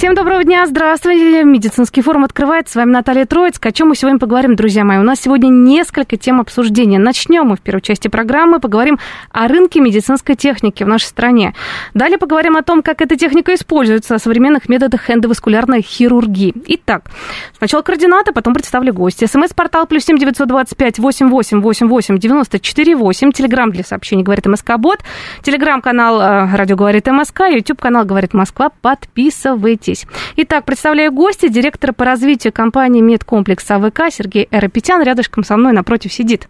Всем 0.00 0.14
доброго 0.14 0.42
дня, 0.44 0.64
здравствуйте. 0.64 1.44
Медицинский 1.44 2.00
форум 2.00 2.24
открывается. 2.24 2.72
С 2.72 2.76
вами 2.76 2.90
Наталья 2.90 3.26
Троицкая. 3.26 3.70
О 3.70 3.74
чем 3.74 3.88
мы 3.88 3.94
сегодня 3.94 4.18
поговорим, 4.18 4.56
друзья 4.56 4.82
мои? 4.82 4.96
У 4.96 5.02
нас 5.02 5.20
сегодня 5.20 5.48
несколько 5.48 6.16
тем 6.16 6.40
обсуждения. 6.40 6.98
Начнем 6.98 7.44
мы 7.44 7.56
в 7.56 7.60
первой 7.60 7.82
части 7.82 8.08
программы. 8.08 8.60
Поговорим 8.60 8.98
о 9.30 9.46
рынке 9.46 9.78
медицинской 9.78 10.36
техники 10.36 10.84
в 10.84 10.88
нашей 10.88 11.04
стране. 11.04 11.52
Далее 11.92 12.16
поговорим 12.16 12.56
о 12.56 12.62
том, 12.62 12.82
как 12.82 13.02
эта 13.02 13.14
техника 13.16 13.52
используется, 13.54 14.14
о 14.14 14.18
современных 14.18 14.70
методах 14.70 15.10
эндоваскулярной 15.10 15.82
хирургии. 15.82 16.54
Итак, 16.68 17.10
сначала 17.58 17.82
координаты, 17.82 18.32
потом 18.32 18.54
представлю 18.54 18.94
гостя. 18.94 19.26
СМС-портал 19.26 19.86
плюс 19.86 20.04
семь 20.04 20.16
девятьсот 20.16 20.48
двадцать 20.48 20.78
пять 20.78 20.98
восемь 20.98 21.28
восемь 21.28 21.60
восемь 21.60 21.88
восемь 21.88 22.16
девяносто 22.16 22.58
четыре 22.58 22.96
восемь. 22.96 23.32
Телеграмм 23.32 23.70
для 23.70 23.84
сообщений 23.84 24.22
говорит 24.22 24.46
МСК 24.46 24.78
Бот. 24.78 25.00
Телеграм-канал 25.42 26.22
э, 26.22 26.56
Радио 26.56 26.76
говорит 26.76 27.06
МСК. 27.06 27.40
Ютуб 27.50 27.78
канал 27.78 28.06
говорит 28.06 28.32
Москва. 28.32 28.70
Подписывайтесь 28.80 29.89
согласитесь. 29.94 30.06
Итак, 30.36 30.64
представляю 30.64 31.12
гостя, 31.12 31.48
директора 31.48 31.92
по 31.92 32.04
развитию 32.04 32.52
компании 32.52 33.00
«Медкомплекс 33.00 33.70
АВК» 33.70 34.00
Сергей 34.10 34.48
Эропетян. 34.50 35.02
Рядышком 35.02 35.44
со 35.44 35.56
мной 35.56 35.72
напротив 35.72 36.12
сидит. 36.12 36.48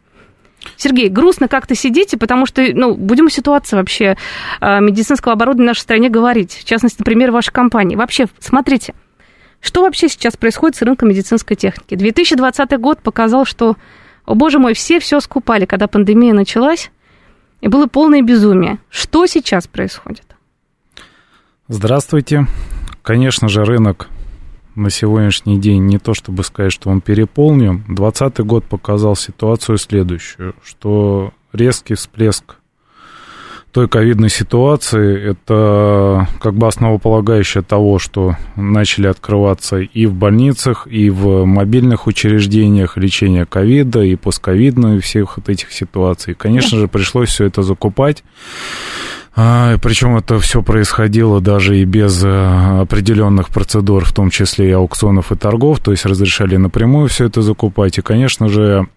Сергей, 0.77 1.09
грустно 1.09 1.49
как-то 1.49 1.75
сидите, 1.75 2.19
потому 2.19 2.45
что, 2.45 2.63
ну, 2.75 2.95
будем 2.95 3.27
о 3.27 3.31
ситуации 3.31 3.77
вообще 3.77 4.17
э, 4.61 4.81
медицинского 4.81 5.33
оборудования 5.33 5.69
в 5.69 5.71
нашей 5.71 5.81
стране 5.81 6.11
говорить. 6.11 6.53
В 6.53 6.65
частности, 6.65 6.99
например, 6.99 7.31
вашей 7.31 7.51
компании. 7.53 7.97
Вообще, 7.97 8.27
смотрите, 8.41 8.95
что 9.61 9.83
вообще 9.83 10.09
сейчас 10.09 10.37
происходит 10.37 10.77
с 10.77 10.83
рынком 10.83 11.09
медицинской 11.09 11.57
техники? 11.57 11.95
2020 11.95 12.79
год 12.79 13.01
показал, 13.01 13.47
что, 13.47 13.77
о 14.27 14.35
боже 14.35 14.59
мой, 14.59 14.75
все 14.75 15.01
все 15.01 15.21
скупали, 15.21 15.65
когда 15.65 15.87
пандемия 15.87 16.35
началась, 16.35 16.91
и 17.63 17.69
было 17.69 17.87
полное 17.87 18.21
безумие. 18.21 18.79
Что 18.91 19.25
сейчас 19.27 19.67
происходит? 19.67 20.25
Здравствуйте. 21.69 22.47
Конечно 23.03 23.49
же, 23.49 23.65
рынок 23.65 24.09
на 24.75 24.91
сегодняшний 24.91 25.59
день 25.59 25.87
не 25.87 25.99
то 25.99 26.15
чтобы 26.15 26.45
сказать, 26.45 26.73
что 26.73 26.91
он 26.91 27.01
переполнен. 27.01 27.85
2020 27.89 28.39
год 28.41 28.65
показал 28.65 29.17
ситуацию 29.17 29.79
следующую, 29.79 30.55
что 30.63 31.33
резкий 31.53 31.95
всплеск 31.95 32.57
той 33.73 33.89
ковидной 33.89 34.31
ситуации, 34.31 35.31
это 35.31 36.27
как 36.41 36.55
бы 36.55 36.67
основополагающее 36.67 37.63
того, 37.63 37.99
что 37.99 38.37
начали 38.57 39.07
открываться 39.07 39.79
и 39.79 40.07
в 40.07 40.15
больницах, 40.15 40.89
и 40.91 41.09
в 41.09 41.45
мобильных 41.45 42.07
учреждениях 42.07 42.97
лечения 42.97 43.47
ковида, 43.47 44.03
и 44.03 44.17
постковидной, 44.17 44.99
всех 44.99 45.37
вот 45.37 45.49
этих 45.49 45.73
ситуаций. 45.73 46.35
Конечно 46.35 46.79
же, 46.79 46.89
пришлось 46.89 47.29
все 47.29 47.45
это 47.45 47.63
закупать. 47.63 48.25
А, 49.37 49.79
причем 49.79 50.17
это 50.17 50.39
все 50.41 50.63
происходило 50.63 51.41
даже 51.41 51.79
и 51.79 51.85
без 51.85 52.23
э, 52.25 52.81
определенных 52.81 53.51
процедур, 53.51 54.05
в 54.05 54.13
том 54.13 54.29
числе 54.31 54.71
и 54.71 54.73
аукционов 54.73 55.31
и 55.31 55.37
торгов, 55.37 55.79
то 55.81 55.93
есть 55.93 56.05
разрешали 56.05 56.57
напрямую 56.57 57.09
все 57.09 57.27
это 57.27 57.41
закупать. 57.41 57.99
И, 57.99 58.03
конечно 58.03 58.49
же, 58.49 58.89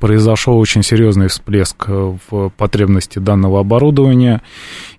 произошел 0.00 0.58
очень 0.58 0.82
серьезный 0.82 1.28
всплеск 1.28 1.84
э, 1.86 2.16
в 2.30 2.48
потребности 2.56 3.18
данного 3.18 3.60
оборудования. 3.60 4.40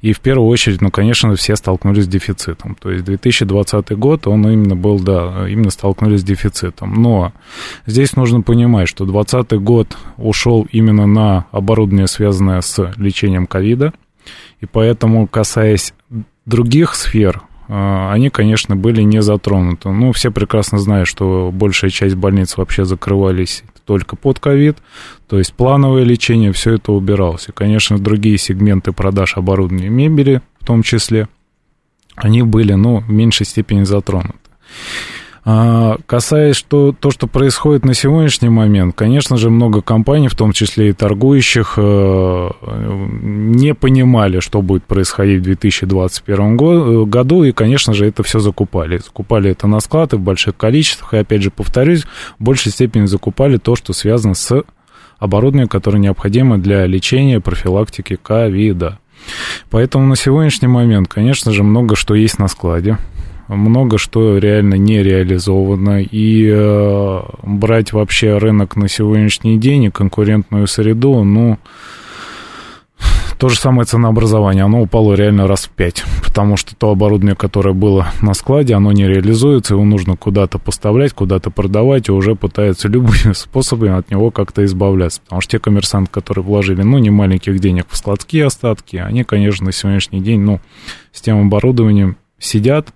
И 0.01 0.13
в 0.13 0.19
первую 0.21 0.47
очередь, 0.47 0.79
ну, 0.79 0.91
конечно, 0.91 1.35
все 1.35 1.55
столкнулись 1.55 2.05
с 2.05 2.07
дефицитом. 2.07 2.75
То 2.75 2.91
есть 2.91 3.03
2020 3.03 3.97
год, 3.97 4.27
он 4.27 4.47
именно 4.47 4.75
был, 4.75 4.99
да, 4.99 5.49
именно 5.49 5.71
столкнулись 5.71 6.21
с 6.21 6.23
дефицитом. 6.23 7.01
Но 7.01 7.33
здесь 7.87 8.15
нужно 8.15 8.41
понимать, 8.41 8.87
что 8.87 9.05
2020 9.05 9.59
год 9.61 9.97
ушел 10.17 10.67
именно 10.71 11.07
на 11.07 11.45
оборудование, 11.51 12.07
связанное 12.07 12.61
с 12.61 12.93
лечением 12.95 13.47
ковида. 13.47 13.93
И 14.61 14.67
поэтому, 14.67 15.27
касаясь 15.27 15.93
других 16.45 16.93
сфер, 16.93 17.41
э, 17.67 18.09
они, 18.11 18.29
конечно, 18.29 18.75
были 18.75 19.01
не 19.01 19.23
затронуты. 19.23 19.89
Ну, 19.89 20.11
все 20.11 20.31
прекрасно 20.31 20.77
знают, 20.77 21.07
что 21.07 21.49
большая 21.51 21.89
часть 21.89 22.15
больниц 22.15 22.55
вообще 22.55 22.85
закрывались 22.85 23.63
только 23.91 24.15
под 24.15 24.39
ковид, 24.39 24.77
то 25.27 25.37
есть 25.37 25.53
плановое 25.53 26.05
лечение, 26.05 26.53
все 26.53 26.75
это 26.75 26.93
убиралось. 26.93 27.49
И, 27.49 27.51
конечно, 27.51 27.99
другие 27.99 28.37
сегменты 28.37 28.93
продаж 28.93 29.35
оборудования 29.35 29.89
мебели 29.89 30.41
в 30.61 30.65
том 30.65 30.81
числе, 30.81 31.27
они 32.15 32.41
были, 32.41 32.71
ну, 32.71 32.99
в 32.99 33.09
меньшей 33.09 33.45
степени 33.45 33.83
затронуты. 33.83 34.37
А, 35.43 35.97
касаясь 36.05 36.55
что, 36.55 36.91
то, 36.91 37.09
что 37.09 37.25
происходит 37.25 37.83
на 37.83 37.95
сегодняшний 37.95 38.49
момент, 38.49 38.93
конечно 38.95 39.37
же, 39.37 39.49
много 39.49 39.81
компаний, 39.81 40.27
в 40.27 40.35
том 40.35 40.51
числе 40.51 40.89
и 40.89 40.93
торгующих, 40.93 41.73
э, 41.77 42.49
не 43.23 43.73
понимали, 43.73 44.39
что 44.39 44.61
будет 44.61 44.83
происходить 44.83 45.39
в 45.39 45.43
2021 45.43 46.59
э, 46.59 47.05
году, 47.05 47.43
и, 47.43 47.53
конечно 47.53 47.93
же, 47.93 48.05
это 48.05 48.21
все 48.21 48.37
закупали. 48.39 48.99
Закупали 48.99 49.49
это 49.49 49.65
на 49.65 49.79
склад 49.79 50.13
и 50.13 50.17
в 50.17 50.19
больших 50.19 50.55
количествах, 50.57 51.15
и, 51.15 51.17
опять 51.17 51.41
же, 51.41 51.49
повторюсь, 51.49 52.03
в 52.37 52.43
большей 52.43 52.71
степени 52.71 53.05
закупали 53.05 53.57
то, 53.57 53.75
что 53.75 53.93
связано 53.93 54.35
с 54.35 54.63
оборудованием, 55.17 55.69
которое 55.69 55.97
необходимо 55.97 56.59
для 56.59 56.85
лечения, 56.85 57.39
профилактики 57.39 58.15
ковида. 58.15 58.99
Поэтому 59.71 60.05
на 60.05 60.15
сегодняшний 60.15 60.67
момент, 60.67 61.07
конечно 61.07 61.51
же, 61.51 61.63
много 61.63 61.95
что 61.95 62.13
есть 62.13 62.37
на 62.37 62.47
складе 62.47 62.97
много 63.55 63.97
что 63.97 64.37
реально 64.37 64.75
не 64.75 65.03
реализовано, 65.03 66.01
и 66.01 66.49
э, 66.51 67.21
брать 67.43 67.93
вообще 67.93 68.37
рынок 68.37 68.75
на 68.75 68.87
сегодняшний 68.87 69.57
день 69.57 69.83
и 69.83 69.91
конкурентную 69.91 70.67
среду, 70.67 71.23
ну, 71.23 71.57
то 73.41 73.49
же 73.49 73.57
самое 73.57 73.85
ценообразование, 73.85 74.63
оно 74.63 74.83
упало 74.83 75.15
реально 75.15 75.47
раз 75.47 75.65
в 75.65 75.69
пять, 75.71 76.03
потому 76.23 76.57
что 76.57 76.75
то 76.75 76.91
оборудование, 76.91 77.35
которое 77.35 77.73
было 77.73 78.13
на 78.21 78.35
складе, 78.35 78.75
оно 78.75 78.91
не 78.91 79.07
реализуется, 79.07 79.73
его 79.73 79.83
нужно 79.83 80.15
куда-то 80.15 80.59
поставлять, 80.59 81.13
куда-то 81.13 81.49
продавать, 81.49 82.07
и 82.07 82.11
уже 82.11 82.35
пытаются 82.35 82.87
любыми 82.87 83.33
способами 83.33 83.97
от 83.97 84.11
него 84.11 84.29
как-то 84.29 84.63
избавляться, 84.63 85.21
потому 85.21 85.41
что 85.41 85.51
те 85.53 85.59
коммерсанты, 85.59 86.11
которые 86.11 86.43
вложили, 86.43 86.83
ну, 86.83 86.99
не 86.99 87.09
маленьких 87.09 87.59
денег 87.59 87.87
в 87.89 87.97
складские 87.97 88.45
остатки, 88.45 88.97
они, 88.97 89.23
конечно, 89.23 89.65
на 89.65 89.71
сегодняшний 89.71 90.21
день, 90.21 90.41
ну, 90.41 90.59
с 91.11 91.19
тем 91.21 91.41
оборудованием 91.41 92.17
сидят, 92.37 92.93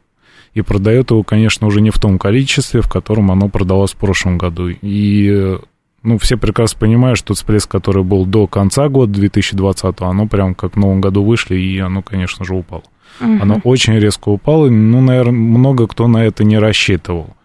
и 0.56 0.62
продает 0.62 1.12
его, 1.12 1.22
конечно, 1.22 1.68
уже 1.68 1.82
не 1.82 1.92
в 1.92 2.00
том 2.00 2.18
количестве, 2.18 2.82
в 2.82 2.90
котором 2.90 3.30
оно 3.30 3.50
продалось 3.50 3.92
в 3.92 3.98
прошлом 3.98 4.38
году. 4.38 4.70
И 4.70 5.58
ну, 6.02 6.18
все 6.18 6.38
прекрасно 6.38 6.80
понимают, 6.80 7.20
что 7.20 7.34
всплеск, 7.34 7.70
который 7.70 8.04
был 8.04 8.26
до 8.26 8.48
конца 8.48 8.88
года 8.88 9.12
2020, 9.12 9.96
оно 10.00 10.28
прям 10.28 10.56
как 10.56 10.76
в 10.76 10.80
новом 10.80 11.02
году 11.02 11.24
вышли, 11.24 11.56
и 11.56 11.78
оно, 11.80 12.02
конечно 12.02 12.46
же, 12.46 12.56
упало. 12.56 12.84
Угу. 13.20 13.42
Оно 13.42 13.60
очень 13.66 13.96
резко 13.96 14.30
упало, 14.30 14.70
ну, 14.70 15.02
наверное, 15.02 15.34
много 15.34 15.88
кто 15.88 16.08
на 16.08 16.26
это 16.26 16.46
не 16.46 16.58
рассчитывал, 16.58 17.36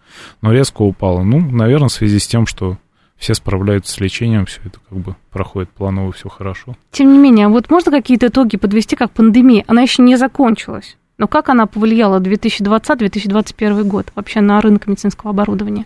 но 0.41 0.53
резко 0.53 0.81
упало. 0.81 1.21
Ну, 1.23 1.39
наверное, 1.39 1.89
в 1.89 1.93
связи 1.93 2.17
с 2.17 2.27
тем, 2.27 2.47
что 2.47 2.77
все 3.17 3.33
справляются 3.33 3.93
с 3.93 3.99
лечением, 3.99 4.45
все 4.45 4.61
это 4.63 4.79
как 4.89 4.97
бы 4.97 5.15
проходит 5.31 5.69
планово, 5.69 6.13
все 6.13 6.29
хорошо. 6.29 6.75
Тем 6.91 7.11
не 7.11 7.19
менее, 7.19 7.49
вот 7.49 7.69
можно 7.69 7.91
какие-то 7.91 8.27
итоги 8.27 8.55
подвести, 8.55 8.95
как 8.95 9.11
пандемия? 9.11 9.65
Она 9.67 9.81
еще 9.81 10.01
не 10.01 10.15
закончилась. 10.15 10.97
Но 11.21 11.27
как 11.27 11.49
она 11.49 11.67
повлияла 11.67 12.19
2020-2021 12.19 13.83
год 13.83 14.07
вообще 14.15 14.41
на 14.41 14.59
рынок 14.59 14.87
медицинского 14.87 15.29
оборудования? 15.29 15.85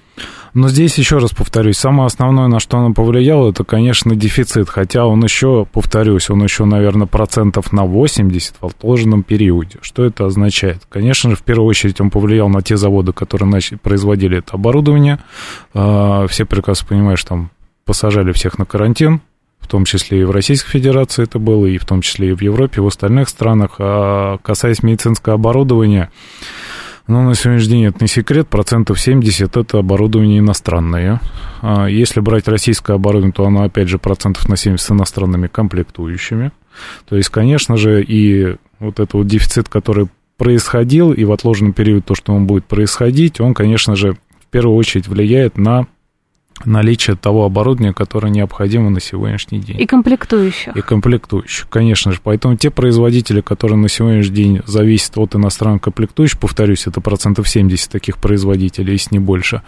Но 0.53 0.69
здесь 0.69 0.97
еще 0.97 1.17
раз 1.17 1.31
повторюсь, 1.31 1.75
самое 1.75 2.07
основное, 2.07 2.47
на 2.47 2.61
что 2.61 2.77
она 2.77 2.91
повлияла, 2.93 3.49
это, 3.49 3.65
конечно, 3.65 4.15
дефицит. 4.15 4.69
Хотя 4.69 5.05
он 5.05 5.21
еще, 5.21 5.67
повторюсь, 5.73 6.29
он 6.29 6.41
еще, 6.41 6.63
наверное, 6.63 7.05
процентов 7.05 7.73
на 7.73 7.83
80 7.83 8.55
в 8.61 8.65
отложенном 8.65 9.23
периоде. 9.23 9.79
Что 9.81 10.05
это 10.05 10.25
означает? 10.25 10.83
Конечно 10.87 11.31
же, 11.31 11.35
в 11.35 11.43
первую 11.43 11.67
очередь 11.67 11.99
он 11.99 12.11
повлиял 12.11 12.47
на 12.47 12.61
те 12.61 12.77
заводы, 12.77 13.11
которые 13.11 13.49
начали, 13.49 13.75
производили 13.75 14.37
это 14.37 14.53
оборудование. 14.53 15.19
А, 15.73 16.27
все 16.27 16.45
прекрасно 16.45 16.87
понимают, 16.87 17.19
что 17.19 17.29
там 17.31 17.51
посажали 17.83 18.31
всех 18.31 18.57
на 18.57 18.63
карантин, 18.63 19.19
в 19.65 19.67
том 19.67 19.83
числе 19.85 20.21
и 20.21 20.23
в 20.23 20.31
Российской 20.31 20.69
Федерации 20.69 21.23
это 21.23 21.39
было, 21.39 21.65
и 21.65 21.79
в 21.79 21.85
том 21.85 22.01
числе 22.01 22.29
и 22.29 22.33
в 22.33 22.41
Европе, 22.41 22.75
и 22.77 22.79
в 22.81 22.88
остальных 22.88 23.29
странах. 23.29 23.75
А 23.79 24.38
касаясь 24.38 24.83
медицинского 24.83 25.35
оборудования, 25.35 26.12
ну, 27.07 27.23
на 27.23 27.33
сегодняшний 27.33 27.69
день 27.69 27.85
это 27.85 27.97
не 28.01 28.07
секрет, 28.07 28.47
процентов 28.47 29.00
70 29.00 29.57
это 29.57 29.79
оборудование 29.79 30.39
иностранное. 30.39 31.19
А 31.62 31.88
если 31.88 32.19
брать 32.19 32.47
российское 32.47 32.94
оборудование, 32.94 33.33
то 33.33 33.45
оно, 33.45 33.63
опять 33.63 33.89
же, 33.89 33.97
процентов 33.97 34.47
на 34.47 34.56
70 34.56 34.85
с 34.85 34.91
иностранными 34.91 35.47
комплектующими. 35.47 36.51
То 37.09 37.15
есть, 37.15 37.29
конечно 37.29 37.75
же, 37.75 38.03
и 38.03 38.56
вот 38.79 39.00
этот 39.00 39.13
вот 39.13 39.27
дефицит, 39.27 39.68
который 39.68 40.07
происходил, 40.38 41.11
и 41.11 41.23
в 41.23 41.31
отложенный 41.31 41.73
период 41.73 42.06
то, 42.06 42.13
что 42.13 42.33
он 42.33 42.45
будет 42.45 42.65
происходить, 42.65 43.41
он, 43.41 43.56
конечно 43.56 43.95
же, 43.95 44.13
в 44.13 44.45
первую 44.51 44.75
очередь 44.75 45.07
влияет 45.07 45.57
на 45.57 45.88
наличие 46.63 47.16
того 47.18 47.46
оборудования, 47.46 47.94
которое 47.94 48.30
необходимо 48.30 48.90
на 48.90 49.02
сегодняшний 49.02 49.60
день. 49.60 49.80
И 49.80 49.86
комплектующих. 49.86 50.75
И 50.75 50.81
комплектующих, 50.81 51.68
конечно 51.69 52.12
же. 52.13 52.19
Поэтому 52.24 52.56
те 52.56 52.69
производители, 52.69 53.42
которые 53.42 53.78
на 53.78 53.90
сегодняшний 53.90 54.36
день 54.36 54.62
зависят 54.66 55.18
от 55.18 55.36
иностранных 55.36 55.81
комплектующих, 55.81 56.40
повторюсь, 56.40 56.88
это 56.88 57.02
процентов 57.02 57.50
70 57.50 57.92
таких 57.92 58.18
производителей, 58.18 58.94
если 58.94 59.16
не 59.16 59.19
больше, 59.19 59.62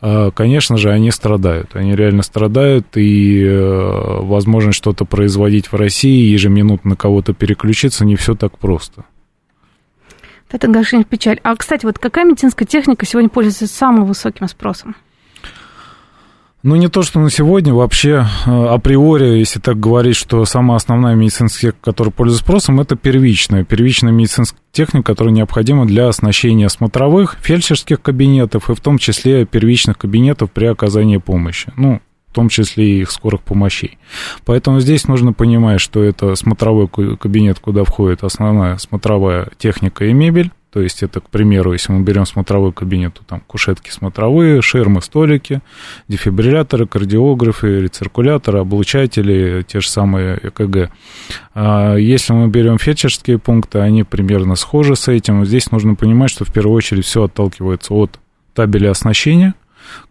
а, 0.00 0.30
конечно 0.30 0.76
же, 0.76 0.90
они 0.90 1.10
страдают. 1.10 1.74
Они 1.74 1.94
реально 1.96 2.22
страдают, 2.22 2.96
и 2.96 3.42
э, 3.42 4.20
возможность 4.20 4.76
что-то 4.76 5.04
производить 5.04 5.72
в 5.72 5.76
России, 5.76 6.30
ежеминутно 6.30 6.90
на 6.90 6.96
кого-то 6.96 7.32
переключиться, 7.32 8.04
не 8.04 8.16
все 8.16 8.34
так 8.34 8.58
просто. 8.58 9.04
Это, 10.50 10.66
конечно, 10.68 11.02
печаль. 11.02 11.40
А, 11.42 11.56
кстати, 11.56 11.84
вот 11.84 11.98
какая 11.98 12.24
медицинская 12.24 12.66
техника 12.66 13.06
сегодня 13.06 13.28
пользуется 13.28 13.66
самым 13.66 14.04
высоким 14.04 14.46
спросом? 14.46 14.94
Ну, 16.64 16.76
не 16.76 16.88
то, 16.88 17.02
что 17.02 17.20
на 17.20 17.28
сегодня, 17.28 17.74
вообще 17.74 18.24
э, 18.46 18.50
априори, 18.50 19.38
если 19.38 19.60
так 19.60 19.78
говорить, 19.78 20.16
что 20.16 20.42
самая 20.46 20.76
основная 20.76 21.14
медицинская 21.14 21.72
техника, 21.72 21.90
которая 21.90 22.10
пользуется 22.10 22.42
спросом, 22.42 22.80
это 22.80 22.96
первичная. 22.96 23.64
Первичная 23.64 24.12
медицинская 24.12 24.62
техника, 24.72 25.08
которая 25.12 25.34
необходима 25.34 25.84
для 25.84 26.08
оснащения 26.08 26.68
смотровых, 26.68 27.36
фельдшерских 27.42 28.00
кабинетов 28.00 28.70
и 28.70 28.74
в 28.74 28.80
том 28.80 28.96
числе 28.96 29.44
первичных 29.44 29.98
кабинетов 29.98 30.52
при 30.52 30.64
оказании 30.64 31.18
помощи. 31.18 31.70
Ну, 31.76 32.00
в 32.28 32.32
том 32.32 32.48
числе 32.48 32.92
и 32.92 33.00
их 33.02 33.10
скорых 33.10 33.42
помощей. 33.42 33.98
Поэтому 34.46 34.80
здесь 34.80 35.06
нужно 35.06 35.34
понимать, 35.34 35.82
что 35.82 36.02
это 36.02 36.34
смотровой 36.34 36.88
кабинет, 36.88 37.58
куда 37.58 37.84
входит 37.84 38.24
основная 38.24 38.78
смотровая 38.78 39.50
техника 39.58 40.06
и 40.06 40.14
мебель, 40.14 40.50
то 40.74 40.80
есть 40.80 41.04
это, 41.04 41.20
к 41.20 41.30
примеру, 41.30 41.72
если 41.72 41.92
мы 41.92 42.02
берем 42.02 42.26
смотровой 42.26 42.72
кабинет, 42.72 43.14
то 43.14 43.22
там 43.22 43.40
кушетки 43.46 43.90
смотровые, 43.90 44.60
ширмы, 44.60 45.02
столики, 45.02 45.60
дефибрилляторы, 46.08 46.88
кардиографы, 46.88 47.82
рециркуляторы, 47.82 48.58
облучатели, 48.58 49.64
те 49.68 49.78
же 49.78 49.88
самые 49.88 50.36
ЭКГ. 50.42 50.90
А 51.54 51.94
если 51.94 52.32
мы 52.32 52.48
берем 52.48 52.78
фельдшерские 52.78 53.38
пункты, 53.38 53.78
они 53.78 54.02
примерно 54.02 54.56
схожи 54.56 54.96
с 54.96 55.06
этим. 55.06 55.44
Здесь 55.44 55.70
нужно 55.70 55.94
понимать, 55.94 56.30
что 56.30 56.44
в 56.44 56.52
первую 56.52 56.74
очередь 56.74 57.04
все 57.04 57.22
отталкивается 57.22 57.94
от 57.94 58.18
табеля 58.52 58.90
оснащения, 58.90 59.54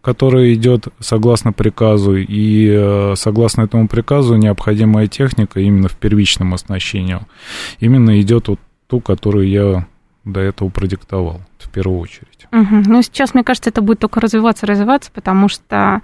который 0.00 0.54
идет 0.54 0.88
согласно 0.98 1.52
приказу, 1.52 2.16
и 2.16 2.70
э, 2.72 3.14
согласно 3.16 3.64
этому 3.64 3.86
приказу 3.86 4.36
необходимая 4.36 5.08
техника 5.08 5.60
именно 5.60 5.88
в 5.88 5.96
первичном 5.98 6.54
оснащении 6.54 7.18
именно 7.80 8.18
идет 8.18 8.48
вот 8.48 8.60
ту, 8.86 9.00
которую 9.00 9.46
я 9.46 9.86
до 10.24 10.40
этого 10.40 10.68
продиктовал, 10.68 11.40
в 11.58 11.70
первую 11.70 12.00
очередь. 12.00 12.46
Угу. 12.52 12.84
Ну, 12.86 13.02
сейчас, 13.02 13.34
мне 13.34 13.44
кажется, 13.44 13.70
это 13.70 13.82
будет 13.82 13.98
только 13.98 14.20
развиваться, 14.20 14.66
развиваться, 14.66 15.10
потому 15.12 15.48
что 15.48 16.00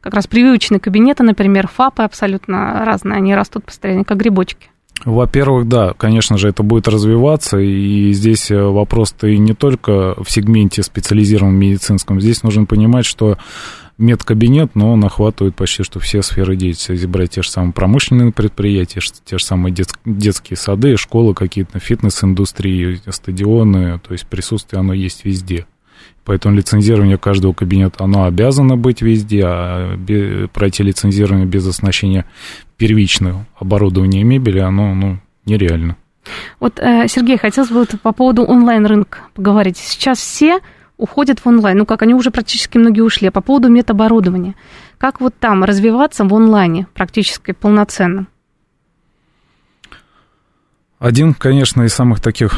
как 0.00 0.14
раз 0.14 0.26
привычные 0.26 0.80
кабинеты, 0.80 1.22
например, 1.22 1.68
ФАПы 1.68 2.02
абсолютно 2.02 2.84
разные, 2.84 3.16
они 3.16 3.34
растут 3.34 3.64
постоянно, 3.64 4.04
как 4.04 4.18
грибочки. 4.18 4.68
Во-первых, 5.04 5.66
да, 5.68 5.94
конечно 5.96 6.38
же, 6.38 6.48
это 6.48 6.62
будет 6.62 6.86
развиваться, 6.86 7.58
и 7.58 8.12
здесь 8.12 8.50
э, 8.50 8.62
вопрос-то 8.62 9.26
и 9.26 9.38
не 9.38 9.52
только 9.52 10.14
в 10.22 10.30
сегменте 10.30 10.82
специализированном 10.82 11.58
медицинском. 11.58 12.20
Здесь 12.20 12.42
нужно 12.44 12.66
понимать, 12.66 13.04
что 13.04 13.36
медкабинет, 13.98 14.74
но 14.74 14.92
он 14.92 15.04
охватывает 15.04 15.54
почти 15.54 15.82
что 15.82 16.00
все 16.00 16.22
сферы 16.22 16.56
деятельности. 16.56 17.06
Брать 17.06 17.30
те 17.32 17.42
же 17.42 17.50
самые 17.50 17.72
промышленные 17.72 18.32
предприятия, 18.32 19.00
те 19.24 19.38
же 19.38 19.44
самые 19.44 19.72
дет, 19.72 19.88
детские 20.04 20.56
сады, 20.56 20.96
школы 20.96 21.34
какие-то, 21.34 21.78
фитнес-индустрии, 21.78 23.00
стадионы, 23.08 23.98
то 24.00 24.12
есть 24.12 24.26
присутствие 24.26 24.80
оно 24.80 24.92
есть 24.92 25.24
везде. 25.24 25.66
Поэтому 26.24 26.54
лицензирование 26.54 27.18
каждого 27.18 27.52
кабинета, 27.52 28.04
оно 28.04 28.24
обязано 28.24 28.76
быть 28.76 29.02
везде, 29.02 29.42
а 29.44 29.98
пройти 30.52 30.82
лицензирование 30.82 31.46
без 31.46 31.66
оснащения 31.66 32.26
первичного 32.76 33.46
оборудования 33.56 34.20
и 34.20 34.24
мебели, 34.24 34.60
оно 34.60 34.94
ну, 34.94 35.18
нереально. 35.46 35.96
Вот, 36.60 36.78
э, 36.78 37.08
Сергей, 37.08 37.36
хотелось 37.38 37.70
бы 37.70 37.84
по 38.00 38.12
поводу 38.12 38.44
онлайн-рынка 38.44 39.18
поговорить. 39.34 39.76
Сейчас 39.76 40.18
все 40.18 40.60
уходят 41.02 41.40
в 41.40 41.46
онлайн. 41.48 41.78
Ну 41.78 41.86
как, 41.86 42.02
они 42.02 42.14
уже 42.14 42.30
практически 42.30 42.78
многие 42.78 43.00
ушли. 43.00 43.28
А 43.28 43.32
по 43.32 43.40
поводу 43.40 43.68
медоборудования. 43.68 44.54
Как 44.98 45.20
вот 45.20 45.34
там 45.38 45.64
развиваться 45.64 46.24
в 46.24 46.32
онлайне 46.32 46.86
практически 46.94 47.52
полноценно? 47.52 48.26
Один, 51.00 51.34
конечно, 51.34 51.82
из 51.82 51.92
самых 51.92 52.20
таких 52.20 52.54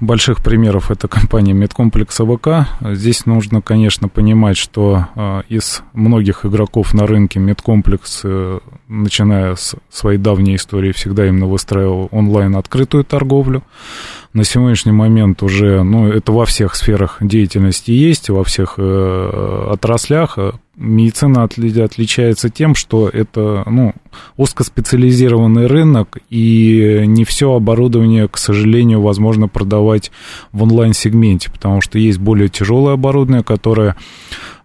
больших 0.00 0.42
примеров 0.42 0.90
это 0.90 1.08
компания 1.08 1.54
Медкомплекс 1.54 2.20
АВК. 2.20 2.68
Здесь 2.82 3.26
нужно, 3.26 3.62
конечно, 3.62 4.08
понимать, 4.08 4.56
что 4.56 5.06
э, 5.14 5.42
из 5.48 5.82
многих 5.92 6.44
игроков 6.44 6.94
на 6.94 7.06
рынке 7.06 7.38
Медкомплекс, 7.38 8.20
э, 8.24 8.58
начиная 8.88 9.54
с 9.54 9.76
своей 9.90 10.18
давней 10.18 10.56
истории, 10.56 10.92
всегда 10.92 11.26
именно 11.26 11.46
выстраивал 11.46 12.08
онлайн 12.10 12.56
открытую 12.56 13.04
торговлю. 13.04 13.62
На 14.34 14.42
сегодняшний 14.42 14.90
момент 14.90 15.44
уже, 15.44 15.84
ну, 15.84 16.08
это 16.08 16.32
во 16.32 16.44
всех 16.44 16.74
сферах 16.74 17.18
деятельности 17.20 17.92
есть, 17.92 18.30
во 18.30 18.42
всех 18.42 18.74
э, 18.78 19.68
отраслях. 19.70 20.36
Медицина 20.76 21.44
отличается 21.44 22.50
тем, 22.50 22.74
что 22.74 23.08
это 23.08 23.62
ну, 23.64 23.94
узкоспециализированный 24.36 25.68
рынок, 25.68 26.18
и 26.30 27.04
не 27.06 27.24
все 27.24 27.52
оборудование, 27.52 28.26
к 28.26 28.36
сожалению, 28.36 29.02
возможно 29.02 29.46
продавать 29.46 30.10
в 30.50 30.64
онлайн-сегменте, 30.64 31.52
потому 31.52 31.80
что 31.80 32.00
есть 32.00 32.18
более 32.18 32.48
тяжелое 32.48 32.94
оборудование, 32.94 33.44
которое 33.44 33.94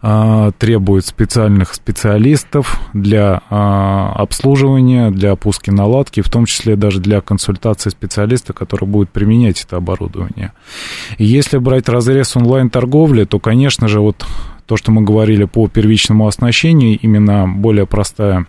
требует 0.01 1.05
специальных 1.05 1.73
специалистов 1.73 2.79
для 2.93 3.41
а, 3.49 4.13
обслуживания, 4.15 5.11
для 5.11 5.33
опуски 5.33 5.71
наладки, 5.71 6.21
в 6.21 6.29
том 6.29 6.45
числе 6.45 6.77
даже 6.77 7.01
для 7.01 7.19
консультации 7.19 7.89
специалиста, 7.89 8.53
который 8.53 8.87
будет 8.87 9.09
применять 9.09 9.61
это 9.61 9.75
оборудование. 9.75 10.53
И 11.17 11.25
если 11.25 11.57
брать 11.57 11.89
разрез 11.89 12.37
онлайн-торговли, 12.37 13.25
то, 13.25 13.39
конечно 13.39 13.89
же, 13.89 13.99
вот 13.99 14.25
то, 14.65 14.77
что 14.77 14.91
мы 14.91 15.01
говорили 15.01 15.43
по 15.43 15.67
первичному 15.67 16.27
оснащению, 16.27 16.97
именно 16.99 17.45
более 17.47 17.85
простая 17.85 18.45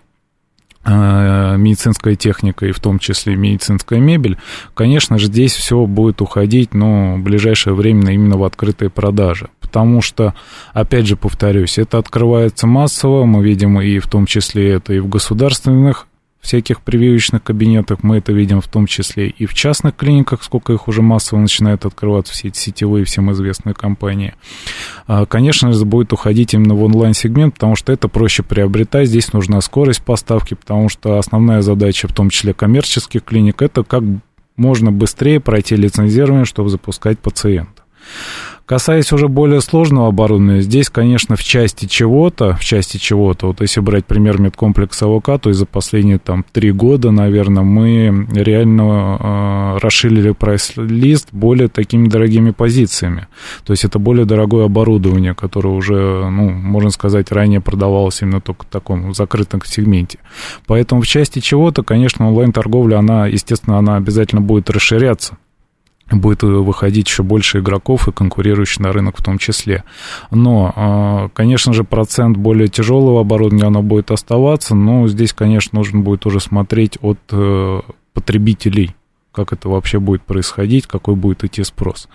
медицинская 0.85 2.15
техника 2.17 2.67
и 2.67 2.73
в 2.73 2.81
том 2.81 2.99
числе 2.99 3.37
медицинская 3.37 4.01
мебель, 4.01 4.39
конечно 4.75 5.19
же, 5.19 5.27
здесь 5.27 5.55
все 5.55 5.85
будет 5.87 6.23
уходить, 6.23 6.75
но 6.75 7.17
в 7.17 7.21
ближайшее 7.21 7.75
время 7.75 8.13
именно 8.13 8.37
в 8.37 8.45
открытые 8.45 8.91
продажи. 8.91 9.49
Потому 9.61 10.03
что, 10.03 10.35
опять 10.73 11.07
же, 11.07 11.17
повторюсь, 11.17 11.79
это 11.79 11.99
открывается 11.99 12.67
массово, 12.67 13.25
мы 13.25 13.45
видим 13.45 13.81
и 13.81 13.99
в 13.99 14.09
том 14.09 14.27
числе 14.27 14.71
это 14.73 14.95
и 14.95 15.01
в 15.01 15.09
государственных 15.09 16.07
всяких 16.41 16.81
прививочных 16.81 17.43
кабинетах. 17.43 18.03
Мы 18.03 18.19
это 18.19 18.33
видим 18.33 18.61
в 18.61 18.69
том 18.69 18.87
числе 18.87 19.29
и 19.29 19.47
в 19.47 19.55
частных 19.55 19.95
клиниках, 19.97 20.43
сколько 20.43 20.73
их 20.73 20.89
уже 20.89 21.03
массово 21.03 21.41
начинает 21.41 21.85
открываться, 21.85 22.33
все 22.33 22.49
эти 22.49 22.59
сетевые, 22.59 23.05
всем 23.05 23.31
известные 23.33 23.75
компании. 23.75 24.35
А, 25.07 25.27
конечно 25.27 25.73
же, 25.73 25.85
будет 25.85 26.13
уходить 26.13 26.55
именно 26.55 26.75
в 26.75 26.83
онлайн-сегмент, 26.83 27.55
потому 27.55 27.77
что 27.77 27.93
это 27.93 28.09
проще 28.09 28.43
приобретать. 28.43 29.09
Здесь 29.09 29.33
нужна 29.33 29.61
скорость 29.61 30.03
поставки, 30.03 30.55
потому 30.55 30.89
что 30.89 31.19
основная 31.19 31.61
задача, 31.61 32.09
в 32.09 32.15
том 32.15 32.31
числе 32.31 32.55
коммерческих 32.55 33.23
клиник, 33.23 33.61
это 33.63 33.83
как 33.83 34.03
можно 34.57 34.93
быстрее 34.93 35.41
пройти 35.41 35.77
лицензирование, 35.77 36.45
чтобы 36.45 36.71
запускать 36.71 37.19
пациента. 37.19 37.80
Касаясь 38.71 39.13
уже 39.13 39.27
более 39.27 39.61
сложного 39.63 40.07
оборудования, 40.07 40.61
здесь, 40.61 40.91
конечно, 40.91 41.35
в 41.35 41.43
части 41.43 41.87
чего-то, 41.87 42.55
в 42.55 42.65
части 42.65 42.99
чего-то, 42.99 43.49
вот 43.49 43.61
если 43.63 43.81
брать 43.81 44.07
пример 44.07 44.41
медкомплекса 44.41 45.07
АВК, 45.07 45.43
то 45.43 45.49
есть 45.49 45.59
за 45.59 45.67
последние 45.67 46.21
там 46.21 46.45
три 46.53 46.71
года, 46.71 47.11
наверное, 47.11 47.65
мы 47.65 48.29
реально 48.33 49.19
э, 49.19 49.79
расширили 49.81 50.31
прайс-лист 50.31 51.31
более 51.33 51.67
такими 51.67 52.07
дорогими 52.07 52.53
позициями. 52.53 53.27
То 53.65 53.73
есть 53.73 53.85
это 53.85 53.99
более 53.99 54.25
дорогое 54.25 54.67
оборудование, 54.67 55.35
которое 55.35 55.75
уже, 55.75 56.31
ну, 56.31 56.51
можно 56.51 56.91
сказать, 56.91 57.33
ранее 57.33 57.61
продавалось 57.61 58.23
именно 58.23 58.41
только 58.41 58.67
в 58.67 58.69
таком 58.69 59.15
закрытом 59.15 59.63
сегменте. 59.65 60.21
Поэтому 60.69 61.03
в 61.03 61.09
части 61.09 61.41
чего-то, 61.41 61.83
конечно, 61.83 62.29
онлайн-торговля, 62.29 63.01
она, 63.01 63.27
естественно, 63.27 63.79
она 63.79 63.97
обязательно 63.97 64.43
будет 64.43 64.71
расширяться 64.71 65.39
будет 66.11 66.43
выходить 66.43 67.09
еще 67.09 67.23
больше 67.23 67.59
игроков 67.59 68.09
и 68.09 68.13
конкурирующих 68.13 68.81
на 68.81 68.93
рынок 68.93 69.19
в 69.19 69.25
том 69.25 69.39
числе. 69.39 69.85
Но, 70.31 70.73
а, 70.75 71.29
конечно 71.35 71.73
же, 71.73 71.85
процент 71.85 72.37
более 72.37 72.69
тяжелого 72.69 73.21
оборудования, 73.21 73.67
оно 73.67 73.83
будет 73.83 74.11
оставаться, 74.11 74.75
но 74.75 75.09
здесь, 75.09 75.33
конечно, 75.33 75.79
нужно 75.79 76.01
будет 76.01 76.27
уже 76.27 76.41
смотреть 76.41 76.99
от 77.01 77.19
э, 77.31 77.81
потребителей 78.13 78.95
как 79.33 79.53
это 79.53 79.69
вообще 79.69 80.01
будет 80.01 80.23
происходить, 80.23 80.87
какой 80.87 81.15
будет 81.15 81.45
идти 81.45 81.63
спрос. 81.63 82.09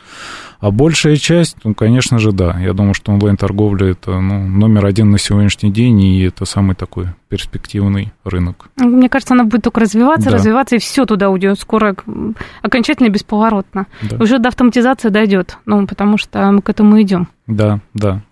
А 0.60 0.72
большая 0.72 1.15
часть, 1.15 1.57
ну, 1.63 1.74
конечно 1.74 2.19
же, 2.19 2.31
да. 2.31 2.57
Я 2.60 2.74
думаю, 2.74 2.93
что 2.93 3.12
онлайн-торговля 3.12 3.91
это 3.91 4.19
ну, 4.19 4.48
номер 4.48 4.86
один 4.86 5.12
на 5.12 5.17
сегодняшний 5.17 5.72
день, 5.72 6.01
и 6.01 6.24
это 6.24 6.45
самый 6.45 6.75
такой 6.75 7.07
перспективный 7.29 8.13
рынок. 8.24 8.69
Мне 8.77 9.10
кажется, 9.10 9.34
она 9.34 9.43
будет 9.43 9.63
только 9.63 9.81
развиваться, 9.81 10.29
да. 10.29 10.38
развиваться, 10.38 10.75
и 10.75 10.79
все 10.79 11.05
туда 11.05 11.29
уйдет 11.29 11.60
скоро, 11.60 11.95
окончательно 12.62 13.10
бесповоротно. 13.10 13.88
Да. 14.01 14.17
Уже 14.17 14.39
до 14.39 14.50
автоматизации 14.50 15.10
дойдет, 15.10 15.57
ну, 15.65 15.86
потому 15.88 16.17
что 16.17 16.51
мы 16.51 16.62
к 16.62 16.69
этому 16.69 17.01
идем. 17.01 17.27
Да, 17.47 17.79
да. 17.93 18.23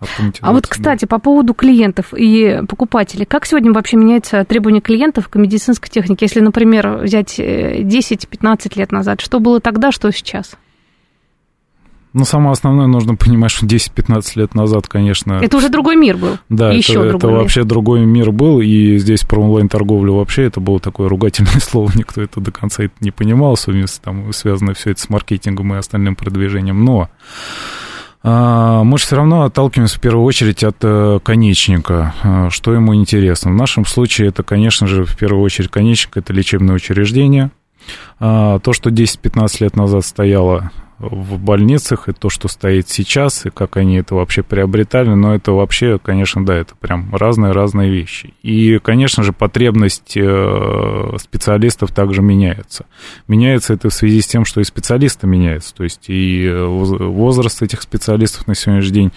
А 0.41 0.53
вот, 0.53 0.65
кстати, 0.65 1.01
да. 1.01 1.07
по 1.07 1.19
поводу 1.19 1.53
клиентов 1.53 2.13
и 2.15 2.61
покупателей. 2.67 3.25
Как 3.25 3.45
сегодня 3.45 3.71
вообще 3.71 3.95
меняются 3.95 4.43
требования 4.43 4.81
клиентов 4.81 5.29
к 5.29 5.35
медицинской 5.35 5.89
технике? 5.89 6.25
Если, 6.25 6.39
например, 6.39 6.97
взять 6.97 7.39
10-15 7.39 7.41
э, 7.43 8.79
лет 8.79 8.91
назад, 8.91 9.21
что 9.21 9.39
было 9.39 9.59
тогда, 9.59 9.91
что 9.91 10.11
сейчас? 10.11 10.57
Ну, 12.13 12.25
самое 12.25 12.51
основное, 12.51 12.85
нужно 12.85 13.15
понимать, 13.15 13.49
что 13.49 13.65
10-15 13.65 14.31
лет 14.35 14.53
назад, 14.53 14.87
конечно... 14.87 15.33
Это 15.33 15.57
уже 15.57 15.69
другой 15.69 15.95
мир 15.95 16.17
был. 16.17 16.37
Да, 16.47 16.71
и 16.71 16.77
это, 16.79 16.91
еще 16.91 17.07
это 17.07 17.27
мир. 17.27 17.37
вообще 17.37 17.63
другой 17.63 18.05
мир 18.05 18.31
был, 18.31 18.61
и 18.61 18.97
здесь 18.99 19.21
про 19.21 19.41
онлайн-торговлю 19.41 20.13
вообще 20.13 20.43
это 20.43 20.59
было 20.59 20.79
такое 20.79 21.09
ругательное 21.09 21.51
слово, 21.59 21.91
никто 21.95 22.21
это 22.21 22.39
до 22.39 22.51
конца 22.51 22.83
не 22.99 23.09
понимал, 23.09 23.57
там 24.03 24.31
связано 24.31 24.75
все 24.75 24.91
это 24.91 25.01
с 25.01 25.09
маркетингом 25.09 25.73
и 25.73 25.77
остальным 25.77 26.15
продвижением, 26.15 26.85
но 26.85 27.09
мы 28.23 28.97
же 28.97 29.05
все 29.05 29.17
равно 29.17 29.43
отталкиваемся 29.43 29.97
в 29.97 30.01
первую 30.01 30.23
очередь 30.23 30.63
от 30.63 30.77
э, 30.81 31.19
конечника, 31.21 32.13
а, 32.23 32.49
что 32.49 32.73
ему 32.73 32.95
интересно. 32.95 33.51
В 33.51 33.55
нашем 33.55 33.85
случае 33.85 34.29
это, 34.29 34.43
конечно 34.43 34.87
же, 34.87 35.03
в 35.03 35.17
первую 35.17 35.43
очередь 35.43 35.69
конечник, 35.69 36.15
это 36.15 36.31
лечебное 36.31 36.75
учреждение. 36.75 37.51
А, 38.19 38.59
то, 38.59 38.71
что 38.71 38.89
10-15 38.89 39.57
лет 39.59 39.75
назад 39.75 40.05
стояло 40.05 40.71
в 41.09 41.39
больницах, 41.39 42.09
и 42.09 42.13
то, 42.13 42.29
что 42.29 42.47
стоит 42.47 42.89
сейчас, 42.89 43.45
и 43.45 43.49
как 43.49 43.77
они 43.77 43.97
это 43.97 44.15
вообще 44.15 44.43
приобретали, 44.43 45.09
но 45.09 45.35
это 45.35 45.51
вообще, 45.51 45.99
конечно, 45.99 46.45
да, 46.45 46.55
это 46.55 46.75
прям 46.75 47.13
разные-разные 47.13 47.91
вещи. 47.91 48.33
И, 48.41 48.79
конечно 48.79 49.23
же, 49.23 49.33
потребность 49.33 50.15
э, 50.15 51.17
специалистов 51.19 51.91
также 51.91 52.21
меняется. 52.21 52.85
Меняется 53.27 53.73
это 53.73 53.89
в 53.89 53.93
связи 53.93 54.21
с 54.21 54.27
тем, 54.27 54.45
что 54.45 54.61
и 54.61 54.63
специалисты 54.63 55.27
меняются, 55.27 55.75
то 55.75 55.83
есть 55.83 56.05
и 56.07 56.49
возраст 56.53 57.61
этих 57.61 57.81
специалистов 57.81 58.47
на 58.47 58.55
сегодняшний 58.55 58.93
день 58.93 59.11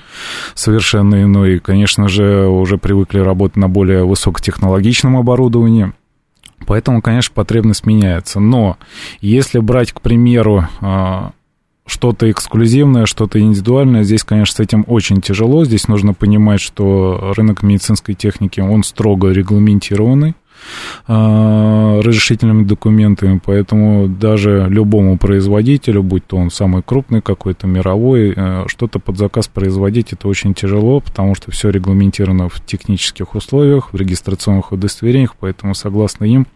совершенно 0.54 1.22
иной, 1.22 1.56
и, 1.56 1.58
конечно 1.58 2.08
же, 2.08 2.46
уже 2.46 2.78
привыкли 2.78 3.20
работать 3.20 3.56
на 3.56 3.68
более 3.68 4.04
высокотехнологичном 4.04 5.16
оборудовании, 5.16 5.92
Поэтому, 6.66 7.02
конечно, 7.02 7.34
потребность 7.34 7.86
меняется. 7.86 8.40
Но 8.40 8.78
если 9.20 9.58
брать, 9.58 9.92
к 9.92 10.00
примеру, 10.00 10.66
э, 10.80 11.30
что-то 11.86 12.30
эксклюзивное, 12.30 13.06
что-то 13.06 13.40
индивидуальное. 13.40 14.02
Здесь, 14.02 14.24
конечно, 14.24 14.56
с 14.56 14.60
этим 14.60 14.84
очень 14.86 15.20
тяжело. 15.20 15.64
Здесь 15.64 15.88
нужно 15.88 16.12
понимать, 16.14 16.60
что 16.60 17.32
рынок 17.36 17.62
медицинской 17.62 18.14
техники, 18.14 18.60
он 18.60 18.82
строго 18.82 19.30
регламентированный. 19.30 20.34
А, 21.06 22.00
разрешительными 22.02 22.64
документами, 22.64 23.40
поэтому 23.44 24.08
даже 24.08 24.66
любому 24.68 25.18
производителю, 25.18 26.02
будь 26.02 26.26
то 26.26 26.36
он 26.36 26.50
самый 26.50 26.82
крупный 26.82 27.20
какой-то, 27.20 27.66
мировой, 27.66 28.32
э, 28.36 28.64
что-то 28.66 28.98
под 28.98 29.18
заказ 29.18 29.48
производить 29.48 30.12
это 30.12 30.28
очень 30.28 30.54
тяжело, 30.54 31.00
потому 31.00 31.34
что 31.34 31.50
все 31.50 31.70
регламентировано 31.70 32.48
в 32.48 32.64
технических 32.64 33.34
условиях, 33.34 33.92
в 33.92 33.96
регистрационных 33.96 34.72
удостоверениях, 34.72 35.36
поэтому 35.38 35.74
согласно 35.74 36.24
им 36.24 36.46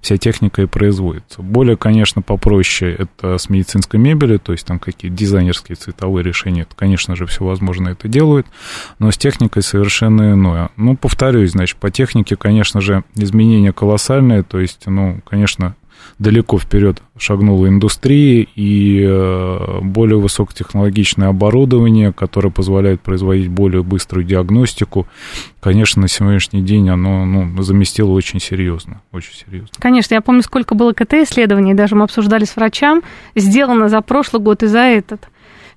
вся 0.00 0.16
техника 0.16 0.62
и 0.62 0.66
производится. 0.66 1.42
Более, 1.42 1.76
конечно, 1.76 2.22
попроще 2.22 2.94
это 2.98 3.38
с 3.38 3.48
медицинской 3.48 4.00
мебелью, 4.00 4.40
то 4.40 4.52
есть 4.52 4.66
там 4.66 4.78
какие-то 4.78 5.16
дизайнерские 5.16 5.76
цветовые 5.76 6.24
решения, 6.24 6.62
это, 6.62 6.74
конечно 6.74 7.14
же, 7.14 7.26
все 7.26 7.44
возможно 7.44 7.90
это 7.90 8.08
делают, 8.08 8.46
но 8.98 9.10
с 9.10 9.18
техникой 9.18 9.62
совершенно 9.62 10.32
иное. 10.32 10.70
Ну, 10.76 10.96
повторюсь, 10.96 11.52
значит, 11.52 11.76
по 11.76 11.90
технике, 11.90 12.36
конечно 12.36 12.80
же, 12.80 13.04
изменения 13.14 13.59
изменения 13.60 13.72
колоссальные, 13.72 14.42
то 14.42 14.58
есть, 14.58 14.86
ну, 14.86 15.20
конечно, 15.28 15.74
далеко 16.18 16.58
вперед 16.58 17.02
шагнула 17.18 17.68
индустрия 17.68 18.46
и 18.56 19.04
э, 19.06 19.80
более 19.82 20.18
высокотехнологичное 20.18 21.28
оборудование, 21.28 22.12
которое 22.12 22.50
позволяет 22.50 23.00
производить 23.00 23.48
более 23.48 23.82
быструю 23.82 24.24
диагностику, 24.24 25.06
конечно, 25.60 26.02
на 26.02 26.08
сегодняшний 26.08 26.62
день 26.62 26.88
оно 26.88 27.26
ну, 27.26 27.62
заместило 27.62 28.10
очень 28.10 28.40
серьезно, 28.40 29.02
очень 29.12 29.34
серьезно. 29.34 29.68
Конечно, 29.78 30.14
я 30.14 30.20
помню, 30.20 30.42
сколько 30.42 30.74
было 30.74 30.92
КТ-исследований, 30.92 31.74
даже 31.74 31.94
мы 31.94 32.04
обсуждали 32.04 32.44
с 32.44 32.56
врачам, 32.56 33.02
сделано 33.34 33.88
за 33.88 34.00
прошлый 34.00 34.42
год 34.42 34.62
и 34.62 34.66
за 34.66 34.80
этот. 34.80 35.28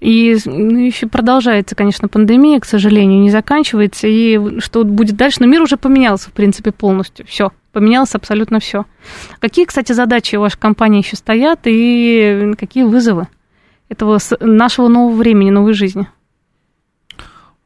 И 0.04 0.38
ну, 0.44 0.80
еще 0.80 1.08
продолжается, 1.08 1.76
конечно, 1.76 2.10
пандемия, 2.10 2.60
к 2.60 2.66
сожалению, 2.66 3.22
не 3.22 3.32
заканчивается. 3.32 4.06
И 4.06 4.60
что 4.60 4.84
будет 4.84 5.16
дальше? 5.16 5.38
Но 5.40 5.46
мир 5.46 5.62
уже 5.62 5.78
поменялся, 5.78 6.30
в 6.30 6.34
принципе, 6.34 6.74
полностью. 6.74 7.26
Все, 7.26 7.54
поменялось 7.72 8.14
абсолютно 8.14 8.60
все. 8.60 8.84
Какие, 9.40 9.64
кстати, 9.64 9.94
задачи 9.94 10.36
у 10.36 10.42
вашей 10.42 10.60
компании 10.60 11.02
еще 11.02 11.16
стоят 11.16 11.62
и 11.64 12.52
какие 12.60 12.84
вызовы 12.84 13.30
этого 13.88 14.20
нашего 14.42 14.90
нового 14.90 15.16
времени, 15.16 15.52
новой 15.52 15.72
жизни? 15.72 16.10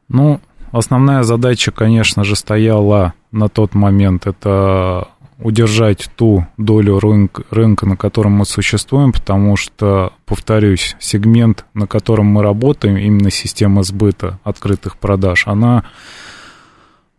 Ну, 0.08 0.40
основная 0.70 1.24
задача, 1.24 1.72
конечно 1.72 2.22
же, 2.22 2.36
стояла 2.36 3.14
на 3.32 3.48
тот 3.48 3.74
момент 3.74 4.28
это 4.28 5.08
удержать 5.40 6.10
ту 6.16 6.46
долю 6.56 6.98
рынка, 6.98 7.44
рынка, 7.50 7.86
на 7.86 7.96
котором 7.96 8.32
мы 8.32 8.44
существуем, 8.44 9.12
потому 9.12 9.56
что, 9.56 10.12
повторюсь, 10.26 10.96
сегмент, 10.98 11.64
на 11.74 11.86
котором 11.86 12.26
мы 12.26 12.42
работаем, 12.42 12.96
именно 12.96 13.30
система 13.30 13.82
сбыта 13.82 14.38
открытых 14.42 14.96
продаж, 14.96 15.46
она, 15.46 15.84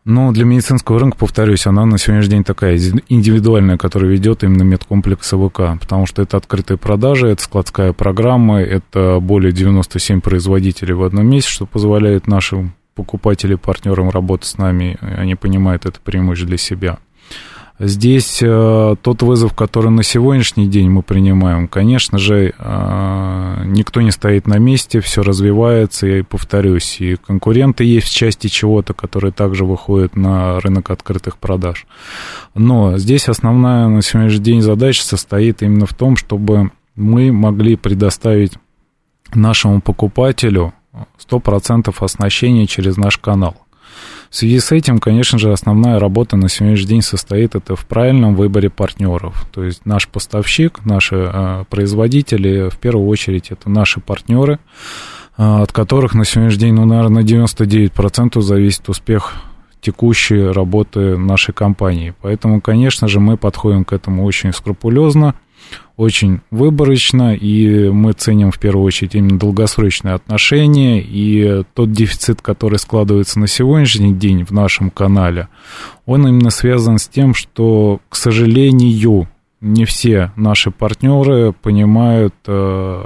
ну, 0.04 0.32
для 0.34 0.44
медицинского 0.44 1.00
рынка, 1.00 1.18
повторюсь, 1.18 1.66
она 1.66 1.86
на 1.86 1.98
сегодняшний 1.98 2.32
день 2.32 2.44
такая 2.44 2.78
индивидуальная, 3.08 3.78
которая 3.78 4.12
ведет 4.12 4.44
именно 4.44 4.64
медкомплекс 4.64 5.34
АВК, 5.34 5.80
потому 5.80 6.06
что 6.06 6.22
это 6.22 6.36
открытые 6.36 6.78
продажи, 6.78 7.30
это 7.30 7.42
складская 7.42 7.94
программа, 7.94 8.62
это 8.62 9.20
более 9.22 9.54
97 9.54 10.20
производителей 10.20 10.94
в 10.94 11.04
одном 11.04 11.28
месте, 11.28 11.50
что 11.50 11.66
позволяет 11.66 12.28
нашим 12.28 12.74
покупателям, 12.96 13.60
партнерам 13.60 14.10
работать 14.10 14.48
с 14.48 14.58
нами, 14.58 14.98
они 15.00 15.36
понимают 15.36 15.86
это 15.86 16.02
преимущество 16.02 16.50
для 16.50 16.58
себя. 16.58 16.98
Здесь 17.80 18.40
э, 18.42 18.96
тот 19.02 19.22
вызов, 19.22 19.54
который 19.54 19.90
на 19.90 20.04
сегодняшний 20.04 20.68
день 20.68 20.90
мы 20.90 21.02
принимаем, 21.02 21.70
конечно 21.70 22.18
же, 22.18 22.54
э, 22.58 23.64
никто 23.68 24.02
не 24.02 24.12
стоит 24.12 24.48
на 24.48 24.58
месте, 24.58 25.00
все 25.00 25.24
развивается, 25.24 26.06
я 26.06 26.20
и 26.20 26.24
повторюсь, 26.24 27.00
и 27.00 27.16
конкуренты 27.16 27.86
есть 27.86 28.08
в 28.08 28.14
части 28.14 28.48
чего-то, 28.48 28.94
которые 28.94 29.32
также 29.32 29.64
выходят 29.64 30.18
на 30.18 30.60
рынок 30.60 30.90
открытых 30.90 31.38
продаж. 31.38 31.88
Но 32.54 32.98
здесь 32.98 33.30
основная 33.30 33.88
на 33.88 34.02
сегодняшний 34.02 34.44
день 34.44 34.62
задача 34.62 35.04
состоит 35.04 35.62
именно 35.62 35.86
в 35.86 35.94
том, 35.94 36.18
чтобы 36.18 36.72
мы 36.98 37.32
могли 37.32 37.78
предоставить 37.78 38.54
нашему 39.34 39.80
покупателю 39.80 40.74
100% 41.18 41.96
оснащения 41.98 42.68
через 42.68 42.98
наш 42.98 43.18
канал. 43.18 43.56
В 44.30 44.36
связи 44.36 44.60
с 44.60 44.72
этим, 44.72 45.00
конечно 45.00 45.40
же, 45.40 45.52
основная 45.52 46.00
работа 46.00 46.38
на 46.38 46.50
сегодняшний 46.50 46.88
день 46.88 47.02
состоит 47.02 47.56
это 47.56 47.76
в 47.76 47.86
правильном 47.86 48.36
выборе 48.36 48.70
партнеров. 48.70 49.48
То 49.52 49.64
есть 49.64 49.86
наш 49.86 50.08
поставщик, 50.08 50.86
наши 50.86 51.16
э, 51.16 51.64
производители, 51.70 52.70
в 52.70 52.78
первую 52.78 53.08
очередь, 53.08 53.50
это 53.50 53.72
наши 53.72 54.00
партнеры, 54.00 54.60
э, 55.38 55.44
от 55.44 55.72
которых 55.72 56.14
на 56.14 56.26
сегодняшний 56.26 56.60
день, 56.60 56.74
ну, 56.76 56.86
наверное, 56.86 57.24
на 57.24 57.26
99% 57.26 58.40
зависит 58.42 58.88
успех 58.88 59.34
текущей 59.82 60.52
работы 60.52 61.18
нашей 61.18 61.54
компании. 61.54 62.14
Поэтому, 62.22 62.62
конечно 62.62 63.08
же, 63.08 63.20
мы 63.20 63.36
подходим 63.36 63.84
к 63.84 63.94
этому 63.94 64.26
очень 64.26 64.54
скрупулезно– 64.54 65.34
очень 66.00 66.40
выборочно, 66.50 67.36
и 67.36 67.90
мы 67.90 68.14
ценим 68.14 68.52
в 68.52 68.58
первую 68.58 68.86
очередь 68.86 69.16
именно 69.16 69.38
долгосрочные 69.38 70.14
отношения, 70.14 71.02
и 71.02 71.66
тот 71.74 71.92
дефицит, 71.92 72.42
который 72.42 72.80
складывается 72.80 73.38
на 73.38 73.48
сегодняшний 73.48 74.14
день 74.14 74.46
в 74.46 74.52
нашем 74.52 74.92
канале, 74.92 75.50
он 76.06 76.26
именно 76.26 76.52
связан 76.52 77.00
с 77.00 77.08
тем, 77.10 77.34
что, 77.34 78.00
к 78.08 78.16
сожалению, 78.16 79.28
не 79.60 79.84
все 79.84 80.32
наши 80.38 80.72
партнеры 80.72 81.52
понимают, 81.52 82.34
э, 82.48 83.04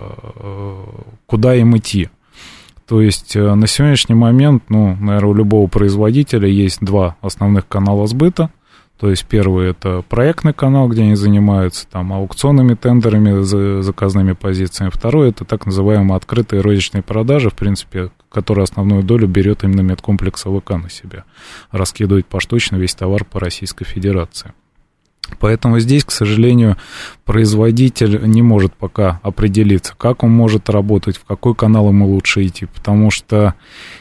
куда 1.26 1.56
им 1.56 1.76
идти. 1.76 2.10
То 2.88 3.02
есть 3.02 3.36
э, 3.36 3.56
на 3.56 3.66
сегодняшний 3.66 4.14
момент, 4.14 4.66
ну, 4.70 4.96
наверное, 5.00 5.32
у 5.32 5.34
любого 5.34 5.66
производителя 5.66 6.48
есть 6.48 6.78
два 6.80 7.16
основных 7.22 7.68
канала 7.68 8.06
сбыта– 8.06 8.52
то 9.04 9.10
есть 9.10 9.26
первый 9.26 9.70
это 9.70 10.02
проектный 10.08 10.54
канал, 10.54 10.88
где 10.88 11.02
они 11.02 11.16
занимаются 11.16 11.86
там 11.90 12.14
аукционными 12.14 12.74
тендерами, 12.74 13.82
заказными 13.82 14.32
позициями. 14.32 14.92
Второй 14.94 15.32
это 15.32 15.44
так 15.44 15.66
называемые 15.66 16.16
открытые 16.16 16.62
розничные 16.62 17.04
продажи, 17.04 17.50
в 17.50 17.54
принципе, 17.54 18.12
которые 18.30 18.64
основную 18.64 19.04
долю 19.04 19.28
берет 19.28 19.66
именно 19.66 19.82
медкомплекс 19.82 20.46
АВК 20.46 20.70
на 20.82 20.90
себя. 20.90 21.26
Раскидывать 21.70 22.28
поштучно 22.28 22.78
весь 22.78 22.96
товар 22.96 23.26
по 23.26 23.42
Российской 23.42 23.84
Федерации. 23.84 24.54
Поэтому 25.40 25.80
здесь, 25.80 26.04
к 26.04 26.12
сожалению, 26.12 26.78
производитель 27.26 28.22
не 28.28 28.42
может 28.42 28.74
пока 28.74 29.20
определиться, 29.24 29.94
как 29.98 30.24
он 30.24 30.32
может 30.32 30.70
работать, 30.70 31.18
в 31.18 31.26
какой 31.26 31.56
канал 31.56 31.90
ему 31.90 32.08
лучше 32.08 32.46
идти, 32.46 32.66
потому 32.66 33.12
что 33.12 33.56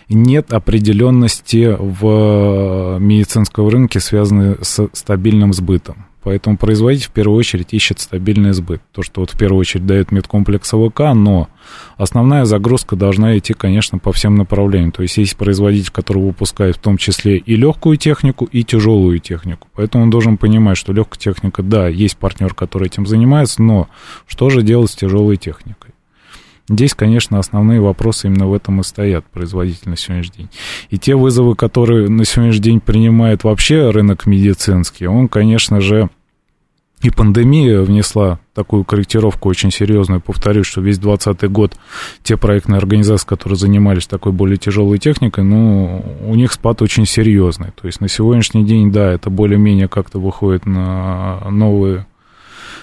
нет 0.09 0.53
определенности 0.53 1.77
в 1.79 2.99
медицинском 2.99 3.69
рынке, 3.69 4.01
связанной 4.01 4.57
с 4.63 4.89
стабильным 4.93 5.53
сбытом. 5.53 6.07
Поэтому 6.23 6.57
производитель 6.57 7.09
в 7.09 7.11
первую 7.11 7.39
очередь 7.39 7.73
ищет 7.75 8.01
стабильный 8.01 8.53
сбыт. 8.53 8.81
То, 8.93 9.03
что 9.03 9.23
вот 9.23 9.31
в 9.31 9.39
первую 9.39 9.61
очередь 9.61 9.87
дает 9.87 10.13
медкомплекс 10.13 10.73
АВК, 10.73 11.01
но 11.15 11.49
основная 11.97 12.45
загрузка 12.45 12.95
должна 12.97 13.37
идти, 13.39 13.55
конечно, 13.55 13.99
по 13.99 14.13
всем 14.13 14.37
направлениям. 14.37 14.93
То 14.93 15.03
есть 15.03 15.17
есть 15.17 15.37
производитель, 15.37 15.91
который 15.91 16.23
выпускает 16.23 16.77
в 16.77 16.81
том 16.81 16.97
числе 16.97 17.39
и 17.39 17.57
легкую 17.57 17.97
технику, 17.97 18.45
и 18.45 18.63
тяжелую 18.63 19.19
технику. 19.19 19.69
Поэтому 19.75 20.05
он 20.05 20.11
должен 20.11 20.37
понимать, 20.37 20.77
что 20.77 20.93
легкая 20.93 21.19
техника, 21.19 21.63
да, 21.63 21.89
есть 21.89 22.17
партнер, 22.17 22.55
который 22.55 22.87
этим 22.87 23.07
занимается, 23.07 23.63
но 23.63 23.89
что 24.27 24.51
же 24.51 24.63
делать 24.63 24.91
с 24.91 24.97
тяжелой 24.97 25.37
техникой? 25.37 25.92
Здесь, 26.69 26.95
конечно, 26.95 27.39
основные 27.39 27.81
вопросы 27.81 28.29
именно 28.29 28.47
в 28.47 28.55
этом 28.55 28.81
и 28.81 28.85
стоят, 28.85 29.25
производитель 29.27 29.91
на 29.91 29.97
сегодняшний 29.97 30.39
день. 30.39 30.51
И 30.91 30.99
те 30.99 31.17
вызовы, 31.17 31.57
которые 31.57 32.09
на 32.09 32.25
сегодняшний 32.25 32.63
день 32.63 32.81
принимает 32.81 33.45
вообще 33.45 33.91
рынок 33.91 34.27
медицинский, 34.27 35.07
он, 35.07 35.29
конечно 35.29 35.81
же, 35.81 36.09
и 37.03 37.11
пандемия 37.11 37.81
внесла 37.81 38.39
такую 38.55 38.85
корректировку 38.85 39.49
очень 39.49 39.73
серьезную. 39.73 40.21
Повторюсь, 40.21 40.67
что 40.67 40.81
весь 40.81 40.99
2020 40.99 41.51
год 41.51 41.77
те 42.23 42.37
проектные 42.37 42.79
организации, 42.79 43.27
которые 43.27 43.59
занимались 43.59 44.07
такой 44.07 44.31
более 44.31 44.57
тяжелой 44.57 44.99
техникой, 44.99 45.43
ну, 45.43 46.05
у 46.25 46.35
них 46.37 46.53
спад 46.53 46.81
очень 46.81 47.07
серьезный. 47.07 47.73
То 47.73 47.89
есть 47.89 48.01
на 48.01 48.09
сегодняшний 48.09 48.65
день, 48.65 48.93
да, 48.93 49.11
это 49.11 49.31
более-менее 49.31 49.89
как-то 49.89 50.21
выходит 50.21 50.65
на 50.65 51.41
новые 51.51 52.07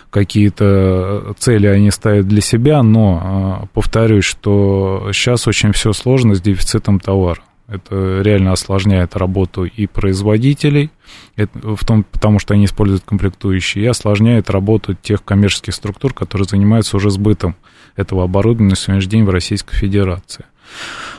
какие-то 0.09 1.33
цели 1.37 1.67
они 1.67 1.91
ставят 1.91 2.27
для 2.27 2.41
себя, 2.41 2.81
но 2.83 3.21
а, 3.21 3.65
повторюсь, 3.73 4.25
что 4.25 5.09
сейчас 5.13 5.47
очень 5.47 5.71
все 5.71 5.93
сложно 5.93 6.35
с 6.35 6.41
дефицитом 6.41 6.99
товара. 6.99 7.41
Это 7.71 8.21
реально 8.21 8.53
осложняет 8.53 9.15
работу 9.15 9.65
и 9.65 9.85
производителей, 9.85 10.89
в 11.35 11.85
том, 11.85 12.03
потому 12.03 12.39
что 12.39 12.53
они 12.53 12.65
используют 12.65 13.03
комплектующие, 13.05 13.83
и 13.83 13.87
осложняет 13.87 14.49
работу 14.49 14.95
тех 14.95 15.23
коммерческих 15.23 15.73
структур, 15.73 16.13
которые 16.13 16.47
занимаются 16.47 16.97
уже 16.97 17.09
сбытом 17.09 17.55
этого 17.95 18.23
оборудования 18.23 18.71
на 18.71 18.75
сегодняшний 18.75 19.11
день 19.11 19.23
в 19.23 19.29
Российской 19.29 19.75
Федерации. 19.75 20.45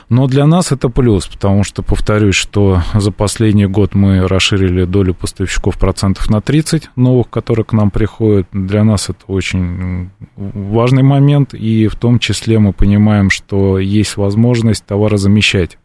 Но 0.09 0.27
для 0.27 0.45
нас 0.45 0.71
это 0.73 0.89
плюс, 0.89 1.27
потому 1.27 1.63
что, 1.63 1.83
повторюсь, 1.83 2.35
что 2.35 2.81
за 2.93 3.11
последний 3.11 3.65
год 3.65 3.95
мы 3.95 4.27
расширили 4.27 4.83
долю 4.83 5.13
поставщиков 5.13 5.77
процентов 5.77 6.29
на 6.29 6.41
30 6.41 6.89
новых, 6.97 7.29
которые 7.29 7.63
к 7.63 7.71
нам 7.71 7.91
приходят. 7.91 8.47
Для 8.51 8.83
нас 8.83 9.09
это 9.09 9.23
очень 9.27 10.09
важный 10.35 11.03
момент, 11.03 11.53
и 11.53 11.87
в 11.87 11.95
том 11.95 12.19
числе 12.19 12.59
мы 12.59 12.73
понимаем, 12.73 13.29
что 13.29 13.79
есть 13.79 14.17
возможность 14.17 14.85
товарозамещать 14.85 15.77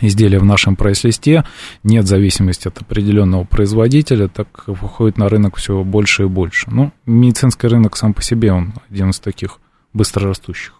изделия 0.00 0.38
в 0.38 0.44
нашем 0.44 0.76
прайс-листе, 0.76 1.44
нет 1.82 2.06
зависимости 2.06 2.68
от 2.68 2.80
определенного 2.80 3.44
производителя, 3.44 4.28
так 4.28 4.64
выходит 4.66 5.18
на 5.18 5.28
рынок 5.28 5.56
все 5.56 5.82
больше 5.84 6.24
и 6.24 6.26
больше. 6.26 6.70
Ну, 6.70 6.92
медицинский 7.06 7.68
рынок 7.68 7.96
сам 7.96 8.14
по 8.14 8.22
себе, 8.22 8.52
он 8.52 8.74
один 8.90 9.10
из 9.10 9.20
таких 9.20 9.58
быстрорастущих. 9.92 10.74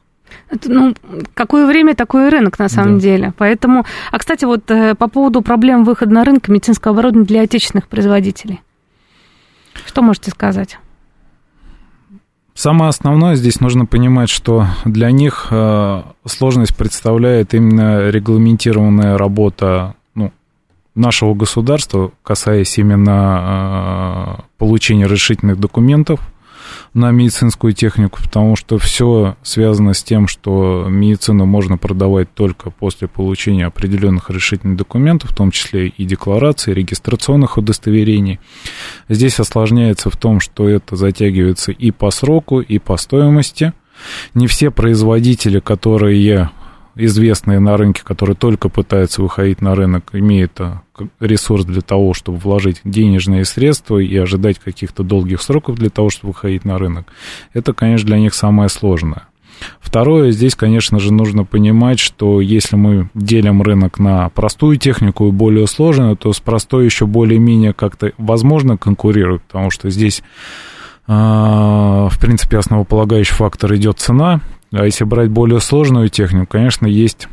Это, 0.48 0.70
ну, 0.70 0.94
какое 1.34 1.66
время, 1.66 1.94
такой 1.94 2.28
рынок 2.28 2.58
на 2.58 2.68
самом 2.68 2.94
да. 2.94 3.02
деле. 3.02 3.32
Поэтому, 3.36 3.84
а 4.10 4.18
кстати, 4.18 4.44
вот 4.44 4.70
э, 4.70 4.94
по 4.94 5.08
поводу 5.08 5.42
проблем 5.42 5.84
выхода 5.84 6.12
на 6.12 6.24
рынок 6.24 6.48
медицинского 6.48 6.94
оборудования 6.94 7.26
для 7.26 7.42
отечественных 7.42 7.88
производителей. 7.88 8.60
Что 9.86 10.02
можете 10.02 10.30
сказать? 10.30 10.78
Самое 12.60 12.90
основное 12.90 13.36
здесь 13.36 13.58
нужно 13.60 13.86
понимать, 13.86 14.28
что 14.28 14.66
для 14.84 15.10
них 15.10 15.46
э, 15.50 16.02
сложность 16.26 16.76
представляет 16.76 17.54
именно 17.54 18.10
регламентированная 18.10 19.16
работа 19.16 19.94
ну, 20.14 20.30
нашего 20.94 21.32
государства, 21.32 22.10
касаясь 22.22 22.76
именно 22.76 24.36
э, 24.40 24.42
получения 24.58 25.06
разрешительных 25.06 25.58
документов– 25.58 26.20
на 26.92 27.10
медицинскую 27.12 27.72
технику, 27.72 28.18
потому 28.22 28.56
что 28.56 28.78
все 28.78 29.36
связано 29.42 29.94
с 29.94 30.02
тем, 30.02 30.26
что 30.26 30.86
медицину 30.88 31.46
можно 31.46 31.78
продавать 31.78 32.32
только 32.34 32.70
после 32.70 33.06
получения 33.06 33.66
определенных 33.66 34.30
решительных 34.30 34.76
документов, 34.76 35.30
в 35.30 35.36
том 35.36 35.50
числе 35.50 35.88
и 35.88 36.04
деклараций, 36.04 36.74
регистрационных 36.74 37.58
удостоверений. 37.58 38.40
Здесь 39.08 39.38
осложняется 39.38 40.10
в 40.10 40.16
том, 40.16 40.40
что 40.40 40.68
это 40.68 40.96
затягивается 40.96 41.70
и 41.72 41.90
по 41.92 42.10
сроку, 42.10 42.60
и 42.60 42.78
по 42.78 42.96
стоимости. 42.96 43.72
Не 44.34 44.46
все 44.46 44.70
производители, 44.70 45.60
которые 45.60 46.50
известные 47.04 47.60
на 47.60 47.76
рынке, 47.76 48.02
которые 48.04 48.36
только 48.36 48.68
пытаются 48.68 49.22
выходить 49.22 49.60
на 49.60 49.74
рынок, 49.74 50.10
имеют 50.12 50.60
а, 50.60 50.82
ресурс 51.20 51.64
для 51.64 51.80
того, 51.80 52.14
чтобы 52.14 52.38
вложить 52.38 52.80
денежные 52.84 53.44
средства 53.44 53.98
и 53.98 54.16
ожидать 54.16 54.58
каких-то 54.58 55.02
долгих 55.02 55.42
сроков 55.42 55.76
для 55.76 55.90
того, 55.90 56.10
чтобы 56.10 56.32
выходить 56.32 56.64
на 56.64 56.78
рынок, 56.78 57.06
это, 57.52 57.72
конечно, 57.72 58.06
для 58.06 58.18
них 58.18 58.34
самое 58.34 58.68
сложное. 58.68 59.24
Второе, 59.80 60.30
здесь, 60.30 60.54
конечно 60.54 60.98
же, 60.98 61.12
нужно 61.12 61.44
понимать, 61.44 61.98
что 61.98 62.40
если 62.40 62.76
мы 62.76 63.10
делим 63.14 63.62
рынок 63.62 63.98
на 63.98 64.28
простую 64.30 64.76
технику 64.76 65.28
и 65.28 65.32
более 65.32 65.66
сложную, 65.66 66.16
то 66.16 66.32
с 66.32 66.40
простой 66.40 66.84
еще 66.84 67.06
более-менее 67.06 67.72
как-то 67.72 68.12
возможно 68.16 68.76
конкурировать, 68.76 69.42
потому 69.42 69.70
что 69.70 69.90
здесь, 69.90 70.22
а, 71.06 72.08
в 72.10 72.18
принципе, 72.18 72.58
основополагающий 72.58 73.34
фактор 73.34 73.74
идет 73.74 73.98
цена, 73.98 74.40
а 74.72 74.84
если 74.84 75.04
брать 75.04 75.30
более 75.30 75.60
сложную 75.60 76.08
технику, 76.08 76.46
конечно, 76.46 76.86
есть 76.86 77.28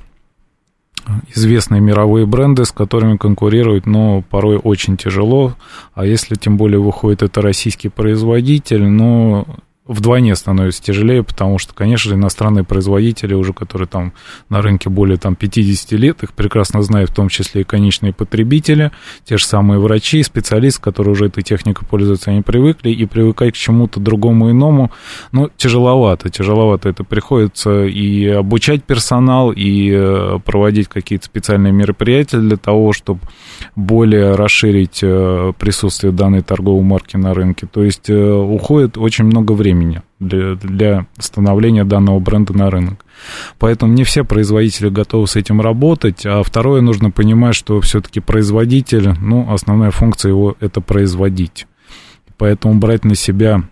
известные 1.35 1.81
мировые 1.81 2.25
бренды, 2.25 2.65
с 2.65 2.71
которыми 2.71 3.17
конкурировать, 3.17 3.85
но 3.85 4.21
порой 4.21 4.57
очень 4.57 4.97
тяжело. 4.97 5.55
А 5.93 6.05
если 6.05 6.35
тем 6.35 6.57
более 6.57 6.79
выходит 6.79 7.23
это 7.23 7.41
российский 7.41 7.89
производитель, 7.89 8.85
ну, 8.85 9.47
вдвойне 9.87 10.35
становится 10.35 10.81
тяжелее, 10.83 11.23
потому 11.23 11.57
что, 11.57 11.73
конечно 11.73 12.13
иностранные 12.13 12.63
производители, 12.63 13.33
уже 13.33 13.53
которые 13.53 13.87
там 13.87 14.13
на 14.49 14.61
рынке 14.61 14.89
более 14.89 15.17
там, 15.17 15.35
50 15.35 15.91
лет, 15.93 16.23
их 16.23 16.33
прекрасно 16.33 16.81
знают, 16.81 17.09
в 17.11 17.13
том 17.13 17.29
числе 17.29 17.61
и 17.61 17.63
конечные 17.63 18.13
потребители, 18.13 18.91
те 19.25 19.37
же 19.37 19.45
самые 19.45 19.79
врачи, 19.79 20.21
специалисты, 20.23 20.81
которые 20.81 21.13
уже 21.13 21.27
этой 21.27 21.43
техникой 21.43 21.87
пользуются, 21.87 22.31
они 22.31 22.41
привыкли, 22.41 22.89
и 22.89 23.05
привыкать 23.05 23.53
к 23.53 23.57
чему-то 23.57 23.99
другому 23.99 24.51
иному, 24.51 24.91
ну, 25.31 25.49
тяжеловато, 25.55 26.29
тяжеловато 26.29 26.89
это 26.89 27.03
приходится 27.03 27.85
и 27.85 28.27
обучать 28.27 28.83
персонал, 28.83 29.51
и 29.51 29.91
э, 29.93 30.39
проводить 30.43 30.87
какие-то 30.87 31.25
специальные 31.25 31.73
мероприятия 31.73 32.39
для 32.39 32.57
того, 32.57 32.93
чтобы 32.93 33.21
более 33.75 34.35
расширить 34.35 34.99
э, 35.01 35.53
присутствие 35.57 36.11
данной 36.11 36.41
торговой 36.41 36.83
марки 36.83 37.17
на 37.17 37.33
рынке. 37.33 37.67
То 37.71 37.83
есть 37.83 38.09
э, 38.09 38.31
уходит 38.31 38.97
очень 38.97 39.25
много 39.25 39.53
времени 39.53 39.76
времени 39.77 40.01
для, 40.19 40.55
для 40.55 41.05
становления 41.17 41.83
данного 41.83 42.19
бренда 42.19 42.57
на 42.57 42.69
рынок. 42.69 43.05
Поэтому 43.59 43.93
не 43.93 44.03
все 44.03 44.23
производители 44.23 44.89
готовы 44.89 45.27
с 45.27 45.35
этим 45.35 45.61
работать. 45.61 46.25
А 46.25 46.43
второе, 46.43 46.81
нужно 46.81 47.11
понимать, 47.11 47.55
что 47.55 47.79
все-таки 47.81 48.19
производитель, 48.19 49.13
ну, 49.19 49.51
основная 49.51 49.91
функция 49.91 50.29
его– 50.29 50.55
это 50.59 50.81
производить. 50.81 51.67
Поэтому 52.37 52.75
брать 52.75 53.03
на 53.03 53.15
себя 53.15 53.63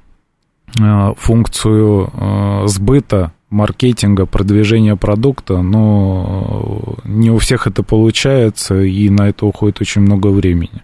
э, 0.79 1.13
функцию 1.17 2.11
э, 2.11 2.63
сбыта, 2.67 3.31
маркетинга, 3.49 4.25
продвижения 4.25 4.95
продукта, 4.95 5.61
но 5.61 6.97
не 7.03 7.29
у 7.29 7.37
всех 7.37 7.67
это 7.67 7.83
получается, 7.83 8.81
и 8.81 9.09
на 9.09 9.29
это 9.29 9.45
уходит 9.45 9.81
очень 9.81 10.01
много 10.01 10.27
времени. 10.27 10.83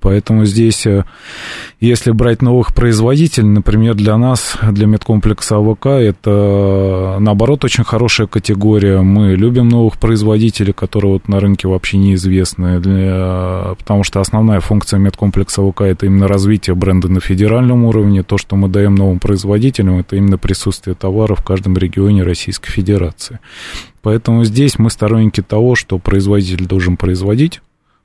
Поэтому 0.00 0.44
здесь, 0.44 0.86
э, 0.86 1.04
если 1.80 2.10
брать 2.10 2.42
новых 2.42 2.74
производителей, 2.74 3.48
например, 3.48 3.94
для 3.94 4.16
нас, 4.16 4.56
для 4.62 4.86
медкомплекса 4.86 5.56
АВК, 5.56 5.86
это, 5.86 7.16
наоборот, 7.20 7.64
очень 7.64 7.84
хорошая 7.84 8.26
категория. 8.26 9.00
Мы 9.00 9.34
любим 9.34 9.68
новых 9.68 9.98
производителей, 9.98 10.72
которые 10.72 11.14
вот 11.14 11.28
на 11.28 11.40
рынке 11.40 11.68
вообще 11.68 11.98
неизвестны, 11.98 12.80
для, 12.80 13.74
потому 13.78 14.04
что 14.04 14.20
основная 14.20 14.60
функция 14.60 14.98
медкомплекса 14.98 15.62
АВК– 15.62 15.80
это 15.82 16.06
именно 16.06 16.28
развитие 16.28 16.74
бренда 16.74 17.08
на 17.08 17.20
федеральном 17.20 17.84
уровне. 17.84 18.22
То, 18.22 18.38
что 18.38 18.56
мы 18.56 18.68
даем 18.68 18.94
новым 18.94 19.18
производителям, 19.18 19.98
это 19.98 20.16
именно 20.16 20.38
присутствие 20.38 20.94
товара 20.94 21.34
в 21.34 21.44
каждом 21.44 21.76
регионе 21.76 22.22
Российской 22.22 22.70
Федерации. 22.70 23.40
Поэтому 24.02 24.44
здесь 24.44 24.78
мы 24.78 24.90
сторонники 24.90 25.40
того, 25.40 25.74
что 25.74 25.98
производитель 25.98 26.66
должен 26.66 26.96
производить, 26.96 27.62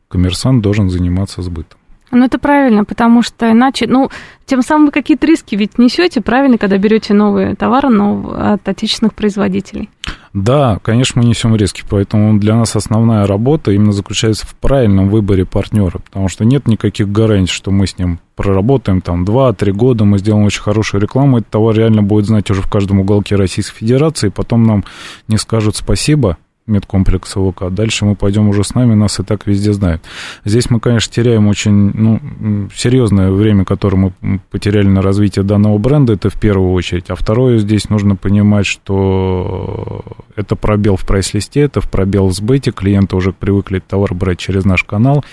коммерсант 0.10 0.62
должен 0.62 0.90
заниматься 0.90 1.42
сбытом. 1.42 1.80
Ну, 2.12 2.26
это 2.26 2.40
правильно, 2.40 2.86
потому 2.86 3.22
что 3.22 3.52
иначе, 3.52 3.86
ну, 3.88 4.10
тем 4.48 4.64
самым 4.64 4.88
вы 4.88 4.92
какие-то 4.92 5.28
риски 5.28 5.56
ведь 5.56 5.78
несете, 5.78 6.22
правильно, 6.22 6.58
когда 6.58 6.78
берете 6.78 7.14
новые 7.14 7.56
товары 7.56 7.90
но 7.90 8.34
от 8.36 8.68
отечественных 8.68 9.14
производителей? 9.14 9.90
Да, 10.34 10.80
конечно, 10.82 11.22
мы 11.22 11.28
несем 11.28 11.56
риски, 11.56 11.84
поэтому 11.88 12.40
для 12.40 12.56
нас 12.56 12.76
основная 12.76 13.28
работа 13.28 13.72
именно 13.72 13.92
заключается 13.92 14.48
в 14.48 14.56
правильном 14.56 15.10
выборе 15.10 15.46
партнера, 15.46 16.00
потому 16.00 16.30
что 16.30 16.46
нет 16.46 16.68
никаких 16.68 17.12
гарантий, 17.12 17.54
что 17.54 17.70
мы 17.70 17.86
с 17.86 17.98
ним 17.98 18.20
проработаем 18.36 19.02
там 19.02 19.24
2-3 19.24 19.72
года, 19.72 20.06
мы 20.06 20.18
сделаем 20.18 20.46
очень 20.46 20.62
хорошую 20.62 21.02
рекламу, 21.02 21.40
этот 21.40 21.50
товар 21.52 21.76
реально 21.76 22.02
будет 22.02 22.26
знать 22.26 22.50
уже 22.50 22.62
в 22.62 22.70
каждом 22.70 23.00
уголке 23.00 23.36
Российской 23.36 23.78
Федерации, 23.78 24.28
и 24.28 24.32
потом 24.32 24.64
нам 24.64 24.84
не 25.28 25.38
скажут 25.38 25.76
спасибо, 25.76 26.38
медкомплекса 26.70 27.40
ВК. 27.40 27.70
Дальше 27.70 28.06
мы 28.06 28.16
пойдем 28.16 28.48
уже 28.50 28.64
с 28.64 28.74
нами, 28.76 28.94
нас 28.94 29.20
и 29.20 29.24
так 29.24 29.46
везде 29.48 29.74
знают. 29.74 30.02
Здесь 30.46 30.70
мы, 30.70 30.80
конечно, 30.80 31.14
теряем 31.14 31.48
очень 31.48 31.92
ну, 31.94 32.70
серьезное 32.74 33.32
время, 33.32 33.66
которое 33.66 34.14
мы 34.22 34.40
потеряли 34.52 34.88
на 34.88 35.02
развитие 35.02 35.44
данного 35.44 35.78
бренда, 35.78 36.14
это 36.14 36.30
в 36.30 36.40
первую 36.40 36.72
очередь. 36.74 37.10
А 37.10 37.16
второе, 37.16 37.58
здесь 37.58 37.90
нужно 37.90 38.16
понимать, 38.16 38.66
что 38.66 40.04
это 40.36 40.56
пробел 40.56 40.96
в 40.96 41.06
прайс-листе, 41.06 41.62
это 41.62 41.82
в 41.82 41.90
пробел 41.90 42.28
в 42.28 42.34
сбыте, 42.34 42.72
клиенты 42.72 43.16
уже 43.16 43.34
привыкли 43.34 43.80
товар 43.80 44.14
брать 44.14 44.40
через 44.40 44.66
наш 44.66 44.84
канал, 44.84 45.24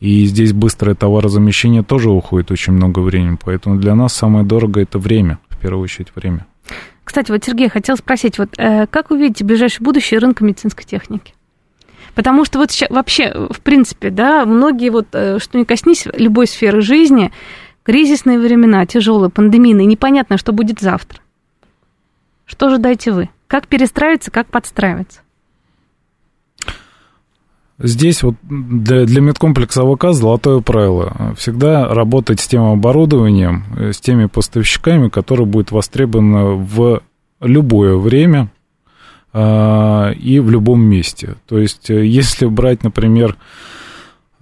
и 0.00 0.24
здесь 0.26 0.52
быстрое 0.52 0.94
товарозамещение 0.94 1.82
тоже 1.82 2.10
уходит 2.10 2.50
очень 2.50 2.72
много 2.72 3.00
времени, 3.00 3.38
поэтому 3.42 3.78
для 3.78 3.94
нас 3.94 4.14
самое 4.14 4.44
дорогое 4.44 4.84
это 4.84 4.98
время, 4.98 5.38
в 5.48 5.58
первую 5.58 5.84
очередь 5.84 6.08
время. 6.14 6.46
Кстати, 7.04 7.30
вот, 7.30 7.44
Сергей, 7.44 7.68
хотел 7.68 7.96
спросить, 7.96 8.38
вот 8.38 8.50
э, 8.58 8.86
как 8.86 9.10
вы 9.10 9.18
видите 9.18 9.44
ближайшее 9.44 9.84
будущее 9.84 10.20
рынка 10.20 10.44
медицинской 10.44 10.84
техники? 10.84 11.34
Потому 12.14 12.44
что 12.44 12.58
вот 12.58 12.70
сейчас, 12.70 12.90
вообще, 12.90 13.48
в 13.50 13.60
принципе, 13.60 14.10
да, 14.10 14.44
многие 14.44 14.90
вот, 14.90 15.08
э, 15.12 15.38
что 15.38 15.58
не 15.58 15.64
коснись 15.64 16.06
любой 16.14 16.46
сферы 16.46 16.80
жизни, 16.80 17.32
кризисные 17.82 18.38
времена, 18.38 18.86
тяжелые, 18.86 19.30
пандемийные, 19.30 19.86
непонятно, 19.86 20.36
что 20.36 20.52
будет 20.52 20.80
завтра. 20.80 21.20
Что 22.44 22.68
же 22.68 22.78
дайте 22.78 23.12
вы? 23.12 23.30
Как 23.46 23.66
перестраиваться, 23.66 24.30
как 24.30 24.48
подстраиваться? 24.48 25.21
Здесь 27.82 28.22
вот 28.22 28.36
для, 28.42 29.04
для 29.06 29.20
медкомплекса 29.20 29.82
АВК 29.82 30.12
золотое 30.12 30.60
правило. 30.60 31.34
Всегда 31.36 31.92
работать 31.92 32.38
с 32.38 32.46
тем 32.46 32.62
оборудованием, 32.62 33.64
э, 33.76 33.92
с 33.92 34.00
теми 34.00 34.26
поставщиками, 34.26 35.08
которые 35.08 35.46
будут 35.46 35.72
востребованы 35.72 36.64
в 36.64 37.02
любое 37.40 37.96
время 37.96 38.52
э, 39.32 40.14
и 40.14 40.38
в 40.38 40.48
любом 40.48 40.80
месте. 40.80 41.34
То 41.48 41.58
есть, 41.58 41.90
э, 41.90 42.06
если 42.06 42.46
брать, 42.46 42.84
например, 42.84 43.36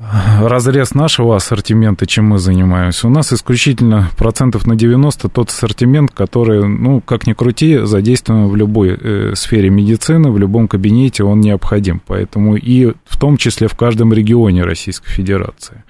разрез 0.01 0.95
нашего 0.95 1.37
ассортимента, 1.37 2.07
чем 2.07 2.27
мы 2.27 2.39
занимаемся. 2.39 3.07
У 3.07 3.11
нас 3.11 3.33
исключительно 3.33 4.11
процентов 4.17 4.67
на 4.67 4.75
90 4.75 5.29
тот 5.29 5.51
ассортимент, 5.51 6.11
который, 6.13 6.67
ну, 6.67 7.01
как 7.01 7.27
ни 7.27 7.35
крути, 7.35 7.79
задействован 7.85 8.49
в 8.49 8.57
любой 8.57 8.99
э, 8.99 9.35
сфере 9.35 9.69
медицины, 9.69 10.31
в 10.31 10.39
любом 10.39 10.69
кабинете 10.69 11.25
он 11.25 11.41
необходим. 11.41 12.01
Поэтому 12.07 12.57
и 12.57 12.95
в 13.05 13.19
том 13.19 13.37
числе 13.37 13.69
в 13.69 13.77
каждом 13.77 14.13
регионе 14.13 14.65
Российской 14.65 15.11
Федерации. 15.11 15.85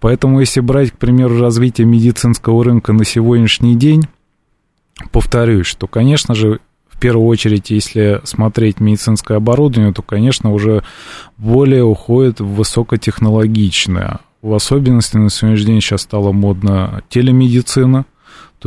Поэтому 0.00 0.40
если 0.40 0.60
брать, 0.60 0.90
к 0.90 0.98
примеру, 0.98 1.40
развитие 1.40 1.86
медицинского 1.86 2.62
рынка 2.62 2.92
на 2.92 3.04
сегодняшний 3.04 3.74
день, 3.74 4.04
повторюсь, 5.12 5.66
что, 5.66 5.86
конечно 5.86 6.34
же, 6.34 6.60
в 6.96 6.98
первую 6.98 7.26
очередь, 7.26 7.70
если 7.70 8.20
смотреть 8.24 8.80
медицинское 8.80 9.36
оборудование, 9.36 9.92
то, 9.92 10.00
конечно, 10.00 10.52
уже 10.52 10.82
более 11.36 11.84
уходит 11.84 12.40
в 12.40 12.46
высокотехнологичное. 12.54 14.20
В 14.40 14.54
особенности 14.54 15.18
на 15.18 15.28
сегодняшний 15.28 15.66
день 15.66 15.80
сейчас 15.82 16.02
стала 16.02 16.32
модна 16.32 17.02
телемедицина– 17.10 18.06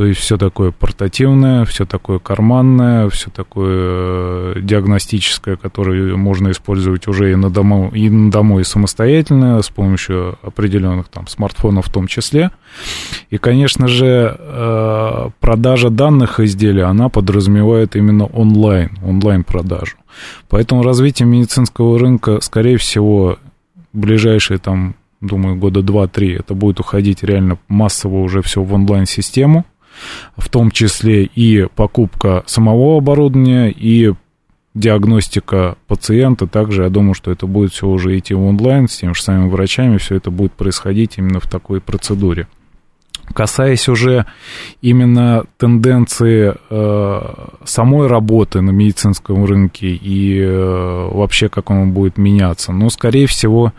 то 0.00 0.06
есть 0.06 0.18
все 0.18 0.38
такое 0.38 0.70
портативное, 0.70 1.66
все 1.66 1.84
такое 1.84 2.18
карманное, 2.18 3.10
все 3.10 3.28
такое 3.28 4.54
э, 4.54 4.60
диагностическое, 4.62 5.56
которое 5.56 6.16
можно 6.16 6.50
использовать 6.52 7.06
уже 7.06 7.32
и 7.32 7.34
на 7.34 7.50
дому, 7.50 7.90
и 7.90 8.08
на 8.08 8.30
дому, 8.30 8.60
и 8.60 8.64
самостоятельно, 8.64 9.60
с 9.60 9.68
помощью 9.68 10.38
определенных 10.40 11.08
там 11.08 11.26
смартфонов 11.26 11.88
в 11.88 11.92
том 11.92 12.06
числе. 12.06 12.50
И, 13.28 13.36
конечно 13.36 13.88
же, 13.88 14.34
э, 14.38 15.28
продажа 15.38 15.90
данных 15.90 16.40
изделий, 16.40 16.80
она 16.80 17.10
подразумевает 17.10 17.94
именно 17.94 18.24
онлайн, 18.24 18.96
онлайн-продажу. 19.04 19.98
Поэтому 20.48 20.82
развитие 20.82 21.28
медицинского 21.28 21.98
рынка, 21.98 22.38
скорее 22.40 22.78
всего, 22.78 23.36
ближайшие 23.92 24.56
там 24.56 24.94
думаю, 25.20 25.56
года 25.56 25.82
два-три, 25.82 26.36
это 26.36 26.54
будет 26.54 26.80
уходить 26.80 27.22
реально 27.22 27.58
массово 27.68 28.20
уже 28.20 28.40
все 28.40 28.62
в 28.62 28.72
онлайн-систему 28.72 29.66
в 30.36 30.48
том 30.48 30.70
числе 30.70 31.24
и 31.24 31.66
покупка 31.74 32.42
самого 32.46 32.98
оборудования, 32.98 33.70
и 33.70 34.12
диагностика 34.74 35.76
пациента. 35.86 36.46
Также 36.46 36.84
я 36.84 36.90
думаю, 36.90 37.14
что 37.14 37.30
это 37.30 37.46
будет 37.46 37.72
все 37.72 37.86
уже 37.86 38.16
идти 38.18 38.34
в 38.34 38.44
онлайн 38.44 38.88
с 38.88 38.96
теми 38.96 39.14
же 39.14 39.22
самыми 39.22 39.48
врачами, 39.48 39.98
все 39.98 40.16
это 40.16 40.30
будет 40.30 40.52
происходить 40.52 41.18
именно 41.18 41.40
в 41.40 41.48
такой 41.48 41.80
процедуре. 41.80 42.46
Касаясь 43.32 43.88
уже 43.88 44.26
именно 44.82 45.44
тенденции 45.56 46.54
э, 46.68 47.20
самой 47.64 48.08
работы 48.08 48.60
на 48.60 48.70
медицинском 48.70 49.44
рынке 49.44 49.88
и 49.88 50.40
э, 50.40 51.08
вообще 51.12 51.48
как 51.48 51.70
он 51.70 51.92
будет 51.92 52.18
меняться, 52.18 52.72
ну, 52.72 52.90
скорее 52.90 53.28
всего, 53.28 53.72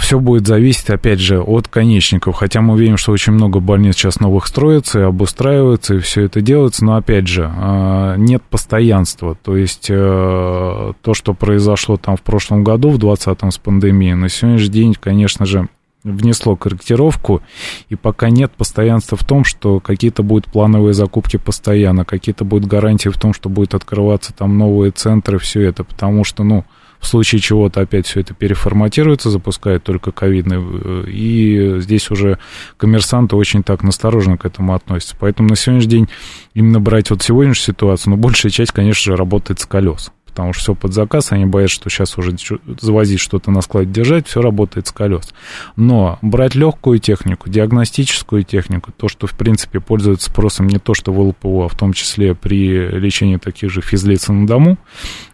все 0.00 0.18
будет 0.18 0.46
зависеть, 0.46 0.88
опять 0.88 1.20
же, 1.20 1.42
от 1.42 1.68
конечников. 1.68 2.36
Хотя 2.36 2.62
мы 2.62 2.78
видим, 2.78 2.96
что 2.96 3.12
очень 3.12 3.34
много 3.34 3.60
больниц 3.60 3.96
сейчас 3.96 4.18
новых 4.18 4.46
строится 4.46 5.00
и 5.00 5.02
обустраивается, 5.02 5.96
и 5.96 5.98
все 5.98 6.22
это 6.22 6.40
делается. 6.40 6.86
Но, 6.86 6.96
опять 6.96 7.28
же, 7.28 7.52
э, 7.54 8.14
нет 8.16 8.42
постоянства. 8.42 9.34
То 9.34 9.56
есть, 9.58 9.88
э, 9.90 10.92
то, 11.02 11.14
что 11.14 11.34
произошло 11.34 11.98
там 11.98 12.16
в 12.16 12.22
прошлом 12.22 12.64
году, 12.64 12.88
в 12.88 12.98
2020 12.98 13.52
с 13.52 13.58
пандемией, 13.58 14.14
на 14.14 14.30
сегодняшний 14.30 14.70
день, 14.70 14.96
конечно 14.98 15.44
же, 15.44 15.68
внесло 16.02 16.56
корректировку, 16.56 17.42
и 17.88 17.96
пока 17.96 18.30
нет 18.30 18.52
постоянства 18.52 19.18
в 19.18 19.24
том, 19.24 19.44
что 19.44 19.80
какие-то 19.80 20.22
будут 20.22 20.46
плановые 20.46 20.94
закупки 20.94 21.36
постоянно, 21.36 22.04
какие-то 22.04 22.44
будут 22.44 22.68
гарантии 22.68 23.08
в 23.08 23.18
том, 23.18 23.34
что 23.34 23.48
будут 23.48 23.74
открываться 23.74 24.32
там 24.32 24.56
новые 24.56 24.92
центры, 24.92 25.38
все 25.38 25.62
это, 25.62 25.84
потому 25.84 26.24
что, 26.24 26.44
ну, 26.44 26.64
в 27.00 27.06
случае 27.06 27.40
чего-то 27.40 27.80
опять 27.80 28.06
все 28.06 28.20
это 28.20 28.34
переформатируется, 28.34 29.30
запускают 29.30 29.84
только 29.84 30.12
ковидный, 30.12 30.58
э, 30.58 31.04
и 31.08 31.80
здесь 31.80 32.10
уже 32.10 32.38
коммерсанты 32.76 33.36
очень 33.36 33.62
так 33.62 33.82
настороженно 33.82 34.36
к 34.36 34.44
этому 34.44 34.74
относятся. 34.74 35.16
Поэтому 35.18 35.48
на 35.48 35.56
сегодняшний 35.56 35.90
день 35.90 36.08
именно 36.54 36.80
брать 36.80 37.10
вот 37.10 37.22
сегодняшнюю 37.22 37.76
ситуацию, 37.76 38.10
но 38.10 38.16
ну, 38.16 38.22
большая 38.22 38.50
часть, 38.50 38.72
конечно 38.72 39.12
же, 39.12 39.16
работает 39.16 39.60
с 39.60 39.66
колес 39.66 40.10
потому 40.38 40.52
что 40.52 40.62
все 40.62 40.74
под 40.76 40.94
заказ, 40.94 41.32
они 41.32 41.46
боятся, 41.46 41.74
что 41.74 41.90
сейчас 41.90 42.16
уже 42.16 42.36
завозить 42.80 43.18
что-то 43.18 43.50
на 43.50 43.60
складе 43.60 43.90
держать, 43.90 44.28
все 44.28 44.40
работает 44.40 44.86
с 44.86 44.92
колес. 44.92 45.34
Но 45.74 46.20
брать 46.22 46.54
легкую 46.54 47.00
технику, 47.00 47.50
диагностическую 47.50 48.44
технику, 48.44 48.92
то, 48.96 49.08
что, 49.08 49.26
в 49.26 49.32
принципе, 49.32 49.80
пользуется 49.80 50.30
спросом 50.30 50.68
не 50.68 50.78
то, 50.78 50.94
что 50.94 51.12
в 51.12 51.18
ЛПО, 51.18 51.64
а 51.64 51.68
в 51.68 51.76
том 51.76 51.92
числе 51.92 52.36
при 52.36 52.86
лечении 52.88 53.36
таких 53.36 53.70
же 53.70 53.80
физлиц 53.80 54.28
на 54.28 54.46
дому, 54.46 54.78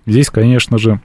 здесь, 0.07 0.31
конечно 0.31 0.79
же, 0.79 1.03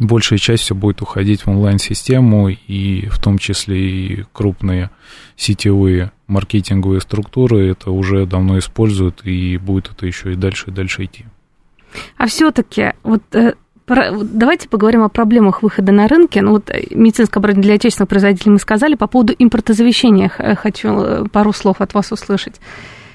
большая 0.00 0.38
часть 0.38 0.64
все 0.64 0.74
будет 0.74 1.02
уходить 1.02 1.42
в 1.42 1.50
онлайн-систему, 1.50 2.48
и 2.48 3.06
в 3.08 3.20
том 3.20 3.38
числе 3.38 3.78
и 3.78 4.24
крупные 4.32 4.90
сетевые 5.36 6.10
маркетинговые 6.26 7.00
структуры 7.00 7.68
это 7.68 7.90
уже 7.90 8.26
давно 8.26 8.58
используют, 8.58 9.24
и 9.24 9.58
будет 9.58 9.90
это 9.92 10.06
еще 10.06 10.32
и 10.32 10.36
дальше 10.36 10.70
и 10.70 10.72
дальше 10.72 11.04
идти. 11.04 11.26
А 12.16 12.26
все-таки 12.26 12.92
вот 13.02 13.22
э, 13.34 13.54
Давайте 13.86 14.68
поговорим 14.68 15.02
о 15.02 15.08
проблемах 15.08 15.64
выхода 15.64 15.90
на 15.90 16.06
рынке. 16.06 16.42
Ну, 16.42 16.52
вот 16.52 16.70
э, 16.70 16.84
медицинское 16.92 17.40
оборудование 17.40 17.70
для 17.70 17.74
отечественных 17.74 18.08
производителей 18.08 18.52
мы 18.52 18.58
сказали. 18.60 18.94
По 18.94 19.08
поводу 19.08 19.34
импортозавещения 19.36 20.28
хочу 20.28 20.88
э, 20.88 21.24
пару 21.32 21.52
слов 21.52 21.80
от 21.80 21.92
вас 21.92 22.12
услышать. 22.12 22.60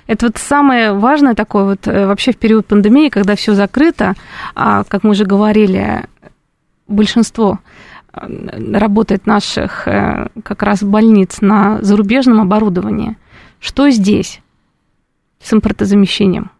Это 0.07 0.27
вот 0.27 0.37
самое 0.37 0.93
важное 0.93 1.33
такое 1.33 1.63
вот 1.63 1.87
вообще 1.87 2.31
в 2.31 2.37
период 2.37 2.67
пандемии, 2.67 3.09
когда 3.09 3.35
все 3.35 3.55
закрыто, 3.55 4.13
а, 4.53 4.83
как 4.83 5.03
мы 5.03 5.11
уже 5.11 5.25
говорили, 5.25 6.03
большинство 6.87 7.59
э, 8.13 8.77
работает 8.77 9.25
наших 9.25 9.87
э, 9.87 10.29
как 10.43 10.63
раз 10.63 10.83
больниц 10.83 11.41
на 11.41 11.81
зарубежном 11.81 12.41
оборудовании. 12.41 13.17
Что 13.59 13.89
здесь 13.89 14.41
с 15.41 15.53
импортозамещением? 15.53 16.51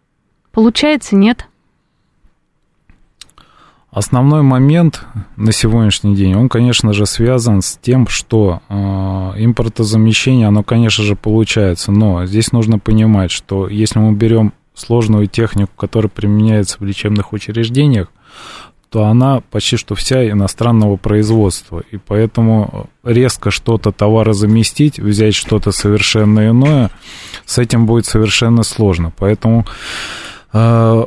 Получается, 0.52 1.16
нет? 1.16 1.46
Основной 3.90 4.42
момент 4.42 5.06
на 5.36 5.52
сегодняшний 5.52 6.14
день, 6.14 6.34
он, 6.34 6.50
конечно 6.50 6.92
же, 6.92 7.06
связан 7.06 7.62
с 7.62 7.78
тем, 7.80 8.06
что 8.08 8.60
э, 8.68 8.74
импортозамещение, 8.74 10.48
оно, 10.48 10.62
конечно 10.62 11.02
же, 11.02 11.16
получается, 11.16 11.92
но 11.92 12.26
здесь 12.26 12.52
нужно 12.52 12.78
понимать, 12.78 13.30
что 13.30 13.68
если 13.68 13.98
мы 13.98 14.12
берем 14.12 14.52
сложную 14.74 15.28
технику, 15.28 15.72
которая 15.76 16.10
применяется 16.10 16.76
в 16.78 16.84
лечебных 16.84 17.32
учреждениях, 17.32 18.08
то 18.90 19.04
она 19.04 19.40
почти 19.50 19.76
что 19.76 19.94
вся 19.94 20.28
иностранного 20.28 20.96
производства. 20.96 21.82
И 21.90 21.96
поэтому 21.96 22.88
резко 23.04 23.50
что-то 23.50 23.92
товарозаместить, 23.92 24.98
взять 24.98 25.34
что-то 25.34 25.72
совершенно 25.72 26.48
иное, 26.48 26.90
с 27.44 27.58
этим 27.58 27.86
будет 27.86 28.06
совершенно 28.06 28.62
сложно. 28.62 29.12
Поэтому 29.16 29.66
э, 30.52 31.06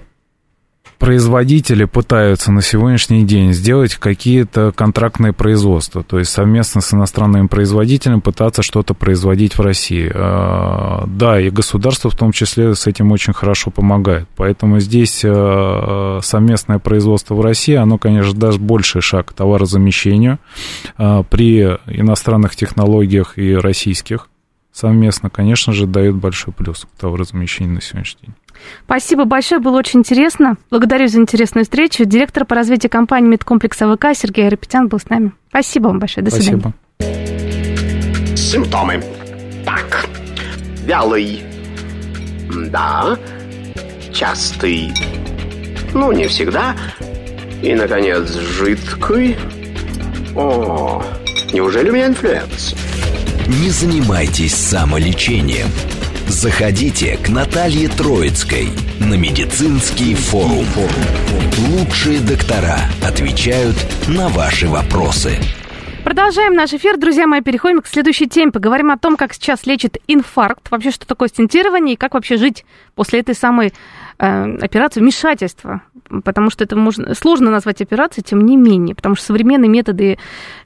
производители 0.99 1.85
пытаются 1.85 2.51
на 2.51 2.61
сегодняшний 2.61 3.25
день 3.25 3.53
сделать 3.53 3.95
какие-то 3.95 4.73
контрактные 4.75 5.31
производства, 5.31 6.03
то 6.03 6.19
есть 6.19 6.29
совместно 6.29 6.81
с 6.81 6.93
иностранными 6.93 7.47
производителями 7.47 8.19
пытаться 8.19 8.61
что-то 8.61 8.93
производить 8.93 9.57
в 9.57 9.61
России. 9.61 10.11
А, 10.13 11.05
да, 11.07 11.39
и 11.39 11.49
государство 11.49 12.09
в 12.11 12.15
том 12.15 12.33
числе 12.33 12.75
с 12.75 12.85
этим 12.85 13.13
очень 13.13 13.33
хорошо 13.33 13.71
помогает. 13.71 14.27
Поэтому 14.35 14.79
здесь 14.81 15.21
а, 15.25 16.19
совместное 16.21 16.79
производство 16.79 17.33
в 17.33 17.41
России, 17.41 17.75
оно, 17.75 17.97
конечно, 17.97 18.33
даст 18.37 18.59
больший 18.59 19.01
шаг 19.01 19.27
к 19.27 19.33
товарозамещению 19.33 20.37
а, 20.97 21.23
при 21.23 21.61
иностранных 21.87 22.57
технологиях 22.57 23.37
и 23.37 23.55
российских 23.55 24.27
совместно, 24.73 25.29
конечно 25.29 25.73
же, 25.73 25.87
дает 25.87 26.15
большой 26.15 26.53
плюс 26.53 26.85
к 26.85 26.99
товарозамещению 26.99 27.75
на 27.75 27.81
сегодняшний 27.81 28.27
день. 28.27 28.35
Спасибо 28.85 29.25
большое, 29.25 29.61
было 29.61 29.77
очень 29.77 29.99
интересно. 29.99 30.57
Благодарю 30.69 31.07
за 31.07 31.19
интересную 31.19 31.63
встречу. 31.63 32.05
Директор 32.05 32.45
по 32.45 32.55
развитию 32.55 32.89
компании 32.89 33.29
медкомплекс 33.29 33.81
АВК 33.81 34.07
Сергей 34.15 34.47
Арапетян 34.47 34.87
был 34.87 34.99
с 34.99 35.09
нами. 35.09 35.31
Спасибо 35.49 35.87
вам 35.87 35.99
большое. 35.99 36.23
До 36.23 36.31
Спасибо. 36.31 36.73
свидания. 36.99 38.35
Симптомы. 38.37 39.03
Так. 39.65 40.05
Вялый. 40.85 41.43
Да. 42.71 43.17
Частый. 44.13 44.91
Ну, 45.93 46.11
не 46.11 46.27
всегда. 46.27 46.75
И, 47.61 47.73
наконец, 47.73 48.33
жидкий. 48.33 49.37
О, 50.35 51.03
неужели 51.51 51.89
у 51.89 51.93
меня 51.93 52.07
инфлюенс? 52.07 52.73
Не 53.47 53.69
занимайтесь 53.69 54.55
самолечением. 54.55 55.67
Заходите 56.29 57.17
к 57.17 57.29
Наталье 57.29 57.89
Троицкой 57.89 58.69
на 58.99 59.15
медицинский 59.15 60.13
форум. 60.13 60.67
Лучшие 61.69 62.19
доктора 62.19 62.77
отвечают 63.03 63.75
на 64.07 64.29
ваши 64.29 64.67
вопросы. 64.67 65.39
Продолжаем 66.03 66.53
наш 66.53 66.71
эфир. 66.71 66.97
Друзья 66.97 67.25
мои, 67.25 67.41
переходим 67.41 67.81
к 67.81 67.87
следующей 67.87 68.27
теме. 68.27 68.51
Поговорим 68.51 68.91
о 68.91 68.97
том, 68.99 69.17
как 69.17 69.33
сейчас 69.33 69.65
лечит 69.65 69.97
инфаркт, 70.07 70.69
вообще 70.69 70.91
что 70.91 71.07
такое 71.07 71.29
стентирование 71.29 71.95
и 71.95 71.97
как 71.97 72.13
вообще 72.13 72.37
жить 72.37 72.63
после 72.93 73.21
этой 73.21 73.33
самой 73.33 73.73
э, 74.19 74.57
операции, 74.61 74.99
вмешательства 74.99 75.81
потому 76.23 76.49
что 76.49 76.63
это 76.63 76.75
можно, 76.75 77.13
сложно 77.15 77.51
назвать 77.51 77.81
операцией, 77.81 78.23
тем 78.23 78.45
не 78.45 78.57
менее, 78.57 78.95
потому 78.95 79.15
что 79.15 79.25
современные 79.25 79.69
методы 79.69 80.17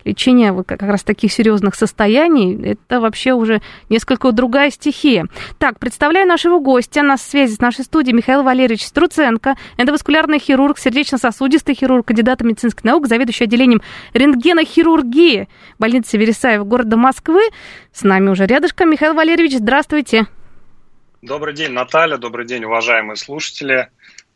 лечения 0.04 0.54
как 0.64 0.82
раз 0.82 1.04
таких 1.04 1.32
серьезных 1.32 1.76
состояний, 1.76 2.56
это 2.62 3.00
вообще 3.00 3.34
уже 3.34 3.62
несколько 3.90 4.32
другая 4.32 4.72
стихия. 4.72 5.26
Так, 5.58 5.80
представляю 5.80 6.28
нашего 6.28 6.60
гостя 6.60 7.04
на 7.04 7.18
связи 7.18 7.56
с 7.56 7.60
нашей 7.60 7.86
студией 7.86 8.16
Михаил 8.16 8.44
Валерьевич 8.44 8.86
Струценко, 8.86 9.56
эндоваскулярный 9.78 10.40
хирург, 10.40 10.78
сердечно-сосудистый 10.78 11.76
хирург, 11.76 12.08
кандидат 12.08 12.42
медицинских 12.42 12.84
наук, 12.84 13.08
заведующий 13.08 13.46
отделением 13.46 13.82
рентгенохирургии 14.14 15.48
больницы 15.80 16.18
Вересаева 16.18 16.64
города 16.64 16.98
Москвы. 16.98 17.42
С 17.92 18.04
нами 18.04 18.30
уже 18.30 18.46
рядышком. 18.46 18.90
Михаил 18.90 19.14
Валерьевич, 19.14 19.58
здравствуйте. 19.58 20.28
Добрый 21.22 21.54
день, 21.54 21.72
Наталья. 21.72 22.18
Добрый 22.18 22.46
день, 22.46 22.66
уважаемые 22.66 23.16
слушатели. 23.16 23.90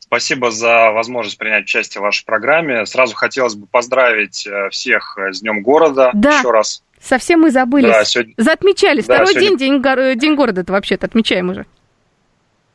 Спасибо 0.08 0.52
за 0.52 0.91
возможность 0.91 1.38
принять 1.38 1.65
участие 1.65 2.00
в 2.00 2.04
вашей 2.04 2.26
программе. 2.26 2.86
Сразу 2.86 3.13
хотелось 3.13 3.56
бы 3.56 3.67
поздравить 3.67 4.48
э, 4.48 4.70
всех 4.70 5.17
с 5.17 5.41
Днем 5.41 5.62
города 5.62 6.12
да. 6.13 6.39
еще 6.39 6.52
раз. 6.52 6.82
Совсем 7.02 7.41
мы 7.41 7.52
забыли. 7.52 7.88
Да, 7.88 8.06
сегодня... 8.06 8.34
Заотмечали. 8.38 9.02
Да, 9.02 9.04
Второй 9.04 9.34
сегодня... 9.34 9.58
день, 9.58 9.82
день, 9.82 10.20
день 10.20 10.36
города-то 10.36 10.72
вообще-то 10.72 11.08
отмечаем 11.08 11.50
уже. 11.50 11.65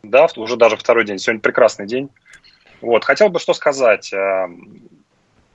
Да, 0.02 0.28
уже 0.36 0.56
даже 0.56 0.76
второй 0.76 1.06
день. 1.06 1.18
Сегодня 1.18 1.40
прекрасный 1.40 1.86
день. 1.86 2.10
Вот, 2.82 3.04
хотел 3.04 3.30
бы 3.30 3.38
что 3.38 3.54
сказать. 3.54 4.12
Э, 4.12 4.48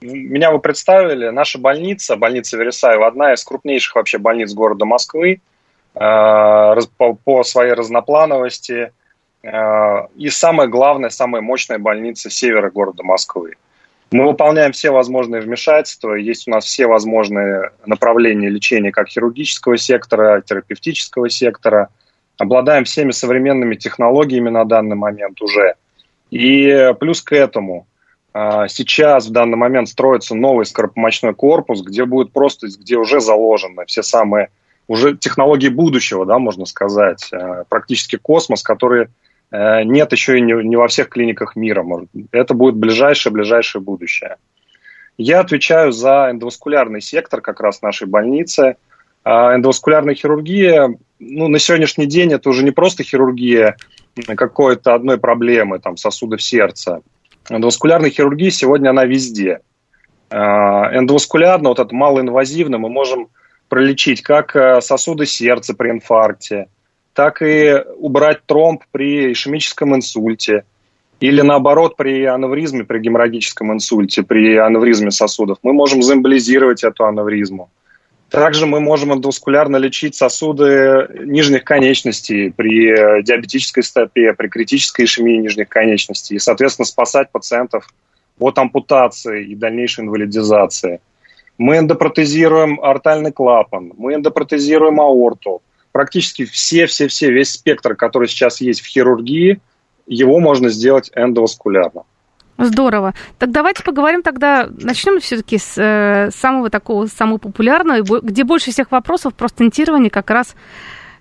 меня 0.00 0.50
вы 0.50 0.58
представили. 0.58 1.28
Наша 1.28 1.58
больница, 1.58 2.16
больница 2.16 2.56
Вересаева, 2.56 3.06
одна 3.06 3.34
из 3.34 3.44
крупнейших 3.44 3.94
вообще 3.94 4.18
больниц 4.18 4.52
города 4.52 4.84
Москвы 4.84 5.40
э, 5.94 5.98
по 6.96 7.44
своей 7.44 7.74
разноплановости, 7.74 8.90
Э, 8.90 8.90
и 9.42 10.28
самая 10.30 10.66
главная, 10.66 11.10
самая 11.10 11.42
мощная 11.42 11.78
больница 11.78 12.28
севера 12.28 12.70
города 12.70 13.04
Москвы. 13.04 13.54
Мы 14.10 14.26
выполняем 14.26 14.72
все 14.72 14.90
возможные 14.90 15.42
вмешательства, 15.42 16.14
есть 16.14 16.48
у 16.48 16.50
нас 16.50 16.64
все 16.64 16.86
возможные 16.86 17.70
направления 17.84 18.48
лечения 18.48 18.90
как 18.90 19.08
хирургического 19.08 19.76
сектора, 19.76 20.40
терапевтического 20.40 21.28
сектора. 21.28 21.90
Обладаем 22.38 22.84
всеми 22.84 23.10
современными 23.10 23.74
технологиями 23.74 24.48
на 24.48 24.64
данный 24.64 24.96
момент 24.96 25.42
уже. 25.42 25.74
И 26.30 26.94
плюс 26.98 27.20
к 27.20 27.32
этому 27.32 27.86
э, 28.32 28.66
сейчас 28.68 29.26
в 29.26 29.30
данный 29.30 29.56
момент 29.56 29.88
строится 29.88 30.34
новый 30.34 30.64
скоропомощной 30.64 31.34
корпус, 31.34 31.82
где 31.82 32.06
будет 32.06 32.32
просто, 32.32 32.68
где 32.68 32.96
уже 32.96 33.20
заложены 33.20 33.84
все 33.86 34.02
самые 34.02 34.48
уже 34.86 35.18
технологии 35.18 35.68
будущего, 35.68 36.24
да, 36.24 36.38
можно 36.38 36.64
сказать, 36.64 37.28
э, 37.30 37.64
практически 37.68 38.16
космос, 38.16 38.62
которые 38.62 39.08
Э, 39.08 39.27
нет 39.50 40.12
еще 40.12 40.38
и 40.38 40.40
не, 40.40 40.52
не 40.64 40.76
во 40.76 40.88
всех 40.88 41.08
клиниках 41.08 41.56
мира. 41.56 41.84
Это 42.32 42.54
будет 42.54 42.76
ближайшее-ближайшее 42.76 43.82
будущее. 43.82 44.36
Я 45.16 45.40
отвечаю 45.40 45.90
за 45.92 46.28
эндоваскулярный 46.30 47.00
сектор 47.00 47.40
как 47.40 47.60
раз 47.60 47.82
нашей 47.82 48.06
больницы. 48.06 48.76
А 49.24 49.54
эндоваскулярная 49.54 50.14
хирургия, 50.14 50.94
ну, 51.18 51.48
на 51.48 51.58
сегодняшний 51.58 52.06
день 52.06 52.32
это 52.32 52.48
уже 52.48 52.62
не 52.62 52.70
просто 52.70 53.02
хирургия 53.02 53.76
какой-то 54.26 54.94
одной 54.94 55.18
проблемы, 55.18 55.80
там, 55.80 55.96
сосудов 55.96 56.42
сердца. 56.42 57.02
Эндоваскулярная 57.50 58.10
хирургия 58.10 58.50
сегодня 58.50 58.90
она 58.90 59.04
везде. 59.04 59.60
А, 60.30 60.96
эндоваскулярно, 60.96 61.70
вот 61.70 61.78
это 61.78 61.94
малоинвазивно, 61.94 62.78
мы 62.78 62.88
можем 62.88 63.28
пролечить 63.68 64.22
как 64.22 64.56
э, 64.56 64.80
сосуды 64.80 65.26
сердца 65.26 65.74
при 65.74 65.90
инфаркте, 65.90 66.68
так 67.18 67.42
и 67.42 67.74
убрать 67.96 68.46
тромб 68.46 68.84
при 68.92 69.32
ишемическом 69.32 69.92
инсульте 69.96 70.62
или 71.18 71.40
наоборот 71.40 71.96
при 71.96 72.22
аневризме, 72.22 72.84
при 72.84 73.00
геморрагическом 73.00 73.72
инсульте, 73.72 74.22
при 74.22 74.54
аневризме 74.54 75.10
сосудов. 75.10 75.58
Мы 75.64 75.72
можем 75.72 76.00
заэмболизировать 76.00 76.84
эту 76.84 77.06
аневризму. 77.06 77.70
Также 78.30 78.66
мы 78.66 78.78
можем 78.78 79.12
эндоваскулярно 79.12 79.78
лечить 79.78 80.14
сосуды 80.14 81.08
нижних 81.24 81.64
конечностей 81.64 82.52
при 82.56 83.22
диабетической 83.24 83.82
стопе, 83.82 84.32
при 84.32 84.46
критической 84.46 85.06
ишемии 85.06 85.38
нижних 85.38 85.68
конечностей 85.68 86.36
и, 86.36 86.38
соответственно, 86.38 86.86
спасать 86.86 87.32
пациентов 87.32 87.88
от 88.38 88.58
ампутации 88.58 89.44
и 89.44 89.56
дальнейшей 89.56 90.04
инвалидизации. 90.04 91.00
Мы 91.58 91.78
эндопротезируем 91.78 92.80
артальный 92.80 93.32
клапан, 93.32 93.92
мы 93.98 94.14
эндопротезируем 94.14 95.00
аорту, 95.00 95.62
практически 95.92 96.44
все-все-все, 96.44 97.30
весь 97.30 97.52
спектр, 97.52 97.94
который 97.94 98.28
сейчас 98.28 98.60
есть 98.60 98.80
в 98.80 98.86
хирургии, 98.86 99.60
его 100.06 100.40
можно 100.40 100.68
сделать 100.68 101.10
эндоваскулярно. 101.14 102.02
Здорово. 102.58 103.14
Так 103.38 103.52
давайте 103.52 103.84
поговорим 103.84 104.22
тогда, 104.22 104.68
начнем 104.68 105.20
все-таки 105.20 105.58
с 105.58 105.74
э, 105.76 106.30
самого 106.32 106.70
такого, 106.70 107.06
самого 107.06 107.38
популярного, 107.38 108.20
где 108.20 108.42
больше 108.42 108.72
всех 108.72 108.90
вопросов 108.90 109.34
про 109.34 109.48
стентирование 109.48 110.10
как 110.10 110.28
раз 110.30 110.56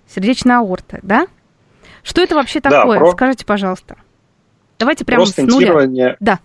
сердечной 0.08 0.58
аорты, 0.58 1.00
да? 1.04 1.28
Что 2.02 2.22
это 2.22 2.36
вообще 2.36 2.60
такое? 2.60 2.98
Да, 2.98 3.06
про... 3.06 3.12
Скажите, 3.12 3.46
пожалуйста. 3.46 3.98
Давайте 4.80 5.06
прямо 5.06 5.26
про 5.26 5.32
с 5.32 5.38
нуля. 5.38 6.16
Да. 6.20 6.40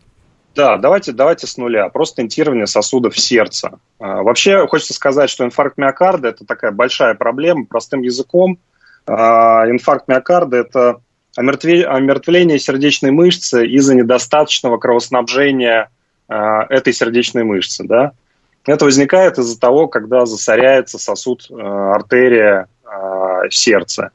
Да, 0.55 0.77
давайте, 0.77 1.13
давайте 1.13 1.47
с 1.47 1.57
нуля. 1.57 1.89
Просто 1.89 2.15
стентирование 2.15 2.67
сосудов 2.67 3.19
сердца. 3.19 3.79
А, 3.99 4.23
вообще 4.23 4.67
хочется 4.67 4.93
сказать, 4.93 5.31
что 5.31 5.45
инфаркт 5.45 5.79
миокарда– 5.79 6.29
это 6.31 6.45
такая 6.45 6.73
большая 6.73 7.15
проблема. 7.15 7.65
Простым 7.65 8.03
языком 8.03 8.59
а, 9.07 9.65
инфаркт 9.69 10.09
миокарда– 10.09 10.57
это 10.59 11.01
омертвление 11.37 12.59
сердечной 12.59 13.11
мышцы 13.11 13.67
из-за 13.67 13.95
недостаточного 13.95 14.77
кровоснабжения 14.77 15.89
а, 16.29 16.67
этой 16.69 16.93
сердечной 16.93 17.45
мышцы. 17.45 17.85
Да? 17.85 18.13
Это 18.67 18.85
возникает 18.85 19.39
из-за 19.39 19.59
того, 19.59 19.89
когда 19.89 20.27
засоряется 20.27 20.99
сосуд, 20.99 21.49
артерия 21.51 22.69
сердца. 23.51 24.11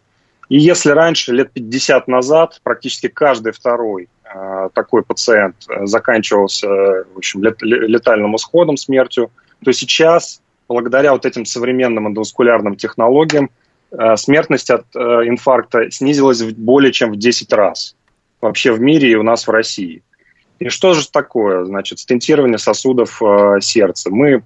И 0.49 0.57
если 0.59 0.91
раньше, 0.91 1.33
лет 1.33 1.51
50 1.51 2.07
назад, 2.07 2.59
практически 2.63 3.07
каждый 3.07 3.51
второй 3.51 4.07
такой 4.73 5.03
пациент 5.03 5.55
э, 5.69 5.85
заканчивался 5.85 6.67
в 6.67 7.17
общем, 7.17 7.43
летальным 7.43 8.35
исходом, 8.35 8.77
смертью, 8.77 9.31
то 9.63 9.71
сейчас, 9.71 10.41
благодаря 10.67 11.13
вот 11.13 11.25
этим 11.25 11.45
современным 11.45 12.07
эндоваскулярным 12.07 12.75
технологиям, 12.75 13.49
э, 13.91 14.15
смертность 14.17 14.69
от 14.69 14.85
инфаркта 14.95 15.89
снизилась 15.91 16.43
более 16.43 16.91
чем 16.91 17.11
в 17.11 17.17
10 17.17 17.53
раз 17.53 17.95
вообще 18.41 18.71
в 18.71 18.79
мире 18.79 19.11
и 19.11 19.15
у 19.15 19.23
нас 19.23 19.47
в 19.47 19.51
России. 19.51 20.03
И 20.59 20.69
что 20.69 20.93
же 20.93 21.09
такое? 21.09 21.65
Значит, 21.65 21.99
стентирование 21.99 22.57
сосудов 22.57 23.21
сердца. 23.61 24.09
Мы, 24.09 24.43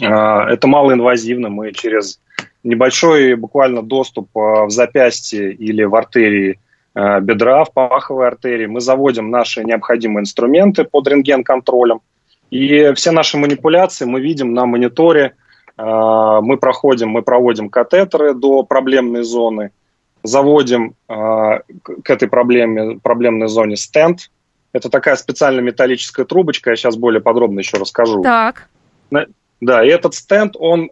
это 0.00 0.66
малоинвазивно, 0.66 1.48
мы 1.48 1.72
через 1.72 2.20
небольшой 2.64 3.34
буквально 3.34 3.82
доступ 3.82 4.30
в 4.34 4.70
запястье 4.70 5.52
или 5.52 5.84
в 5.84 5.94
артерии 5.94 6.58
бедра, 6.94 7.64
в 7.64 7.72
паховой 7.72 8.26
артерии. 8.26 8.66
Мы 8.66 8.80
заводим 8.80 9.30
наши 9.30 9.64
необходимые 9.64 10.22
инструменты 10.22 10.84
под 10.84 11.08
рентген-контролем. 11.08 12.00
И 12.50 12.92
все 12.94 13.10
наши 13.10 13.36
манипуляции 13.36 14.04
мы 14.04 14.20
видим 14.20 14.54
на 14.54 14.66
мониторе. 14.66 15.34
Мы 15.76 16.56
проходим, 16.56 17.10
мы 17.10 17.22
проводим 17.22 17.68
катетеры 17.68 18.34
до 18.34 18.64
проблемной 18.64 19.22
зоны, 19.22 19.70
заводим 20.24 20.94
к 21.06 21.62
этой 22.10 22.26
проблеме, 22.26 22.98
проблемной 23.00 23.46
зоне 23.46 23.76
стенд. 23.76 24.30
Это 24.72 24.90
такая 24.90 25.14
специальная 25.14 25.62
металлическая 25.62 26.26
трубочка, 26.26 26.70
я 26.70 26.76
сейчас 26.76 26.96
более 26.96 27.20
подробно 27.20 27.60
еще 27.60 27.76
расскажу. 27.76 28.22
Так. 28.22 28.68
Да, 29.60 29.84
и 29.84 29.88
этот 29.88 30.14
стенд, 30.14 30.56
он 30.58 30.90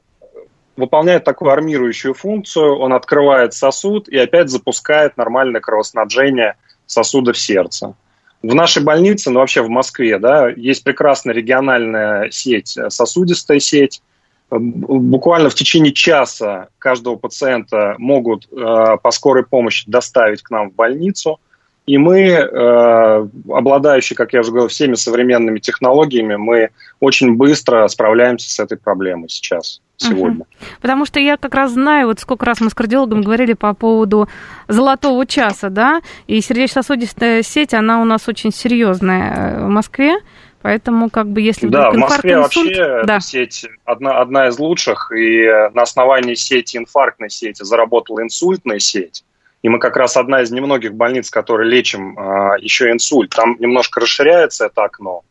выполняет 0.77 1.25
такую 1.25 1.51
армирующую 1.51 2.15
функцию, 2.15 2.79
он 2.79 2.93
открывает 2.93 3.55
сосуд 3.55 4.09
и 4.09 4.17
опять 4.19 4.51
запускает 4.51 5.17
нормальное 5.17 5.61
кровоснабжение 5.61 6.57
сосудов 6.87 7.39
сердца. 7.39 7.95
В 8.43 8.55
нашей 8.55 8.83
больнице, 8.83 9.31
ну 9.31 9.41
вообще 9.41 9.63
в 9.63 9.69
Москве, 9.69 10.19
да, 10.19 10.49
есть 10.49 10.85
прекрасная 10.85 11.35
региональная 11.35 12.31
сеть, 12.31 12.79
сосудистая 12.89 13.59
сеть. 13.59 14.03
Буквально 14.51 15.51
в 15.51 15.55
течение 15.55 15.93
часа 15.93 16.69
каждого 16.79 17.17
пациента 17.17 17.97
могут 17.99 18.47
э, 18.47 18.97
по 19.03 19.11
скорой 19.11 19.45
помощи 19.45 19.91
доставить 19.91 20.43
к 20.43 20.51
нам 20.51 20.71
в 20.71 20.75
больницу. 20.75 21.41
И 21.87 21.99
мы, 21.99 22.21
э, 22.21 23.29
обладающие, 23.49 24.17
как 24.17 24.33
я 24.33 24.41
уже 24.41 24.51
говорил, 24.51 24.69
всеми 24.69 24.95
современными 24.95 25.61
технологиями, 25.61 26.35
мы 26.35 26.71
очень 26.99 27.37
быстро 27.37 27.87
справляемся 27.87 28.51
с 28.51 28.59
этой 28.59 28.77
проблемой 28.77 29.29
сейчас, 29.29 29.81
сегодня. 29.97 30.41
Угу. 30.41 30.47
Потому 30.81 31.07
что 31.07 31.21
я 31.21 31.37
как 31.37 31.55
раз 31.55 31.73
знаю, 31.73 32.09
вот 32.09 32.19
сколько 32.19 32.45
раз 32.45 32.61
мы 32.61 32.71
с 32.71 32.75
кардиологом 32.75 33.23
говорили 33.23 33.53
по 33.53 33.73
поводу 33.73 34.29
золотого 34.67 35.25
часа, 35.27 35.71
да, 35.71 36.01
и 36.27 36.41
сердечно-сосудистая 36.41 37.43
сеть, 37.43 37.73
она 37.73 38.03
у 38.03 38.05
нас 38.05 38.27
очень 38.27 38.53
серьезная 38.53 39.35
э, 39.35 39.65
в 39.67 39.69
Москве. 39.69 40.17
Поэтому, 40.63 41.11
как 41.11 41.29
бы, 41.29 41.41
если 41.41 41.69
да, 41.69 41.93
в 41.93 41.97
Москве 41.97 42.33
инсульт, 42.33 42.77
вообще 42.77 43.03
да. 43.05 43.21
сеть 43.21 43.67
одна, 43.85 44.21
одна 44.21 44.49
из 44.49 44.59
лучших, 44.59 45.13
и 45.17 45.47
на 45.73 45.83
основании 45.83 46.35
сети 46.35 46.79
инфарктной 46.79 47.31
сети 47.31 47.63
заработала 47.63 48.21
инсультная 48.23 48.81
сеть. 48.81 49.23
И 49.67 49.69
мы 49.69 49.81
как 49.81 49.97
раз 49.97 50.17
одна 50.17 50.43
из 50.43 50.53
немногих 50.53 50.95
больниц, 50.95 51.29
которые 51.29 51.69
лечим 51.69 52.17
а, 52.17 52.55
еще 52.57 52.93
инсульт. 52.93 53.31
Там 53.31 53.57
немножко 53.59 53.99
расширяется 53.99 54.67
это 54.67 54.85
окно. 54.85 55.23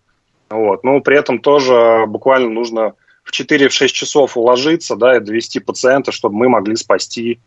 Вот. 0.50 0.84
Но 0.84 1.00
при 1.00 1.18
этом 1.18 1.40
тоже 1.40 2.04
буквально 2.06 2.50
нужно 2.50 2.96
в 3.24 3.32
4-6 3.32 3.88
часов 3.88 4.36
уложиться 4.36 4.98
да, 4.98 5.16
и 5.16 5.22
довести 5.22 5.62
пациента, 5.62 6.12
чтобы 6.12 6.36
мы 6.36 6.50
могли 6.50 6.76
спасти, 6.76 7.40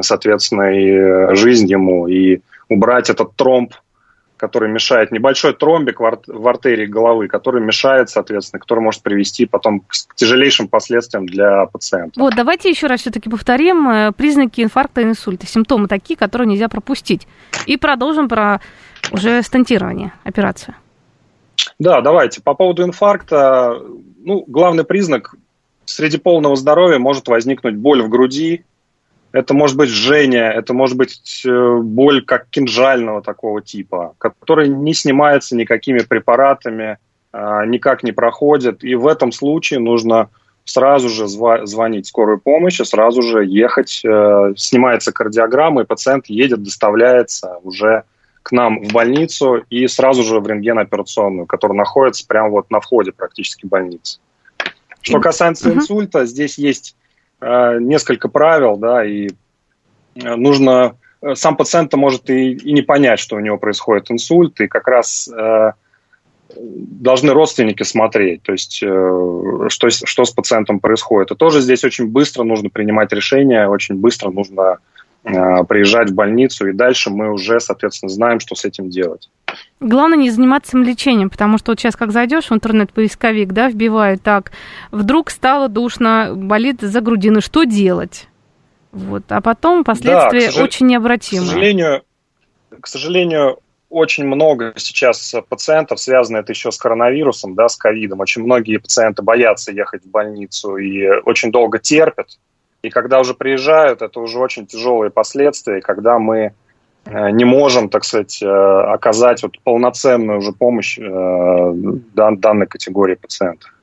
соответственно, 0.00 0.76
и 0.76 0.90
э, 0.90 1.34
жизнь 1.36 1.70
ему, 1.70 2.08
и 2.08 2.40
убрать 2.68 3.08
этот 3.08 3.36
тромб 3.36 3.74
который 4.42 4.68
мешает, 4.68 5.12
небольшой 5.12 5.54
тромбик 5.54 6.00
в, 6.00 6.04
ар- 6.04 6.18
в 6.26 6.48
артерии 6.48 6.86
головы, 6.86 7.28
который 7.28 7.62
мешает, 7.62 8.10
соответственно, 8.10 8.58
который 8.58 8.80
может 8.80 9.00
привести 9.00 9.46
потом 9.46 9.84
к 9.86 9.94
тяжелейшим 10.16 10.66
последствиям 10.66 11.26
для 11.26 11.66
пациента. 11.66 12.18
Вот, 12.18 12.34
давайте 12.34 12.68
еще 12.68 12.88
раз 12.88 13.02
все-таки 13.02 13.30
повторим 13.30 13.88
э, 13.88 14.10
признаки 14.10 14.60
инфаркта 14.60 15.02
и 15.02 15.04
инсульта, 15.04 15.46
симптомы 15.46 15.86
такие, 15.86 16.16
которые 16.16 16.48
нельзя 16.48 16.68
пропустить. 16.68 17.28
И 17.66 17.76
продолжим 17.76 18.28
про 18.28 18.60
уже 19.12 19.42
стентирование, 19.42 20.12
операцию. 20.24 20.74
Да, 21.78 22.00
давайте. 22.00 22.42
По 22.42 22.54
поводу 22.54 22.82
инфаркта, 22.82 23.80
ну, 24.24 24.44
главный 24.48 24.82
признак 24.82 25.36
среди 25.84 26.18
полного 26.18 26.56
здоровья 26.56 26.98
может 26.98 27.28
возникнуть 27.28 27.76
боль 27.76 28.02
в 28.02 28.08
груди, 28.08 28.64
это 29.32 29.54
может 29.54 29.76
быть 29.76 29.88
жжение, 29.88 30.52
это 30.52 30.74
может 30.74 30.96
быть 30.96 31.42
э, 31.46 31.76
боль 31.82 32.24
как 32.24 32.48
кинжального 32.50 33.22
такого 33.22 33.62
типа, 33.62 34.14
который 34.18 34.68
не 34.68 34.94
снимается 34.94 35.56
никакими 35.56 35.98
препаратами, 35.98 36.98
а, 37.32 37.64
никак 37.64 38.02
не 38.02 38.12
проходит. 38.12 38.84
И 38.84 38.94
в 38.94 39.06
этом 39.06 39.32
случае 39.32 39.80
нужно 39.80 40.28
сразу 40.64 41.08
же 41.08 41.26
звонить 41.26 42.06
скорую 42.06 42.38
помощь, 42.38 42.80
и 42.80 42.84
сразу 42.84 43.22
же 43.22 43.44
ехать, 43.44 44.02
э, 44.04 44.52
снимается 44.56 45.12
кардиограмма, 45.12 45.82
и 45.82 45.86
пациент 45.86 46.26
едет, 46.26 46.62
доставляется 46.62 47.58
уже 47.62 48.04
к 48.42 48.52
нам 48.52 48.82
в 48.82 48.92
больницу 48.92 49.64
и 49.70 49.86
сразу 49.86 50.22
же 50.22 50.40
в 50.40 50.46
рентген-операционную, 50.46 51.46
которая 51.46 51.78
находится 51.78 52.26
прямо 52.26 52.50
вот 52.50 52.70
на 52.70 52.80
входе 52.80 53.12
практически 53.12 53.66
больницы. 53.66 54.18
Что 55.00 55.20
касается 55.20 55.72
инсульта, 55.72 56.26
здесь 56.26 56.58
есть 56.58 56.96
несколько 57.80 58.28
правил, 58.28 58.76
да, 58.76 59.04
и 59.04 59.28
э, 60.14 60.34
нужно 60.36 60.96
э, 61.20 61.34
сам 61.34 61.56
пациент 61.56 61.92
может 61.94 62.30
и, 62.30 62.52
и 62.52 62.72
не 62.72 62.82
понять, 62.82 63.18
что 63.18 63.36
у 63.36 63.40
него 63.40 63.58
происходит 63.58 64.10
инсульт, 64.10 64.60
и 64.60 64.68
как 64.68 64.86
раз 64.88 65.28
э, 65.28 65.72
должны 66.56 67.32
родственники 67.32 67.82
смотреть, 67.82 68.42
то 68.42 68.52
есть 68.52 68.82
э, 68.82 69.68
что, 69.68 69.90
что 69.90 70.24
с 70.24 70.30
пациентом 70.30 70.80
происходит. 70.80 71.32
И 71.32 71.34
тоже 71.34 71.60
здесь 71.60 71.84
очень 71.84 72.06
быстро 72.06 72.44
нужно 72.44 72.70
принимать 72.70 73.12
решения, 73.12 73.68
очень 73.68 73.96
быстро 73.96 74.30
нужно 74.30 74.62
э, 74.62 75.01
приезжать 75.22 76.10
в 76.10 76.14
больницу, 76.14 76.68
и 76.68 76.72
дальше 76.72 77.10
мы 77.10 77.32
уже, 77.32 77.60
соответственно, 77.60 78.10
знаем, 78.10 78.40
что 78.40 78.54
с 78.54 78.64
этим 78.64 78.90
делать. 78.90 79.30
Главное 79.80 80.18
не 80.18 80.30
заниматься 80.30 80.72
самолечением, 80.72 81.30
потому 81.30 81.58
что 81.58 81.72
вот 81.72 81.80
сейчас 81.80 81.96
как 81.96 82.10
зайдешь 82.12 82.50
в 82.50 82.52
интернет-поисковик, 82.52 83.52
да, 83.52 83.68
вбивают 83.68 84.22
так, 84.22 84.52
вдруг 84.90 85.30
стало 85.30 85.68
душно, 85.68 86.32
болит 86.34 86.80
за 86.80 87.00
грудины, 87.00 87.40
что 87.40 87.64
делать? 87.64 88.28
Вот, 88.90 89.24
а 89.28 89.40
потом 89.40 89.84
последствия 89.84 90.40
да, 90.40 90.46
сожал... 90.46 90.64
очень 90.64 90.86
необратимые. 90.86 91.46
К 91.46 91.50
сожалению, 91.50 92.02
к 92.80 92.86
сожалению, 92.86 93.58
очень 93.88 94.26
много 94.26 94.72
сейчас 94.76 95.34
пациентов, 95.48 96.00
связано 96.00 96.38
это 96.38 96.52
еще 96.52 96.72
с 96.72 96.78
коронавирусом, 96.78 97.54
да, 97.54 97.68
с 97.68 97.76
ковидом. 97.76 98.20
Очень 98.20 98.42
многие 98.42 98.78
пациенты 98.78 99.22
боятся 99.22 99.70
ехать 99.70 100.04
в 100.04 100.10
больницу 100.10 100.76
и 100.76 101.06
очень 101.24 101.52
долго 101.52 101.78
терпят. 101.78 102.38
И 102.82 102.90
когда 102.90 103.20
уже 103.20 103.34
приезжают, 103.34 104.02
это 104.02 104.20
уже 104.20 104.38
очень 104.38 104.66
тяжелые 104.66 105.10
последствия, 105.10 105.80
когда 105.80 106.18
мы 106.18 106.52
Э, 107.04 107.30
не 107.30 107.44
можем, 107.44 107.88
так 107.88 108.04
сказать, 108.04 108.42
э, 108.42 108.46
оказать 108.46 109.42
вот 109.42 109.58
полноценную 109.64 110.38
уже 110.38 110.52
помощь 110.52 110.98
э, 110.98 111.72
данной 112.14 112.66
категории 112.66 113.16
пациентов. 113.16 113.74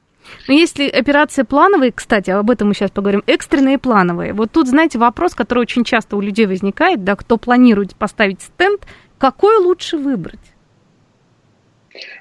Но 0.47 0.53
если 0.53 0.88
операции 0.88 1.43
плановые, 1.43 1.91
кстати, 1.91 2.29
об 2.29 2.49
этом 2.49 2.69
мы 2.69 2.73
сейчас 2.73 2.91
поговорим, 2.91 3.23
экстренные 3.25 3.75
и 3.75 3.77
плановые. 3.77 4.33
Вот 4.33 4.51
тут, 4.51 4.67
знаете, 4.67 4.99
вопрос, 4.99 5.33
который 5.33 5.59
очень 5.59 5.83
часто 5.83 6.15
у 6.15 6.21
людей 6.21 6.45
возникает, 6.45 7.03
да, 7.03 7.15
кто 7.15 7.38
планирует 7.38 7.95
поставить 7.95 8.41
стенд, 8.41 8.81
какой 9.17 9.57
лучше 9.57 9.97
выбрать? 9.97 10.39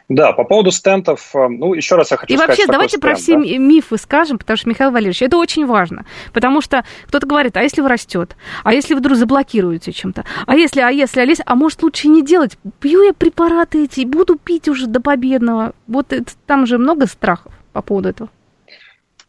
Да, 0.09 0.33
по 0.33 0.44
поводу 0.44 0.71
стентов, 0.71 1.31
э, 1.35 1.49
ну, 1.49 1.75
еще 1.75 1.97
раз 1.97 2.11
я 2.11 2.16
хочу 2.16 2.33
И 2.33 2.37
сказать, 2.37 2.57
вообще, 2.57 2.66
давайте 2.66 2.97
стенд, 2.97 3.03
про 3.03 3.14
все 3.14 3.33
да? 3.35 3.59
мифы 3.59 3.99
скажем, 3.99 4.38
потому 4.38 4.57
что, 4.57 4.68
Михаил 4.68 4.90
Валерьевич, 4.90 5.21
это 5.21 5.37
очень 5.37 5.66
важно. 5.66 6.07
Потому 6.33 6.62
что 6.62 6.85
кто-то 7.07 7.27
говорит, 7.27 7.59
а 7.59 7.62
если 7.62 7.83
растет, 7.83 8.35
а 8.64 8.73
если 8.73 8.94
вдруг 8.94 9.18
заблокируется 9.18 9.92
чем-то, 9.92 10.25
а 10.47 10.57
если, 10.57 10.81
а 10.81 10.88
если, 10.88 11.21
а 11.21 11.25
если, 11.25 11.42
а 11.44 11.55
может 11.55 11.83
лучше 11.83 12.09
не 12.09 12.25
делать? 12.25 12.57
Пью 12.81 13.03
я 13.03 13.12
препараты 13.12 13.85
эти, 13.85 14.07
буду 14.07 14.37
пить 14.37 14.68
уже 14.68 14.87
до 14.87 15.01
победного. 15.01 15.75
Вот 15.87 16.14
это, 16.14 16.33
там 16.47 16.64
же 16.64 16.79
много 16.79 17.07
страхов 17.07 17.53
по 17.73 17.83
поводу 17.83 18.09
этого. 18.09 18.31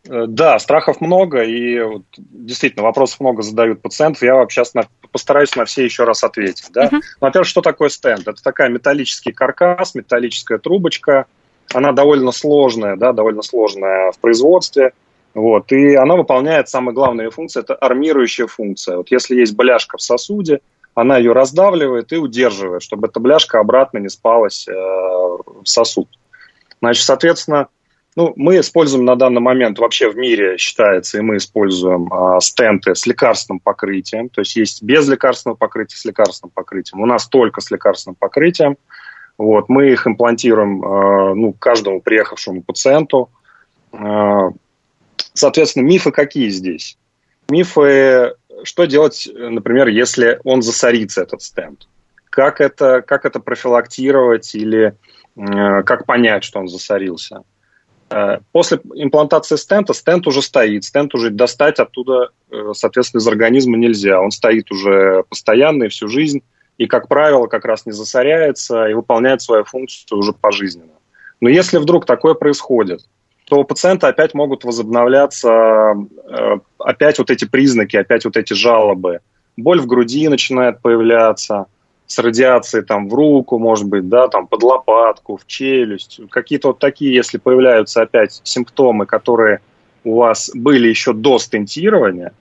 Э, 0.09 0.25
да, 0.27 0.57
страхов 0.57 1.01
много, 1.01 1.43
и 1.43 1.79
вот, 1.81 2.03
действительно 2.17 2.83
вопросов 2.83 3.19
много 3.19 3.43
задают 3.43 3.81
пациентов. 3.81 4.23
Я 4.23 4.35
вообще 4.35 4.63
на, 4.73 4.83
постараюсь 5.11 5.55
на 5.55 5.65
все 5.65 5.85
еще 5.85 6.03
раз 6.03 6.23
ответить. 6.23 6.69
Да? 6.73 6.87
Uh-huh. 6.87 6.99
Во-первых, 7.21 7.47
что 7.47 7.61
такое 7.61 7.89
стенд? 7.89 8.27
Это 8.27 8.41
такая 8.41 8.69
металлический 8.69 9.31
каркас, 9.31 9.93
металлическая 9.93 10.57
трубочка. 10.57 11.27
Она 11.73 11.91
довольно 11.91 12.31
сложная, 12.31 12.95
да, 12.95 13.13
довольно 13.13 13.43
сложная 13.43 14.11
в 14.11 14.17
производстве. 14.17 14.93
Вот, 15.35 15.71
и 15.71 15.93
она 15.93 16.15
выполняет 16.15 16.69
самая 16.69 16.95
главная 16.95 17.29
функция, 17.29 17.61
это 17.61 17.75
армирующая 17.75 18.47
функция. 18.47 18.97
Вот 18.97 19.11
если 19.11 19.35
есть 19.35 19.55
бляшка 19.55 19.97
в 19.97 20.01
сосуде, 20.01 20.59
она 20.95 21.17
ее 21.17 21.33
раздавливает 21.33 22.11
и 22.11 22.17
удерживает, 22.17 22.81
чтобы 22.81 23.07
эта 23.07 23.19
бляшка 23.19 23.59
обратно 23.59 23.99
не 23.99 24.09
спалась 24.09 24.67
э, 24.67 24.73
в 24.73 25.65
сосуд. 25.65 26.09
Значит, 26.81 27.05
соответственно, 27.05 27.67
ну, 28.19 28.33
мы 28.35 28.59
используем 28.59 29.05
на 29.05 29.15
данный 29.15 29.39
момент, 29.39 29.79
вообще 29.79 30.09
в 30.09 30.17
мире 30.17 30.57
считается, 30.57 31.17
и 31.17 31.21
мы 31.21 31.37
используем 31.37 32.11
э, 32.11 32.41
стенты 32.41 32.93
с 32.93 33.07
лекарственным 33.07 33.61
покрытием. 33.61 34.27
То 34.27 34.41
есть 34.41 34.57
есть 34.57 34.83
без 34.83 35.07
лекарственного 35.07 35.55
покрытия, 35.55 35.95
с 35.95 36.03
лекарственным 36.03 36.51
покрытием. 36.51 37.01
У 37.01 37.05
нас 37.05 37.29
только 37.29 37.61
с 37.61 37.71
лекарственным 37.71 38.15
покрытием. 38.15 38.77
Вот, 39.37 39.69
мы 39.69 39.91
их 39.91 40.05
имплантируем 40.05 40.83
э, 40.83 41.33
ну, 41.35 41.53
каждому 41.53 42.01
приехавшему 42.01 42.61
пациенту. 42.61 43.29
Э, 43.93 44.49
соответственно, 45.33 45.83
мифы 45.85 46.11
какие 46.11 46.49
здесь? 46.49 46.97
Мифы, 47.47 48.33
что 48.63 48.83
делать, 48.83 49.29
например, 49.33 49.87
если 49.87 50.41
он 50.43 50.61
засорится, 50.61 51.21
этот 51.21 51.41
стенд? 51.41 51.87
Как 52.29 52.59
это, 52.59 53.01
как 53.01 53.23
это 53.23 53.39
профилактировать 53.39 54.53
или 54.55 54.93
э, 55.37 55.83
как 55.83 56.05
понять, 56.05 56.43
что 56.43 56.59
он 56.59 56.67
засорился? 56.67 57.43
Э, 58.09 58.39
после 58.51 58.79
имплантации 58.95 59.55
стента 59.55 59.93
стенд 59.93 60.25
уже 60.27 60.41
стоит, 60.41 60.83
стенд 60.83 61.13
уже 61.13 61.29
достать 61.29 61.79
оттуда, 61.79 62.29
э, 62.51 62.71
соответственно, 62.73 63.19
из 63.19 63.27
организма 63.27 63.77
нельзя. 63.77 64.19
Он 64.19 64.31
стоит 64.31 64.71
уже 64.71 65.23
постоянно 65.29 65.83
и 65.83 65.89
всю 65.89 66.07
жизнь, 66.07 66.41
и, 66.77 66.87
как 66.87 67.07
правило, 67.07 67.47
как 67.47 67.65
раз 67.65 67.85
не 67.85 67.91
засоряется 67.91 68.87
и 68.87 68.93
выполняет 68.93 69.41
свою 69.41 69.63
функцию 69.63 70.17
уже 70.17 70.33
пожизненно. 70.33 70.93
Но 71.41 71.49
если 71.49 71.77
вдруг 71.77 72.05
такое 72.05 72.33
происходит, 72.33 73.01
то 73.45 73.57
у 73.57 73.63
пациента 73.63 74.07
опять 74.07 74.33
могут 74.33 74.63
возобновляться 74.63 75.49
э, 75.49 76.59
опять 76.79 77.19
вот 77.19 77.29
эти 77.29 77.45
признаки, 77.45 77.97
опять 77.97 78.25
вот 78.25 78.37
эти 78.37 78.53
жалобы. 78.53 79.19
Боль 79.57 79.81
в 79.81 79.87
груди 79.87 80.27
начинает 80.29 80.81
появляться 80.81 81.65
с 82.09 82.17
радиацией 82.17 82.83
там 82.83 83.07
в 83.07 83.13
руку, 83.13 83.59
может 83.59 83.87
быть, 83.87 84.09
да, 84.09 84.27
там 84.29 84.47
под 84.47 84.63
лопатку, 84.63 85.37
в 85.37 85.45
челюсть. 85.45 86.19
Какие-то 86.31 86.69
вот 86.69 86.79
такие, 86.79 87.13
если 87.13 87.37
появляются 87.37 88.01
опять 88.01 88.41
симптомы, 88.43 89.05
которые 89.05 89.59
у 90.03 90.15
вас 90.15 90.49
были 90.55 90.87
еще 90.87 91.13
до 91.13 91.37
стентирования, 91.37 92.33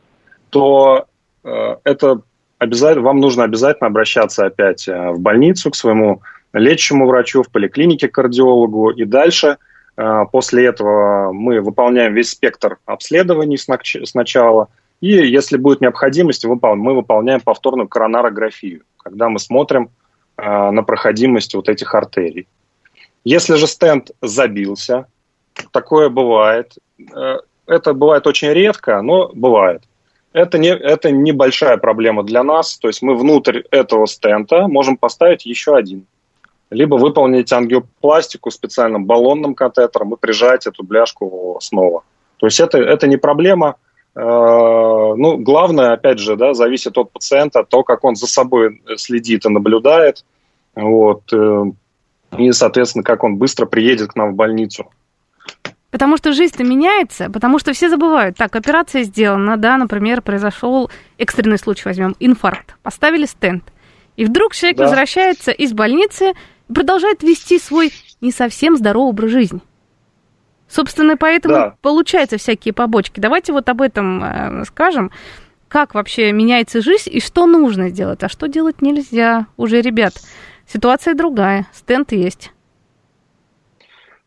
то 0.49 1.05
э, 1.45 1.77
это 1.85 2.23
обязательно, 2.57 3.05
вам 3.05 3.19
нужно 3.19 3.45
обязательно 3.45 3.89
обращаться 3.89 4.47
опять 4.47 4.89
э, 4.89 5.11
в 5.11 5.21
больницу 5.21 5.71
к 5.71 5.77
своему 5.77 6.23
лечащему 6.55 7.07
врачу, 7.07 7.43
в 7.43 7.51
поликлинике 7.51 8.09
к 8.09 8.15
кардиологу. 8.15 8.89
И 8.89 9.05
дальше 9.05 9.59
э, 9.99 10.21
после 10.33 10.65
этого 10.65 11.31
мы 11.35 11.61
выполняем 11.61 12.15
весь 12.15 12.31
спектр 12.31 12.79
обследований 12.87 13.59
сначала. 13.59 14.69
И 15.01 15.09
если 15.09 15.57
будет 15.57 15.81
необходимость, 15.81 16.45
мы 16.45 16.95
выполняем 16.95 17.41
повторную 17.41 17.89
коронарографию, 17.89 18.83
когда 18.97 19.29
мы 19.29 19.39
смотрим 19.39 19.91
э, 20.37 20.71
на 20.71 20.83
проходимость 20.83 21.55
вот 21.55 21.69
этих 21.69 21.95
артерий. 21.95 22.49
Если 23.25 23.55
же 23.57 23.67
стенд 23.67 24.11
забился, 24.23 25.07
такое 25.73 26.09
бывает. 26.09 26.75
Это 27.67 27.93
бывает 27.93 28.27
очень 28.27 28.49
редко, 28.49 29.03
но 29.03 29.31
бывает 29.35 29.83
это, 30.33 30.59
не, 30.59 30.69
это 30.69 31.11
небольшая 31.11 31.77
проблема 31.77 32.23
для 32.23 32.43
нас. 32.43 32.79
То 32.79 32.89
есть 32.89 33.03
мы 33.03 33.17
внутрь 33.17 33.63
этого 33.71 34.07
стента 34.07 34.69
можем 34.69 34.97
поставить 34.97 35.47
еще 35.47 35.77
один. 35.77 36.07
Либо 36.71 36.97
выполнить 36.97 37.53
ангиопластику 37.53 38.51
специальным 38.51 39.07
баллонным 39.07 39.55
катетером 39.55 40.15
и 40.15 40.19
прижать 40.19 40.67
эту 40.67 40.85
бляшку 40.85 41.59
снова. 41.61 42.03
То 42.37 42.47
есть 42.47 42.61
это, 42.61 42.79
это 42.79 43.07
не 43.07 43.17
проблема. 43.17 43.77
Э, 44.19 45.15
ну, 45.17 45.39
главное, 45.39 45.93
опять 45.93 46.19
же, 46.19 46.35
да, 46.35 46.53
зависит 46.53 46.99
от 46.99 47.13
пациента, 47.13 47.63
то, 47.63 47.85
как 47.85 48.03
он 48.03 48.17
за 48.17 48.27
собой 48.27 48.83
следит 48.97 49.47
и 49.47 49.49
наблюдает. 49.49 50.25
Вот, 50.75 51.33
э, 51.33 51.65
и, 52.37 52.51
соответственно, 52.51 53.05
как 53.05 53.23
он 53.23 53.37
быстро 53.37 53.67
приедет 53.67 54.11
к 54.11 54.17
нам 54.17 54.33
в 54.33 54.35
больницу. 54.35 54.91
Потому 55.93 56.17
что 56.17 56.33
жизнь-то 56.33 56.65
меняется, 56.65 57.31
потому 57.31 57.61
что 57.61 57.73
все 57.73 57.89
забывают. 57.89 58.37
Так, 58.37 58.57
операция 58.57 59.05
сделана, 59.05 59.57
да, 59.57 59.77
например, 59.77 60.21
произошел 60.21 60.91
экстренный 61.17 61.59
случай, 61.59 61.83
возьмем, 61.85 62.17
инфаркт. 62.19 62.77
Поставили 62.83 63.25
стенд. 63.25 63.63
И 64.17 64.25
вдруг 64.25 64.53
человек 64.53 64.79
да. 64.79 64.85
возвращается 64.85 65.53
из 65.53 65.73
больницы 65.73 66.33
и 66.69 66.73
продолжает 66.73 67.23
вести 67.23 67.61
свой 67.61 67.93
не 68.21 68.33
совсем 68.33 68.77
здоровый 68.77 69.11
образ 69.11 69.31
жизни. 69.31 69.61
Собственно, 70.69 71.17
поэтому 71.17 71.55
да. 71.55 71.75
получаются 71.81 72.37
всякие 72.37 72.75
побочки. 72.75 73.21
Давайте 73.21 73.53
вот 73.53 73.69
об 73.69 73.81
этом 73.81 74.23
э, 74.23 74.65
скажем. 74.65 75.11
Как 75.69 75.95
вообще 75.95 76.33
меняется 76.33 76.81
жизнь 76.81 77.11
и 77.13 77.21
что 77.21 77.47
нужно 77.47 77.91
сделать, 77.91 78.23
а 78.23 78.29
что 78.29 78.49
делать 78.49 78.81
нельзя. 78.81 79.47
Уже, 79.59 79.83
ребят, 79.83 80.15
ситуация 80.67 81.15
другая, 81.15 81.67
стенд 81.75 82.13
есть. 82.13 82.53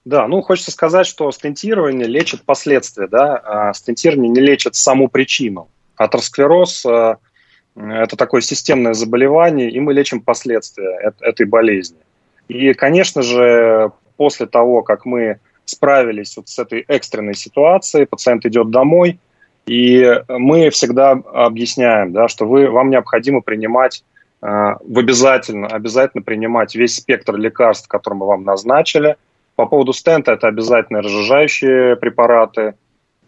Да, 0.05 0.27
ну 0.27 0.41
хочется 0.41 0.71
сказать, 0.71 1.05
что 1.05 1.31
стентирование 1.31 2.07
лечит 2.07 2.43
последствия, 2.43 3.07
да, 3.07 3.37
а 3.37 3.73
стентирование 3.73 4.29
не 4.29 4.41
лечит 4.41 4.75
саму 4.75 5.07
причину. 5.09 5.69
Атеросклероз 5.95 6.85
э,– 6.85 7.15
это 7.75 8.15
такое 8.17 8.41
системное 8.41 8.93
заболевание, 8.93 9.69
и 9.69 9.79
мы 9.79 9.93
лечим 9.93 10.21
последствия 10.21 11.13
этой 11.19 11.45
болезни. 11.45 11.99
И, 12.47 12.73
конечно 12.73 13.21
же, 13.21 13.91
после 14.17 14.47
того, 14.47 14.81
как 14.81 15.05
мы 15.05 15.39
справились 15.65 16.35
вот 16.37 16.49
с 16.49 16.59
этой 16.59 16.81
экстренной 16.87 17.35
ситуацией, 17.35 18.05
пациент 18.05 18.45
идет 18.45 18.71
домой, 18.71 19.19
и 19.65 20.21
мы 20.27 20.69
всегда 20.69 21.11
объясняем, 21.11 22.13
да, 22.13 22.27
что 22.27 22.45
вы, 22.45 22.69
вам 22.69 22.89
необходимо 22.89 23.41
принимать 23.41 24.03
э, 24.41 24.47
в 24.47 24.97
обязательно, 24.97 25.67
обязательно 25.67 26.23
принимать 26.23 26.75
весь 26.75 26.95
спектр 26.95 27.35
лекарств, 27.35 27.87
которые 27.87 28.19
мы 28.19 28.25
вам 28.27 28.43
назначили– 28.43 29.15
по 29.61 29.67
поводу 29.67 29.93
стента 29.93 30.31
это 30.31 30.47
обязательно 30.47 31.03
разжижающие 31.03 31.95
препараты. 31.95 32.73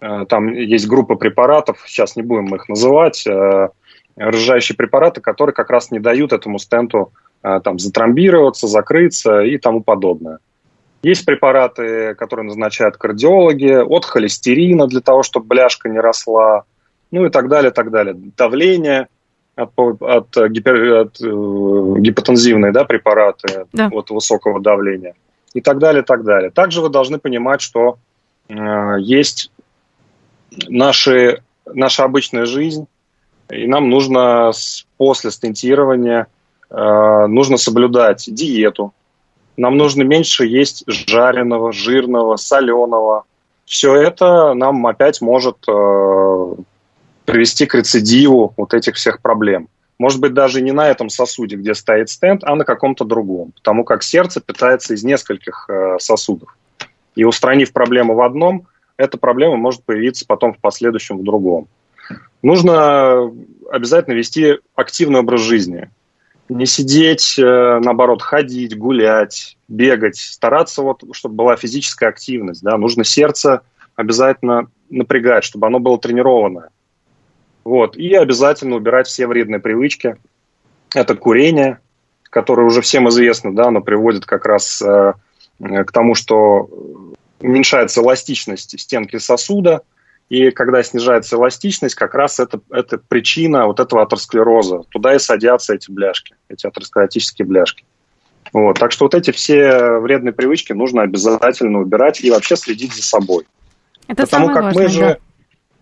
Э, 0.02 0.26
там 0.28 0.52
есть 0.52 0.88
группа 0.88 1.16
препаратов, 1.16 1.84
сейчас 1.86 2.16
не 2.16 2.24
будем 2.24 2.56
их 2.56 2.68
называть, 2.70 3.28
э, 3.28 3.70
разжижающие 4.16 4.76
препараты, 4.76 5.22
которые 5.22 5.54
как 5.54 5.70
раз 5.70 5.92
не 5.92 6.00
дают 6.00 6.34
этому 6.34 6.58
стенту 6.60 7.12
там, 7.42 7.78
затромбироваться, 7.78 8.68
закрыться 8.68 9.42
и 9.42 9.58
тому 9.58 9.84
подобное. 9.84 10.40
Есть 11.04 11.26
препараты, 11.26 12.16
которые 12.16 12.46
назначают 12.48 12.96
кардиологи, 12.98 13.84
от 13.84 14.06
холестерина 14.06 14.88
для 14.88 15.02
того, 15.02 15.22
чтобы 15.22 15.48
бляшка 15.48 15.90
не 15.90 16.00
росла, 16.00 16.64
ну 17.12 17.26
и 17.26 17.30
так 17.30 17.50
далее, 17.50 17.72
так 17.72 17.92
далее. 17.92 18.16
Давление 18.38 19.08
от, 19.56 19.72
от, 19.78 20.36
гипер, 20.50 21.02
от 21.02 21.20
гипотензивные 21.20 22.72
да, 22.72 22.86
препараты 22.86 23.68
да. 23.74 23.90
от 23.92 24.10
высокого 24.10 24.62
давления 24.62 25.16
и 25.54 25.62
так 25.62 25.78
далее, 25.78 26.04
так 26.04 26.24
далее. 26.24 26.50
Также 26.50 26.82
вы 26.82 26.90
должны 26.90 27.20
понимать, 27.20 27.62
что 27.62 27.98
э, 28.48 28.96
есть 29.00 29.52
наши, 30.68 31.44
наша 31.66 32.04
обычная 32.04 32.46
жизнь, 32.46 32.88
и 33.50 33.68
нам 33.68 33.90
нужно 33.90 34.52
с, 34.52 34.86
после 34.98 35.32
стентирования 35.32 36.28
э, 36.70 37.26
нужно 37.28 37.58
соблюдать 37.58 38.26
диету. 38.28 38.94
Нам 39.58 39.78
нужно 39.78 40.04
меньше 40.04 40.46
есть 40.46 40.84
жареного, 40.88 41.72
жирного, 41.72 42.38
соленого. 42.38 43.24
Все 43.66 43.96
это 43.96 44.54
нам 44.54 44.86
опять 44.88 45.22
может 45.22 45.58
э, 45.68 46.56
привести 47.26 47.66
к 47.66 47.76
рецидиву 47.76 48.54
вот 48.58 48.74
этих 48.74 48.96
всех 48.96 49.22
проблем. 49.22 49.70
Может 50.00 50.20
быть, 50.20 50.34
даже 50.34 50.62
не 50.62 50.72
на 50.72 50.90
этом 50.90 51.10
сосуде, 51.10 51.56
где 51.56 51.76
стоит 51.76 52.10
стенд, 52.10 52.44
а 52.44 52.56
на 52.56 52.66
каком-то 52.66 53.06
другом. 53.06 53.52
Потому 53.56 53.84
как 53.84 54.04
сердце 54.04 54.42
питается 54.42 54.96
из 54.96 55.04
нескольких 55.04 55.70
э, 55.70 55.98
сосудов. 56.00 56.58
И 57.16 57.24
устранив 57.24 57.72
проблему 57.72 58.16
в 58.16 58.22
одном, 58.22 58.68
эта 58.98 59.18
проблема 59.18 59.56
может 59.56 59.84
появиться 59.84 60.26
потом 60.28 60.54
в 60.54 60.58
последующем 60.58 61.20
в 61.20 61.24
другом. 61.24 61.68
Нужно 62.42 63.32
обязательно 63.72 64.16
вести 64.16 64.58
активный 64.76 65.22
образ 65.22 65.42
жизни. 65.42 65.90
Не 66.50 66.66
сидеть, 66.66 67.40
э, 67.40 67.80
наоборот, 67.80 68.22
ходить, 68.22 68.78
гулять, 68.78 69.58
бегать, 69.68 70.18
стараться, 70.18 70.82
вот, 70.82 71.04
чтобы 71.14 71.36
была 71.36 71.56
физическая 71.56 72.10
активность. 72.10 72.62
Да? 72.62 72.78
Нужно 72.78 73.04
сердце 73.04 73.62
обязательно 73.96 74.68
напрягать, 74.90 75.44
чтобы 75.44 75.68
оно 75.68 75.80
было 75.80 75.98
тренированное. 75.98 76.70
Вот. 77.64 77.96
И 77.96 78.14
обязательно 78.14 78.76
убирать 78.76 79.08
все 79.08 79.26
вредные 79.26 79.60
привычки. 79.60 80.18
Это 80.94 81.16
курение, 81.16 81.80
которое 82.24 82.68
уже 82.68 82.82
всем 82.82 83.08
известно, 83.10 83.56
да, 83.56 83.68
оно 83.68 83.82
приводит 83.82 84.26
как 84.26 84.46
раз 84.46 84.82
э, 84.82 85.14
к 85.60 85.92
тому, 85.92 86.14
что 86.14 86.70
уменьшается 87.40 88.02
эластичность 88.02 88.80
стенки 88.80 89.18
сосуда, 89.18 89.82
и 90.30 90.52
когда 90.52 90.82
снижается 90.84 91.36
эластичность, 91.36 91.96
как 91.96 92.16
раз 92.16 92.40
это, 92.40 92.60
это 92.72 92.98
причина 92.98 93.68
вот 93.68 93.80
этого 93.80 94.04
атеросклероза. 94.04 94.84
Туда 94.90 95.16
и 95.16 95.20
садятся 95.20 95.76
эти 95.76 95.92
бляшки, 95.92 96.36
эти 96.50 96.66
атеросклеротические 96.66 97.46
бляшки. 97.46 97.86
Вот. 98.52 98.80
Так 98.80 98.92
что 98.92 99.06
вот 99.06 99.16
эти 99.16 99.32
все 99.32 100.00
вредные 100.00 100.34
привычки 100.34 100.74
нужно 100.74 101.02
обязательно 101.02 101.80
убирать 101.80 102.22
и 102.22 102.32
вообще 102.32 102.56
следить 102.56 102.94
за 102.94 103.04
собой. 103.04 103.46
Это 104.08 104.24
Потому 104.24 104.48
как 104.48 104.64
важное, 104.64 104.84
мы 104.84 104.90
же, 104.90 105.02
да. 105.02 105.18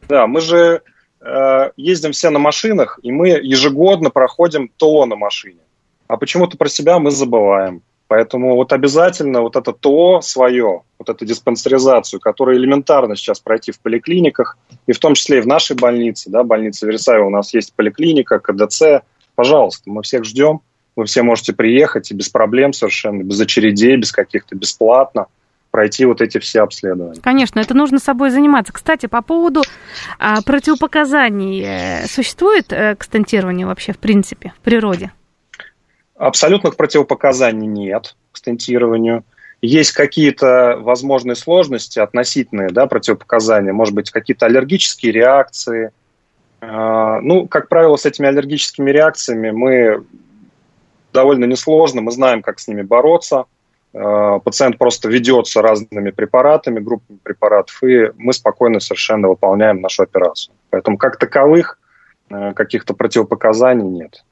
да, 0.08 0.28
мы 0.28 0.42
же 0.42 0.82
Э, 1.22 1.72
ездим 1.78 2.14
все 2.14 2.32
на 2.32 2.40
машинах, 2.40 3.00
и 3.04 3.12
мы 3.12 3.30
ежегодно 3.30 4.10
проходим 4.10 4.70
ТО 4.78 5.06
на 5.06 5.16
машине. 5.16 5.60
А 6.08 6.18
почему-то 6.18 6.58
про 6.58 6.68
себя 6.68 6.98
мы 6.98 7.12
забываем. 7.12 7.84
Поэтому 8.12 8.56
вот 8.56 8.74
обязательно 8.74 9.40
вот 9.40 9.56
это 9.56 9.72
ТО 9.72 10.20
свое, 10.20 10.82
вот 11.00 11.08
эту 11.08 11.24
диспансеризацию, 11.24 12.20
которую 12.20 12.58
элементарно 12.58 13.16
сейчас 13.16 13.40
пройти 13.40 13.72
в 13.72 13.80
поликлиниках, 13.80 14.58
и 14.86 14.92
в 14.92 15.00
том 15.00 15.14
числе 15.14 15.38
и 15.38 15.42
в 15.42 15.48
нашей 15.48 15.78
больнице, 15.78 16.30
да, 16.30 16.44
больница 16.44 16.86
Версаева, 16.86 17.28
у 17.28 17.30
нас 17.30 17.54
есть 17.54 17.74
поликлиника, 17.74 18.40
КДЦ, 18.40 19.06
пожалуйста, 19.36 19.90
мы 19.90 20.02
всех 20.02 20.26
ждем, 20.26 20.60
вы 20.98 21.06
все 21.06 21.24
можете 21.24 21.54
приехать 21.54 22.12
и 22.12 22.14
без 22.14 22.28
проблем 22.28 22.74
совершенно, 22.74 23.24
без 23.24 23.40
очередей, 23.40 23.96
без 23.96 24.12
каких-то, 24.12 24.58
бесплатно– 24.58 25.28
пройти 25.72 26.04
вот 26.04 26.20
эти 26.20 26.38
все 26.38 26.64
обследования. 26.64 27.22
Конечно, 27.22 27.62
это 27.62 27.74
нужно 27.74 27.98
собой 28.00 28.30
заниматься. 28.30 28.74
Кстати, 28.74 29.06
по 29.06 29.22
поводу 29.22 29.62
а, 30.20 30.42
противопоказаний, 30.42 31.64
э, 31.66 32.08
существует 32.08 32.74
э, 32.74 32.98
к 32.98 33.06
стентированию 33.06 33.68
вообще 33.68 33.94
в 33.94 33.98
принципе 33.98 34.52
в 34.60 34.64
природе? 34.66 35.14
Абсолютных 36.22 36.76
противопоказаний 36.76 37.66
нет 37.66 38.16
к 38.32 38.38
стентированию. 38.38 39.24
Есть 39.64 39.92
какие-то 39.92 40.78
возможные 40.80 41.36
сложности 41.36 41.98
относительные 41.98 42.70
да, 42.70 42.86
противопоказания, 42.86 43.74
может 43.74 43.96
быть, 43.96 44.12
какие-то 44.12 44.46
аллергические 44.46 45.14
реакции. 45.14 45.90
А, 46.62 47.20
ну, 47.22 47.48
как 47.48 47.70
правило, 47.70 47.96
с 47.96 48.06
этими 48.06 48.28
аллергическими 48.28 48.92
реакциями 48.92 49.50
мы 49.50 50.06
довольно 51.12 51.46
несложно, 51.46 52.02
мы 52.02 52.12
знаем, 52.12 52.44
как 52.44 52.60
с 52.60 52.68
ними 52.68 52.84
бороться. 52.84 53.46
Э, 53.92 54.40
пациент 54.44 54.78
просто 54.78 55.10
ведется 55.10 55.64
разными 55.64 56.12
препаратами, 56.12 56.80
группами 56.80 57.18
препаратов, 57.24 57.82
и 57.82 58.12
мы 58.18 58.34
спокойно 58.34 58.80
совершенно 58.80 59.28
выполняем 59.28 59.82
нашу 59.82 60.04
операцию. 60.04 60.54
Поэтому 60.70 61.00
как 61.00 61.18
таковых 61.18 61.80
э, 62.30 62.54
каких-то 62.54 62.94
противопоказаний 62.94 63.90
нет. 63.90 64.24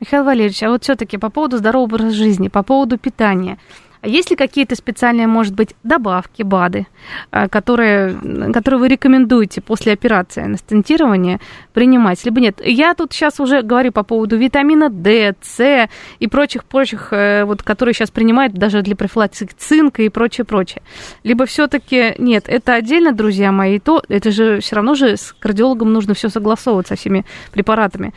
Михаил 0.00 0.24
Валерьевич, 0.24 0.62
а 0.62 0.70
вот 0.70 0.84
все-таки 0.84 1.18
по 1.18 1.30
поводу 1.30 1.58
здорового 1.58 1.86
образа 1.86 2.10
жизни, 2.10 2.48
по 2.48 2.62
поводу 2.62 2.98
питания– 2.98 3.58
а 4.06 4.08
есть 4.08 4.30
ли 4.30 4.36
какие-то 4.36 4.76
специальные, 4.76 5.26
может 5.26 5.52
быть, 5.54 5.74
добавки, 5.82 6.42
БАДы, 6.42 6.86
а, 7.32 7.48
которые, 7.48 8.16
которые 8.52 8.78
вы 8.78 8.86
рекомендуете 8.86 9.60
после 9.60 9.92
операции 9.92 10.42
на 10.42 10.58
стентирование 10.58 11.40
принимать, 11.72 12.24
либо 12.24 12.40
нет? 12.40 12.60
Я 12.64 12.94
тут 12.94 13.12
сейчас 13.12 13.40
уже 13.40 13.62
говорю 13.62 13.90
по 13.90 14.04
поводу 14.04 14.36
витамина 14.36 14.90
D, 14.90 15.34
С 15.42 15.88
и 16.20 16.26
прочих-прочих, 16.28 17.08
э, 17.10 17.44
вот, 17.44 17.64
которые 17.64 17.94
сейчас 17.94 18.12
принимают 18.12 18.54
даже 18.54 18.82
для 18.82 18.94
профилактики 18.94 19.54
цинка 19.58 20.02
и 20.02 20.08
прочее-прочее. 20.08 20.82
Либо 21.24 21.44
все-таки 21.46 22.14
нет, 22.18 22.44
это 22.46 22.74
отдельно, 22.74 23.12
друзья 23.12 23.50
мои, 23.50 23.80
то 23.80 24.04
это 24.08 24.30
же 24.30 24.60
все 24.60 24.76
равно 24.76 24.94
же 24.94 25.16
с 25.16 25.34
кардиологом 25.36 25.92
нужно 25.92 26.14
все 26.14 26.28
согласовывать 26.28 26.86
со 26.86 26.94
всеми 26.94 27.24
препаратами. 27.52 28.14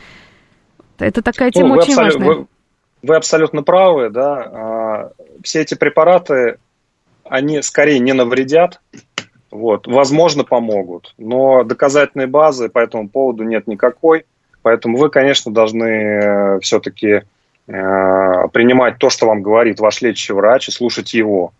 Это 1.00 1.22
такая 1.22 1.50
тема 1.50 1.68
ну, 1.68 1.74
очень 1.76 1.94
важная. 1.94 2.26
Вы, 2.26 2.46
вы 3.02 3.16
абсолютно 3.16 3.62
правы, 3.62 4.10
да. 4.10 4.34
А, 4.34 5.10
все 5.42 5.60
эти 5.60 5.74
препараты, 5.74 6.58
они 7.24 7.62
скорее 7.62 7.98
не 7.98 8.12
навредят, 8.12 8.80
вот, 9.50 9.86
возможно, 9.86 10.44
помогут, 10.44 11.14
но 11.18 11.64
доказательной 11.64 12.26
базы 12.26 12.68
по 12.68 12.78
этому 12.78 13.08
поводу 13.08 13.42
нет 13.42 13.66
никакой, 13.66 14.24
поэтому 14.62 14.96
вы, 14.96 15.10
конечно, 15.10 15.52
должны 15.52 15.84
э, 15.84 16.60
все-таки 16.60 17.08
э, 17.08 17.22
принимать 18.52 18.98
то, 18.98 19.10
что 19.10 19.26
вам 19.26 19.42
говорит 19.42 19.80
ваш 19.80 20.02
лечащий 20.02 20.34
врач, 20.34 20.68
и 20.68 20.72
слушать 20.72 21.14
его. 21.14 21.52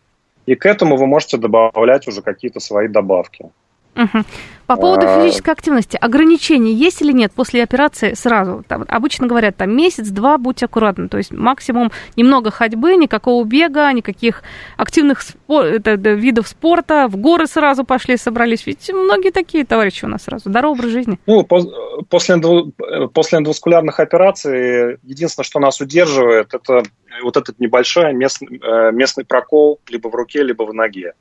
И 0.47 0.55
к 0.55 0.67
этому 0.67 0.97
вы 0.97 1.07
можете 1.07 1.37
добавлять 1.37 2.07
уже 2.07 2.23
какие-то 2.23 2.61
свои 2.61 2.87
добавки. 2.87 3.51
Угу. 3.97 4.25
По 4.71 4.77
поводу 4.77 5.05
а... 5.09 5.21
физической 5.21 5.51
активности, 5.51 5.99
ограничения 6.01 6.73
есть 6.73 7.03
или 7.03 7.11
нет 7.11 7.33
после 7.33 7.65
операции 7.65 8.15
сразу? 8.15 8.65
Там, 8.69 8.85
обычно 8.87 9.27
говорят, 9.27 9.57
там 9.57 9.77
месяц-два, 9.77 10.39
будьте 10.39 10.67
аккуратны. 10.67 11.09
То 11.09 11.19
есть 11.19 11.33
максимум 11.33 11.91
немного 12.15 12.53
ходьбы, 12.53 12.95
никакого 12.95 13.45
бега, 13.45 13.93
никаких 13.93 14.45
активных 14.77 15.23
спор... 15.23 15.65
это, 15.65 15.91
это, 15.91 16.11
видов 16.11 16.47
спорта, 16.47 17.09
в 17.09 17.17
горы 17.17 17.49
сразу 17.49 17.83
пошли, 17.83 18.17
собрались. 18.17 18.65
Ведь 18.65 18.89
многие 18.93 19.33
такие 19.33 19.65
товарищи 19.65 20.05
у 20.05 20.09
нас 20.09 20.23
сразу. 20.23 20.49
Здоровый 20.49 20.79
образ 20.79 20.93
жизни. 20.93 21.19
Ну, 21.27 21.43
после, 21.43 21.73
после 22.09 23.39
эндоваскулярных 23.39 23.99
операций 23.99 24.99
единственное, 25.03 25.45
что 25.45 25.59
нас 25.59 25.81
удерживает, 25.81 26.55
это 26.55 26.85
вот 27.25 27.37
этот 27.37 27.59
небольшой 27.59 28.13
местный, 28.13 28.61
э, 28.63 28.93
местный 28.93 29.25
прокол 29.25 29.81
либо 29.89 30.07
в 30.07 30.15
руке, 30.15 30.45
либо 30.45 30.63
в 30.63 30.73
ноге. 30.73 31.15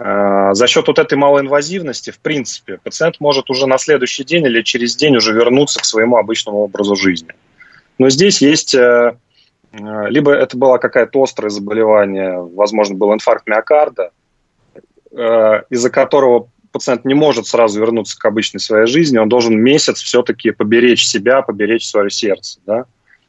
Э, 0.00 0.54
за 0.54 0.66
счет 0.66 0.86
вот 0.86 0.98
этой 0.98 1.18
малоинвазивности, 1.18 2.10
в 2.10 2.18
принципе, 2.18 2.78
пациент 2.82 3.16
может 3.20 3.50
уже 3.50 3.66
на 3.66 3.76
следующий 3.76 4.24
день 4.24 4.46
или 4.46 4.62
через 4.62 4.96
день 4.96 5.16
уже 5.16 5.34
вернуться 5.34 5.80
к 5.80 5.84
своему 5.84 6.16
обычному 6.16 6.60
образу 6.60 6.96
жизни. 6.96 7.28
Но 7.98 8.08
здесь 8.08 8.40
есть 8.40 8.74
э, 8.74 9.16
э, 9.72 10.08
либо 10.08 10.32
это 10.32 10.56
было 10.56 10.78
какое-то 10.78 11.22
острое 11.22 11.50
заболевание, 11.50 12.40
возможно, 12.40 12.96
был 12.96 13.12
инфаркт 13.12 13.46
миокарда, 13.46 14.12
из-за 15.12 15.90
которого 15.90 16.46
пациент 16.70 17.04
не 17.04 17.14
может 17.14 17.48
сразу 17.48 17.80
вернуться 17.80 18.16
к 18.16 18.24
обычной 18.24 18.60
своей 18.60 18.86
жизни, 18.86 19.18
он 19.18 19.28
должен 19.28 19.60
месяц 19.60 20.00
все-таки 20.00 20.52
поберечь 20.52 21.04
себя, 21.04 21.42
поберечь 21.42 21.84
свое 21.84 22.10
сердце. 22.10 22.60
Да? 22.64 22.84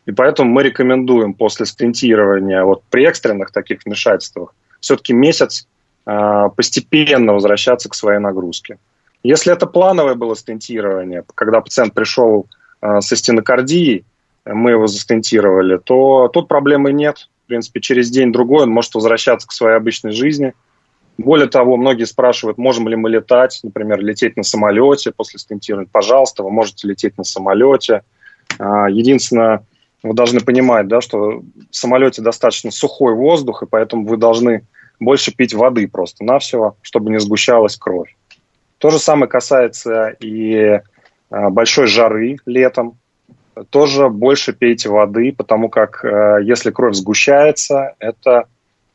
И 0.05 0.11
поэтому 0.11 0.51
мы 0.51 0.61
рекомендуем 0.61 1.34
после 1.34 1.65
стентирования, 1.65 2.63
вот 2.63 2.84
при 2.91 3.03
экстренных 3.05 3.51
таких 3.51 3.80
вмешательствах, 3.84 4.53
все-таки 4.80 5.13
месяц 5.13 5.67
постепенно 6.55 7.34
возвращаться 7.34 7.89
к 7.89 7.93
своей 7.93 8.20
нагрузке. 8.20 8.78
Если 9.24 9.53
это 9.53 9.68
плановое 9.68 10.16
было 10.16 10.36
стентирование, 10.36 11.24
когда 11.36 11.62
пациент 11.62 11.93
пришел 11.93 12.47
а, 12.82 13.01
со 13.01 13.16
стенокардией, 13.16 14.03
мы 14.45 14.72
его 14.72 14.88
застентировали, 14.88 15.78
то 15.78 16.28
тут 16.28 16.47
проблемы 16.47 16.91
нет. 16.91 17.30
В 17.45 17.47
принципе, 17.47 17.80
через 17.82 18.09
день-другой 18.09 18.64
он 18.64 18.72
может 18.72 18.95
возвращаться 18.95 19.47
к 19.47 19.51
своей 19.51 19.78
обычной 19.78 20.12
жизни. 20.12 20.53
Более 21.18 21.47
того, 21.47 21.78
многие 21.78 22.05
спрашивают, 22.05 22.57
можем 22.57 22.88
ли 22.88 22.95
мы 22.95 23.09
летать, 23.09 23.59
например, 23.62 23.99
лететь 23.99 24.38
на 24.38 24.43
самолете 24.43 25.12
после 25.12 25.38
стентирования. 25.38 25.89
Пожалуйста, 25.91 26.41
вы 26.41 26.49
можете 26.49 26.88
лететь 26.88 27.18
на 27.20 27.24
самолете. 27.24 28.01
А, 28.57 28.89
единственное, 28.89 29.64
вы 30.01 30.14
должны 30.16 30.39
понимать, 30.39 30.88
да, 30.88 31.01
что 31.01 31.43
в 31.70 31.76
самолете 31.76 32.24
достаточно 32.24 32.72
сухой 32.72 33.14
воздух, 33.14 33.62
и 33.62 33.68
поэтому 33.68 34.07
вы 34.07 34.18
должны 34.18 34.64
больше 35.02 35.36
пить 35.36 35.54
воды 35.54 35.88
просто-навсего, 35.89 36.78
чтобы 36.82 37.12
не 37.12 37.20
сгущалась 37.20 37.76
кровь. 37.76 38.16
То 38.78 38.89
же 38.89 38.99
самое 38.99 39.30
касается 39.30 40.16
и 40.20 40.80
а, 41.30 41.49
большой 41.49 41.88
жары 41.88 42.38
летом. 42.45 42.97
Тоже 43.70 44.08
больше 44.08 44.54
пейте 44.54 44.89
воды, 44.89 45.34
потому 45.38 45.68
как 45.68 46.06
э, 46.06 46.39
если 46.41 46.72
кровь 46.72 46.95
сгущается, 46.95 47.95
это 47.99 48.45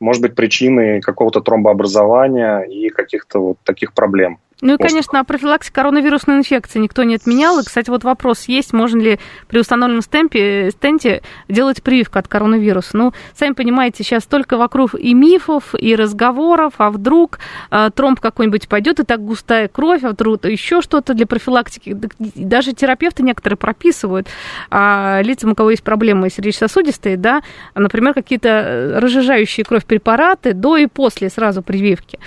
может 0.00 0.22
быть 0.22 0.34
причиной 0.34 1.02
какого-то 1.02 1.42
тромбообразования 1.42 2.60
и 2.60 2.88
каких-то 2.88 3.38
вот 3.38 3.58
таких 3.64 3.92
проблем. 3.92 4.38
Ну 4.62 4.74
и, 4.74 4.76
конечно, 4.78 5.22
профилактика 5.24 5.74
коронавирусной 5.74 6.38
инфекции 6.38 6.78
никто 6.78 7.02
не 7.04 7.16
отменял. 7.16 7.58
И, 7.60 7.64
кстати, 7.64 7.90
вот 7.90 8.04
вопрос 8.04 8.44
есть, 8.44 8.72
можно 8.72 8.98
ли 8.98 9.18
при 9.48 9.58
установленном 9.58 10.02
стемпе, 10.02 10.70
стенте 10.70 11.22
делать 11.48 11.82
прививку 11.82 12.18
от 12.18 12.26
коронавируса. 12.26 12.96
Ну, 12.96 13.12
сами 13.34 13.52
понимаете, 13.52 14.02
сейчас 14.02 14.24
только 14.24 14.56
вокруг 14.56 14.94
и 14.94 15.12
мифов, 15.12 15.74
и 15.78 15.94
разговоров, 15.94 16.74
а 16.78 16.90
вдруг 16.90 17.38
э, 17.70 17.90
тромб 17.94 18.18
какой-нибудь 18.18 18.66
пойдет, 18.68 18.98
и 18.98 19.04
так 19.04 19.22
густая 19.22 19.68
кровь, 19.68 20.04
а 20.04 20.10
вдруг 20.10 20.46
еще 20.46 20.80
что-то 20.80 21.12
для 21.12 21.26
профилактики. 21.26 21.94
Даже 22.18 22.72
терапевты 22.72 23.22
некоторые 23.22 23.58
прописывают 23.58 24.26
а 24.70 25.20
лицам, 25.22 25.52
у 25.52 25.54
кого 25.54 25.70
есть 25.70 25.82
проблемы 25.82 26.30
сердечно-сосудистые, 26.30 27.18
да, 27.18 27.42
например, 27.74 28.14
какие-то 28.14 28.48
э, 28.48 28.98
разжижающие 29.00 29.64
кровь 29.64 29.84
препараты 29.84 30.54
до 30.54 30.78
и 30.78 30.86
после 30.86 31.28
сразу 31.28 31.62
прививки. 31.62 32.18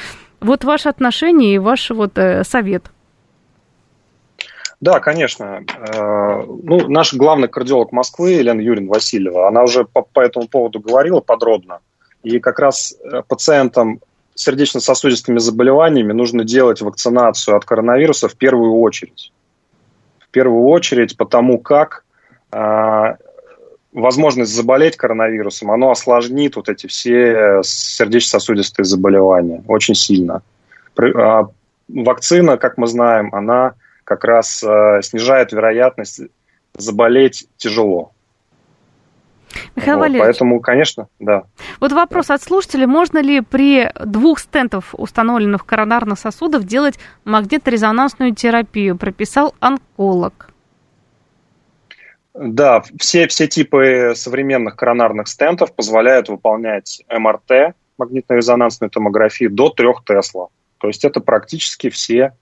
Вот 0.41 0.63
ваше 0.63 0.89
отношение 0.89 1.55
и 1.55 1.57
ваш 1.57 1.89
вот 1.89 2.17
э, 2.17 2.43
совет. 2.43 2.91
Да, 4.79 4.99
конечно. 4.99 5.63
Э, 5.77 6.43
ну, 6.45 6.87
наш 6.87 7.13
главный 7.13 7.49
кардиолог 7.49 7.91
Москвы, 7.91 8.31
Елена 8.31 8.61
Юрьевна 8.61 8.93
Васильева, 8.93 9.47
она 9.47 9.63
уже 9.63 9.83
по, 9.83 10.01
по 10.01 10.21
этому 10.21 10.47
поводу 10.47 10.79
говорила 10.79 11.19
подробно. 11.19 11.79
И 12.23 12.39
как 12.39 12.59
раз 12.59 12.95
э, 13.03 13.21
пациентам 13.27 13.99
с 14.35 14.43
сердечно-сосудистыми 14.43 15.39
заболеваниями 15.39 16.13
нужно 16.13 16.45
делать 16.45 16.81
вакцинацию 16.81 17.57
от 17.57 17.65
коронавируса 17.65 18.29
в 18.29 18.35
первую 18.35 18.79
очередь. 18.79 19.33
В 20.19 20.29
первую 20.29 20.63
очередь, 20.65 21.17
потому 21.17 21.57
как 21.59 22.05
возможность 23.93 24.53
заболеть 24.53 24.97
коронавирусом, 24.97 25.71
оно 25.71 25.91
осложнит 25.91 26.55
вот 26.55 26.69
эти 26.69 26.87
все 26.87 27.61
сердечно-сосудистые 27.63 28.85
заболевания 28.85 29.63
очень 29.67 29.95
сильно. 29.95 30.41
А, 30.97 31.47
вакцина, 31.87 32.57
как 32.57 32.77
мы 32.77 32.87
знаем, 32.87 33.33
она 33.33 33.73
как 34.03 34.23
раз 34.23 34.63
э, 34.63 35.01
снижает 35.03 35.51
вероятность 35.51 36.21
заболеть 36.75 37.47
тяжело. 37.57 38.11
Михаил 39.75 39.97
вот, 39.97 40.01
Валерьевич. 40.01 40.25
Поэтому, 40.25 40.59
конечно, 40.59 41.07
да. 41.19 41.43
Вот 41.79 41.91
вопрос 41.91 42.29
от 42.29 42.41
слушателей. 42.41 42.85
Можно 42.85 43.19
ли 43.19 43.41
при 43.41 43.91
двух 44.03 44.39
стентов, 44.39 44.93
установленных 44.93 45.65
коронарных 45.65 46.19
сосудов, 46.19 46.63
делать 46.65 46.99
магнитно-резонансную 47.25 48.35
терапию? 48.35 48.97
Прописал 48.97 49.55
онколог. 49.59 50.48
Да, 52.41 52.81
все, 52.97 53.27
все 53.27 53.47
типы 53.47 54.13
современных 54.15 54.77
коронарных 54.77 55.27
стентов 55.27 55.75
позволяют 55.75 56.29
выполнять 56.29 57.03
МРТ, 57.09 57.75
магнитно-резонансную 57.97 58.89
томографию, 58.89 59.51
до 59.51 59.69
3 59.69 59.87
Тесла. 60.05 60.47
То 60.77 60.87
есть 60.87 61.03
это 61.03 61.19
практически 61.19 61.89
все 61.89 62.33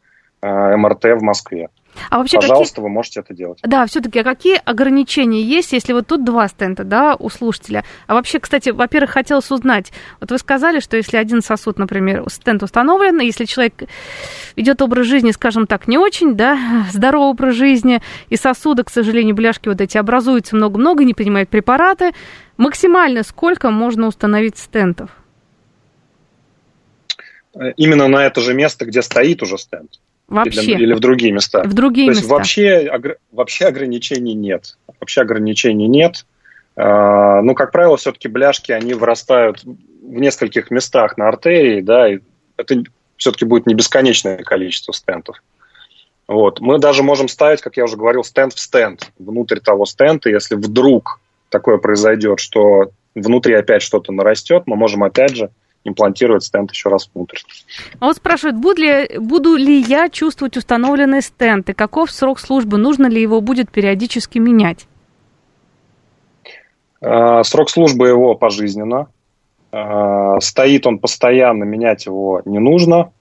э, 0.43 0.75
МРТ 0.77 1.05
в 1.15 1.23
Москве. 1.23 1.69
А 2.09 2.17
вообще 2.17 2.37
Пожалуйста, 2.37 2.75
какие... 2.75 2.83
вы 2.83 2.89
можете 2.89 3.19
это 3.21 3.33
делать. 3.33 3.59
Да, 3.63 3.85
все-таки, 3.85 4.19
а 4.19 4.23
какие 4.23 4.61
ограничения 4.63 5.41
есть, 5.41 5.73
если 5.73 5.93
вот 5.93 6.07
тут 6.07 6.23
два 6.23 6.47
стента, 6.47 6.83
да, 6.83 7.15
у 7.17 7.29
слушателя? 7.29 7.83
А 8.07 8.13
вообще, 8.13 8.39
кстати, 8.39 8.69
во-первых, 8.69 9.11
хотелось 9.11 9.49
узнать, 9.51 9.91
вот 10.19 10.31
вы 10.31 10.37
сказали, 10.37 10.79
что 10.79 10.97
если 10.97 11.17
один 11.17 11.41
сосуд, 11.41 11.77
например, 11.77 12.23
стенд 12.29 12.63
установлен, 12.63 13.19
если 13.19 13.45
человек 13.45 13.83
ведет 14.55 14.81
образ 14.81 15.05
жизни, 15.05 15.31
скажем 15.31 15.67
так, 15.67 15.87
не 15.87 15.97
очень, 15.97 16.35
да, 16.35 16.85
здоровый 16.91 17.29
образ 17.29 17.55
жизни, 17.55 18.01
и 18.29 18.35
сосуды, 18.35 18.83
к 18.83 18.89
сожалению, 18.89 19.35
бляшки 19.35 19.69
вот 19.69 19.81
эти 19.81 19.97
образуются 19.97 20.55
много-много, 20.55 21.03
не 21.03 21.13
принимают 21.13 21.49
препараты, 21.49 22.11
максимально 22.57 23.23
сколько 23.23 23.69
можно 23.71 24.07
установить 24.07 24.57
стентов? 24.57 25.09
Именно 27.75 28.07
на 28.07 28.25
это 28.25 28.41
же 28.41 28.53
место, 28.53 28.85
где 28.85 29.01
стоит 29.01 29.41
уже 29.41 29.57
стенд. 29.57 29.99
Вообще. 30.27 30.73
Или, 30.73 30.83
или 30.83 30.93
в 30.93 30.99
другие 30.99 31.31
места. 31.31 31.63
В 31.63 31.73
другие 31.73 32.07
То 32.07 32.11
места. 32.11 32.21
есть 32.21 32.31
вообще, 32.31 33.17
вообще 33.31 33.65
ограничений 33.65 34.33
нет. 34.33 34.77
Вообще 34.99 35.21
ограничений 35.21 35.87
нет. 35.87 36.25
Э, 36.75 37.41
ну, 37.41 37.55
как 37.55 37.71
правило, 37.71 37.97
все-таки 37.97 38.27
бляшки, 38.27 38.71
они 38.71 38.93
вырастают 38.93 39.63
в 39.63 40.19
нескольких 40.19 40.69
местах 40.69 41.17
на 41.17 41.27
артерии, 41.27 41.81
да, 41.81 42.09
и 42.11 42.19
это 42.57 42.83
все-таки 43.15 43.45
будет 43.45 43.67
не 43.67 43.73
бесконечное 43.73 44.37
количество 44.37 44.91
стентов. 44.91 45.41
Вот. 46.27 46.59
Мы 46.59 46.77
даже 46.77 47.03
можем 47.03 47.29
ставить, 47.29 47.61
как 47.61 47.77
я 47.77 47.85
уже 47.85 47.95
говорил, 47.95 48.23
стенд 48.23 48.53
в 48.53 48.59
стенд, 48.59 49.09
внутрь 49.17 49.59
того 49.59 49.85
стента, 49.85 50.29
если 50.29 50.55
вдруг 50.55 51.21
такое 51.49 51.77
произойдет, 51.77 52.39
что 52.39 52.91
внутри 53.15 53.53
опять 53.53 53.81
что-то 53.81 54.11
нарастет, 54.11 54.63
мы 54.65 54.75
можем 54.75 55.03
опять 55.03 55.35
же 55.35 55.49
имплантировать 55.87 56.43
стенд 56.43 56.71
еще 56.71 56.89
раз 56.89 57.09
внутрь. 57.13 57.39
А 57.99 58.07
вот 58.07 58.17
спрашивают, 58.17 58.57
буду 58.57 58.81
ли, 58.81 59.17
буду 59.19 59.55
ли 59.55 59.79
я 59.79 60.09
чувствовать 60.09 60.57
установленный 60.57 61.21
стенд, 61.21 61.69
и 61.69 61.73
каков 61.73 62.11
срок 62.11 62.39
службы, 62.39 62.77
нужно 62.77 63.07
ли 63.07 63.21
его 63.21 63.41
будет 63.41 63.71
периодически 63.71 64.37
менять? 64.39 64.87
А, 67.01 67.43
срок 67.43 67.69
службы 67.69 68.07
его 68.07 68.35
пожизненно. 68.35 69.07
А, 69.71 70.39
стоит 70.39 70.87
он 70.87 70.99
постоянно, 70.99 71.63
менять 71.63 72.05
его 72.05 72.41
не 72.45 72.59
нужно. 72.59 73.11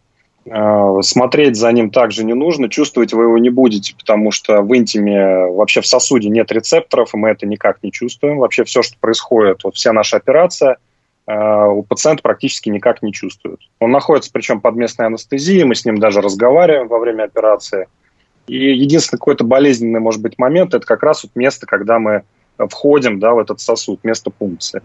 А, 0.49 1.03
смотреть 1.03 1.57
за 1.57 1.73
ним 1.73 1.91
также 1.91 2.25
не 2.25 2.35
нужно, 2.35 2.69
чувствовать 2.69 3.13
вы 3.13 3.25
его 3.25 3.39
не 3.39 3.51
будете, 3.51 3.95
потому 3.97 4.31
что 4.31 4.63
в 4.63 4.77
интиме, 4.77 5.47
вообще 5.47 5.81
в 5.81 5.87
сосуде 5.87 6.29
нет 6.29 6.53
рецепторов, 6.53 7.15
и 7.15 7.17
мы 7.17 7.31
это 7.31 7.47
никак 7.47 7.83
не 7.83 7.91
чувствуем. 7.91 8.39
Вообще 8.39 8.65
все, 8.65 8.83
что 8.83 8.97
происходит, 8.99 9.65
вот 9.65 9.75
вся 9.75 9.93
наша 9.93 10.17
операция, 10.17 10.77
а, 11.27 11.69
у 11.69 11.83
пациента 11.83 12.23
практически 12.23 12.69
никак 12.69 13.03
не 13.03 13.13
чувствует. 13.13 13.61
Он 13.81 13.91
находится 13.91 14.31
причем 14.33 14.61
под 14.61 14.77
местной 14.77 15.07
анестезией, 15.07 15.65
мы 15.65 15.75
с 15.75 15.85
ним 15.85 15.99
даже 15.99 16.21
разговариваем 16.21 16.89
во 16.89 16.99
время 16.99 17.25
операции. 17.25 17.89
И 18.47 18.57
единственный 18.57 19.19
какой-то 19.19 19.45
болезненный, 19.45 20.01
может 20.01 20.23
быть, 20.23 20.39
момент, 20.39 20.75
это 20.75 20.87
как 20.87 21.03
раз 21.03 21.25
вот 21.25 21.35
место, 21.35 21.67
когда 21.67 21.99
мы 21.99 22.23
входим 22.59 23.19
да, 23.19 23.35
в 23.35 23.39
этот 23.39 23.61
сосуд, 23.61 24.05
место 24.05 24.31
пункции. 24.31 24.83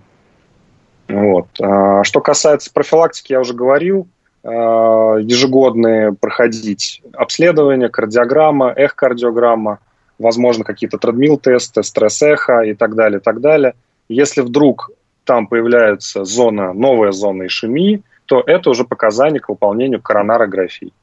Вот. 1.07 1.47
А, 1.61 2.03
что 2.03 2.21
касается 2.21 2.71
профилактики, 2.73 3.33
я 3.33 3.39
уже 3.39 3.53
говорил, 3.53 4.07
Э, 4.43 5.19
ежегодные 5.21 6.13
проходить 6.13 7.03
обследования, 7.13 7.89
кардиограмма, 7.89 8.73
эхокардиограмма, 8.75 9.77
возможно, 10.17 10.63
какие-то 10.63 10.97
тредмил-тесты, 10.97 11.83
стресс-эхо 11.83 12.61
и 12.61 12.73
так 12.73 12.95
далее, 12.95 13.19
и 13.19 13.21
так 13.21 13.39
далее. 13.39 13.75
Если 14.09 14.41
вдруг 14.41 14.89
там 15.24 15.47
появляется 15.47 16.24
зона, 16.24 16.74
новая 16.74 17.11
зона 17.11 17.47
ишемии, 17.47 18.03
то 18.26 18.43
это 18.45 18.69
уже 18.69 18.86
показание 18.86 19.39
к 19.39 19.49
выполнению 19.49 20.01
коронарографии. 20.01 20.93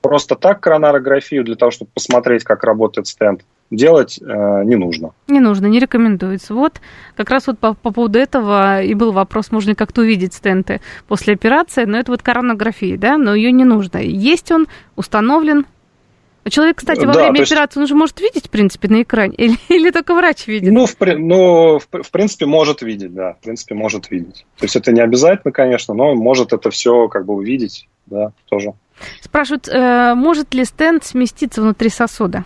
Просто 0.00 0.36
так 0.36 0.60
коронарографию 0.60 1.44
для 1.44 1.56
того, 1.56 1.70
чтобы 1.70 1.90
посмотреть, 1.92 2.44
как 2.44 2.62
работает 2.62 3.08
стенд, 3.08 3.42
делать 3.70 4.18
э, 4.20 4.62
не 4.64 4.76
нужно. 4.76 5.10
Не 5.26 5.40
нужно, 5.40 5.66
не 5.66 5.78
рекомендуется. 5.78 6.54
Вот 6.54 6.80
как 7.16 7.30
раз 7.30 7.46
вот 7.46 7.58
по, 7.58 7.74
по 7.74 7.92
поводу 7.92 8.18
этого 8.18 8.82
и 8.82 8.94
был 8.94 9.12
вопрос, 9.12 9.50
можно 9.50 9.74
как-то 9.74 10.02
увидеть 10.02 10.34
стенты 10.34 10.80
после 11.08 11.34
операции, 11.34 11.84
но 11.84 11.98
это 11.98 12.12
вот 12.12 12.22
коронография, 12.22 12.96
да, 12.96 13.18
но 13.18 13.34
ее 13.34 13.52
не 13.52 13.64
нужно. 13.64 13.98
Есть 13.98 14.52
он, 14.52 14.68
установлен. 14.96 15.66
Человек, 16.48 16.76
кстати, 16.76 17.04
во 17.04 17.12
да, 17.12 17.24
время 17.24 17.40
есть... 17.40 17.52
операции, 17.52 17.80
он 17.80 17.86
же 17.86 17.94
может 17.94 18.20
видеть, 18.20 18.46
в 18.46 18.50
принципе, 18.50 18.88
на 18.88 19.02
экране, 19.02 19.34
или, 19.36 19.56
или 19.68 19.90
только 19.90 20.14
врач 20.14 20.46
видит? 20.46 20.72
Ну, 20.72 20.86
в, 20.86 20.96
ну 21.00 21.78
в, 21.78 22.02
в 22.02 22.10
принципе, 22.10 22.46
может 22.46 22.82
видеть, 22.82 23.12
да, 23.14 23.34
в 23.34 23.40
принципе, 23.40 23.74
может 23.74 24.10
видеть. 24.10 24.46
То 24.58 24.64
есть 24.64 24.76
это 24.76 24.92
не 24.92 25.00
обязательно, 25.00 25.52
конечно, 25.52 25.94
но 25.94 26.14
может 26.14 26.52
это 26.52 26.70
все 26.70 27.08
как 27.08 27.26
бы 27.26 27.34
увидеть, 27.34 27.88
да, 28.06 28.32
тоже. 28.48 28.72
Спрашивают, 29.20 29.68
э, 29.68 30.14
может 30.14 30.54
ли 30.54 30.64
стенд 30.64 31.04
сместиться 31.04 31.60
внутри 31.60 31.88
сосуда? 31.88 32.44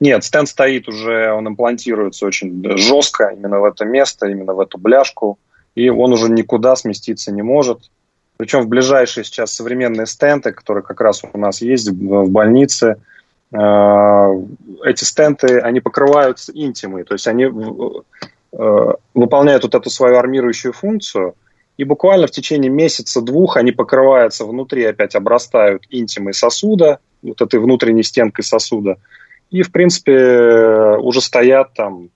Нет, 0.00 0.24
стенд 0.24 0.48
стоит 0.48 0.88
уже, 0.88 1.32
он 1.32 1.48
имплантируется 1.48 2.26
очень 2.26 2.62
жестко 2.78 3.34
именно 3.36 3.60
в 3.60 3.64
это 3.64 3.84
место, 3.84 4.28
именно 4.28 4.54
в 4.54 4.60
эту 4.60 4.78
бляшку, 4.78 5.38
и 5.74 5.88
он 5.88 6.12
уже 6.12 6.30
никуда 6.30 6.76
сместиться 6.76 7.32
не 7.32 7.42
может. 7.42 7.90
Причем 8.38 8.62
в 8.62 8.68
ближайшие 8.68 9.24
сейчас 9.24 9.52
современные 9.52 10.06
стенты, 10.06 10.52
которые 10.52 10.84
как 10.84 11.00
раз 11.00 11.22
у 11.24 11.38
нас 11.38 11.60
есть 11.60 11.90
в 11.90 12.30
больнице, 12.30 13.02
э, 13.52 14.28
эти 14.84 15.02
стенты, 15.02 15.58
они 15.58 15.80
покрываются 15.80 16.52
интимой, 16.54 17.02
то 17.02 17.14
есть 17.14 17.26
они 17.26 17.46
э, 17.46 18.92
выполняют 19.12 19.64
вот 19.64 19.74
эту 19.74 19.90
свою 19.90 20.16
армирующую 20.18 20.72
функцию, 20.72 21.34
и 21.78 21.82
буквально 21.82 22.28
в 22.28 22.30
течение 22.30 22.70
месяца-двух 22.70 23.56
они 23.56 23.72
покрываются 23.72 24.44
внутри, 24.44 24.84
опять 24.84 25.16
обрастают 25.16 25.86
интимой 25.90 26.32
сосуда, 26.32 27.00
вот 27.22 27.42
этой 27.42 27.58
внутренней 27.58 28.04
стенкой 28.04 28.44
сосуда, 28.44 28.98
и, 29.50 29.62
в 29.62 29.72
принципе, 29.72 30.96
уже 31.00 31.20
стоят 31.20 31.74
там, 31.74 32.10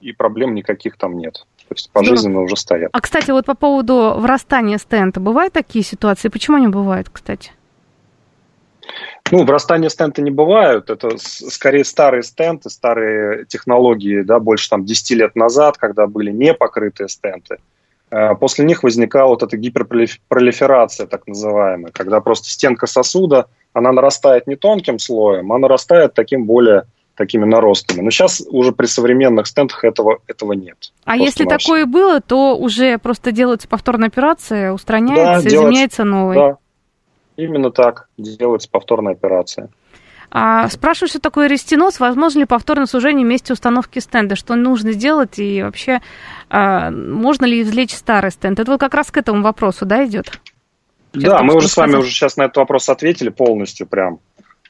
и 0.00 0.12
проблем 0.12 0.54
никаких 0.54 0.96
там 0.96 1.18
нет. 1.18 1.44
То 1.70 1.74
есть 1.74 1.90
пожизненно 1.92 2.42
уже 2.42 2.56
стоят. 2.56 2.90
А, 2.92 3.00
кстати, 3.00 3.30
вот 3.30 3.46
по 3.46 3.54
поводу 3.54 4.14
врастания 4.18 4.76
стента, 4.76 5.20
бывают 5.20 5.54
такие 5.54 5.84
ситуации? 5.84 6.28
Почему 6.28 6.56
они 6.56 6.66
бывают, 6.66 7.08
кстати? 7.08 7.52
Ну, 9.30 9.44
врастания 9.44 9.88
стента 9.88 10.20
не 10.20 10.32
бывают. 10.32 10.90
Это 10.90 11.16
скорее 11.16 11.84
старые 11.84 12.24
стенты, 12.24 12.70
старые 12.70 13.46
технологии, 13.46 14.22
да, 14.22 14.40
больше 14.40 14.68
там 14.68 14.84
10 14.84 15.10
лет 15.12 15.36
назад, 15.36 15.78
когда 15.78 16.08
были 16.08 16.32
не 16.32 16.52
покрытые 16.54 17.08
стенты. 17.08 17.58
Э, 18.10 18.34
после 18.34 18.64
них 18.64 18.82
возникала 18.82 19.28
вот 19.28 19.44
эта 19.44 19.56
гиперпролиферация, 19.56 21.06
так 21.06 21.28
называемая, 21.28 21.92
когда 21.92 22.20
просто 22.20 22.50
стенка 22.50 22.86
сосуда– 22.86 23.46
она 23.72 23.92
нарастает 23.92 24.46
не 24.46 24.56
тонким 24.56 24.98
слоем, 24.98 25.52
а 25.52 25.58
нарастает 25.58 26.14
таким 26.14 26.44
более 26.44 26.84
такими 27.20 27.44
наростами. 27.44 28.00
Но 28.00 28.10
сейчас 28.10 28.42
уже 28.48 28.72
при 28.72 28.86
современных 28.86 29.46
стентах 29.46 29.84
этого, 29.84 30.20
этого 30.26 30.54
нет. 30.54 30.90
А 31.04 31.18
если 31.18 31.44
такое 31.44 31.84
было, 31.84 32.22
то 32.22 32.56
уже 32.56 32.96
просто 32.96 33.30
делается 33.30 33.68
повторная 33.68 34.08
операция, 34.08 34.72
устраняется, 34.72 35.50
да, 35.50 35.54
изменяется 35.54 36.04
новый. 36.04 36.36
Да, 36.36 36.56
именно 37.36 37.70
так, 37.70 38.08
делается 38.16 38.70
повторная 38.70 39.12
операция. 39.12 39.68
А, 40.30 40.68
спрашиваю, 40.68 41.10
что 41.10 41.20
такое 41.20 41.46
рестеноз, 41.46 42.00
возможно 42.00 42.38
ли 42.38 42.44
повторное 42.46 42.86
сужение 42.86 43.26
вместе 43.26 43.52
установки 43.52 43.98
стенда, 43.98 44.34
что 44.34 44.54
нужно 44.54 44.92
сделать 44.92 45.38
и 45.38 45.62
вообще 45.62 46.00
а, 46.48 46.90
можно 46.90 47.44
ли 47.44 47.60
извлечь 47.60 47.94
старый 47.94 48.30
стенд? 48.30 48.58
Это 48.60 48.70
вот 48.70 48.80
как 48.80 48.94
раз 48.94 49.10
к 49.10 49.18
этому 49.18 49.42
вопросу, 49.42 49.84
да, 49.84 50.06
идет? 50.06 50.40
да, 51.12 51.42
мы 51.42 51.54
уже 51.54 51.68
с 51.68 51.76
вами 51.76 51.96
уже 51.96 52.10
сейчас 52.10 52.38
на 52.38 52.44
этот 52.44 52.56
вопрос 52.56 52.88
ответили 52.88 53.28
полностью 53.28 53.86
прям. 53.86 54.20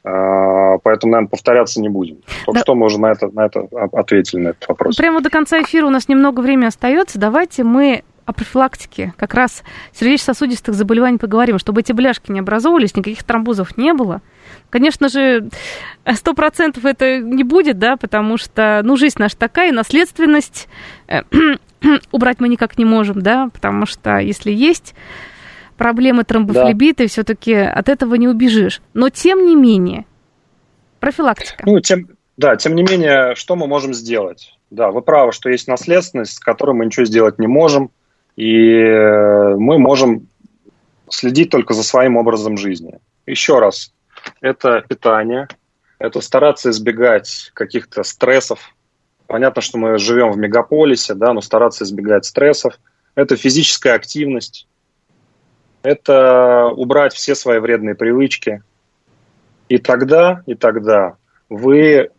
А, 0.03 0.79
поэтому, 0.79 1.13
наверное, 1.13 1.31
повторяться 1.31 1.81
не 1.81 1.89
будем. 1.89 2.19
Только 2.47 2.61
да. 2.61 2.61
что 2.61 2.75
мы 2.75 2.87
уже 2.87 3.01
на 3.01 3.13
это, 3.13 3.29
на 3.29 3.47
это 3.47 3.69
ответили, 3.93 4.41
на 4.41 4.49
этот 4.49 4.69
вопрос. 4.69 4.97
Прямо 4.97 5.21
до 5.21 5.31
конца 5.31 5.61
эфира 5.61 5.87
у 5.87 5.91
нас 5.91 6.09
немного 6.09 6.41
времени 6.41 6.67
остается. 6.67 7.19
Давайте 7.19 7.65
мы 7.65 8.03
о 8.25 8.33
профилактике 8.33 9.13
как 9.17 9.35
раз 9.35 9.65
сердечно-сосудистых 9.93 10.75
заболеваний 10.75 11.19
поговорим, 11.19 11.59
чтобы 11.59 11.81
эти 11.81 11.93
бляшки 11.93 12.31
не 12.31 12.41
образовывались, 12.41 12.95
никаких 12.95 13.25
тромбозов 13.25 13.77
не 13.77 13.93
было. 13.93 14.23
Конечно 14.71 15.09
же, 15.09 15.49
сто 16.15 16.33
процентов 16.33 16.85
это 16.85 17.19
не 17.19 17.43
будет, 17.43 17.79
да, 17.79 17.97
потому 17.97 18.37
что, 18.39 18.83
ну, 18.85 18.97
жизнь 18.97 19.17
наша 19.19 19.37
такая, 19.37 19.73
наследственность 19.73 20.69
э, 21.09 21.23
убрать 22.13 22.41
мы 22.41 22.49
никак 22.49 22.79
не 22.79 22.85
можем, 22.85 23.21
да, 23.21 23.51
потому 23.53 23.85
что 23.85 24.19
если 24.19 24.53
есть 24.53 24.95
проблемы 25.81 26.25
тромбофлебита, 26.25 27.05
да. 27.05 27.09
все-таки 27.09 27.55
от 27.55 27.89
этого 27.89 28.15
не 28.17 28.29
убежишь. 28.29 28.83
Но 28.93 29.09
тем 29.09 29.47
не 29.47 29.57
менее, 29.57 30.05
профилактика. 31.01 31.63
Ну, 31.65 31.81
тем, 31.81 32.09
да, 32.37 32.57
тем 32.57 32.75
не 32.75 32.83
менее, 32.83 33.35
что 33.35 33.57
мы 33.57 33.67
можем 33.67 33.95
сделать? 33.95 34.53
Да, 34.71 34.91
вы 34.91 35.01
правы, 35.01 35.33
что 35.33 35.49
есть 35.49 35.69
наследственность, 35.69 36.35
с 36.35 36.39
которой 36.39 36.73
мы 36.73 36.85
ничего 36.85 37.07
сделать 37.07 37.39
не 37.39 37.47
можем, 37.47 37.91
и 38.37 38.75
э, 38.75 39.57
мы 39.57 39.79
можем 39.79 40.29
следить 41.09 41.49
только 41.49 41.73
за 41.73 41.83
своим 41.83 42.19
образом 42.19 42.59
жизни. 42.59 42.99
Еще 43.27 43.59
раз, 43.59 43.95
это 44.43 44.85
питание, 44.87 45.49
это 45.99 46.21
стараться 46.21 46.69
избегать 46.69 47.53
каких-то 47.55 48.03
стрессов. 48.03 48.75
Понятно, 49.27 49.63
что 49.63 49.79
мы 49.79 49.97
живем 49.97 50.31
в 50.31 50.37
мегаполисе, 50.37 51.15
да, 51.15 51.33
но 51.33 51.41
стараться 51.41 51.85
избегать 51.85 52.27
стрессов. 52.27 52.79
Это 53.15 53.35
физическая 53.37 53.95
активность, 53.95 54.67
это 55.83 56.67
убрать 56.77 57.15
все 57.15 57.35
свои 57.35 57.59
вредные 57.59 57.95
привычки. 57.95 58.63
И 59.69 59.79
тогда, 59.79 60.43
и 60.47 60.55
тогда 60.55 61.17
вы 61.49 62.11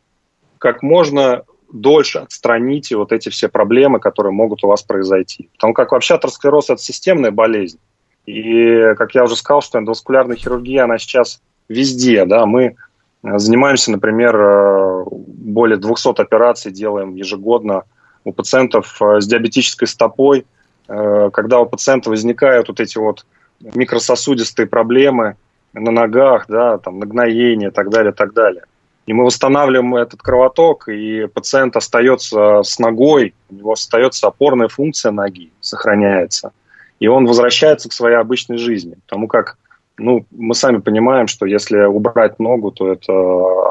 как 0.58 0.84
можно 0.84 1.44
дольше 1.72 2.20
отстраните 2.20 2.98
вот 2.98 3.12
эти 3.12 3.30
все 3.30 3.50
проблемы, 3.50 4.00
которые 4.00 4.34
могут 4.34 4.64
у 4.64 4.68
вас 4.68 4.84
произойти. 4.84 5.50
Потому 5.54 5.74
как 5.74 5.92
вообще 5.92 6.16
атеросклероз– 6.16 6.70
это 6.70 6.82
системная 6.82 7.32
болезнь. 7.32 7.80
И, 8.26 8.94
как 8.98 9.16
я 9.16 9.24
уже 9.24 9.36
сказал, 9.36 9.62
что 9.62 9.80
эндоваскулярная 9.80 10.36
хирургия, 10.36 10.84
она 10.84 10.98
сейчас 10.98 11.42
везде. 11.68 12.26
Да? 12.26 12.46
Мы 12.46 12.76
занимаемся, 13.24 13.92
например, 13.92 14.36
э, 14.36 15.06
более 15.10 15.78
200 15.78 16.22
операций 16.22 16.72
делаем 16.72 17.16
ежегодно 17.16 17.84
у 18.24 18.34
пациентов 18.34 19.02
э, 19.02 19.22
с 19.22 19.28
диабетической 19.28 19.88
стопой, 19.88 20.46
э, 20.88 21.30
когда 21.34 21.60
у 21.60 21.66
пациента 21.66 22.10
возникают 22.10 22.68
вот 22.68 22.80
эти 22.80 22.98
вот 22.98 23.26
микрососудистые 23.74 24.68
проблемы 24.68 25.36
на 25.74 25.92
ногах, 25.92 26.46
да, 26.48 26.78
там, 26.78 27.00
нагноение 27.00 27.70
и 27.70 27.72
так 27.72 27.90
далее, 27.90 28.12
так 28.12 28.34
далее. 28.34 28.64
и 29.06 29.14
мы 29.14 29.26
восстанавливаем 29.26 29.96
этот 29.96 30.22
кровоток, 30.22 30.88
и 30.88 31.28
пациент 31.28 31.76
остается 31.76 32.62
с 32.64 32.78
ногой, 32.80 33.34
у 33.50 33.56
него 33.56 33.72
остается 33.74 34.28
опорная 34.28 34.68
функция 34.68 35.12
ноги, 35.12 35.52
сохраняется, 35.60 36.52
и 37.00 37.08
он 37.08 37.26
возвращается 37.26 37.90
к 37.90 37.94
своей 37.94 38.18
обычной 38.18 38.58
жизни, 38.58 38.96
потому 39.06 39.28
как 39.28 39.58
ну, 39.98 40.26
мы 40.32 40.56
сами 40.56 40.78
понимаем, 40.78 41.28
что 41.28 41.46
если 41.46 41.84
убрать 41.84 42.40
ногу, 42.40 42.72
то 42.72 42.92
это 42.92 43.14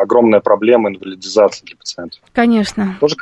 огромная 0.01 0.41
проблема 0.41 0.91
инвалидизации 0.91 1.65
для 1.65 1.77
пациентов. 1.77 2.21
Конечно. 2.33 2.97
Тоже 3.01 3.17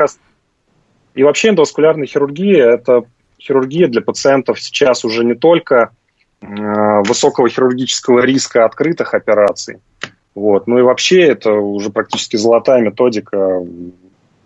И 1.15 1.23
вообще 1.23 1.49
эндоваскулярная 1.49 2.07
хирургия– 2.07 2.69
это 2.71 3.05
хирургия 3.41 3.89
для 3.89 4.03
пациентов 4.03 4.61
сейчас 4.61 5.05
уже 5.05 5.25
не 5.25 5.35
только 5.35 5.91
высокого 6.41 7.49
хирургического 7.49 8.21
риска 8.21 8.65
открытых 8.65 9.15
операций, 9.15 9.79
вот, 10.35 10.67
ну 10.69 10.79
и 10.79 10.83
вообще 10.83 11.23
это 11.23 11.53
уже 11.53 11.91
практически 11.91 12.37
золотая 12.37 12.81
методика 12.81 13.61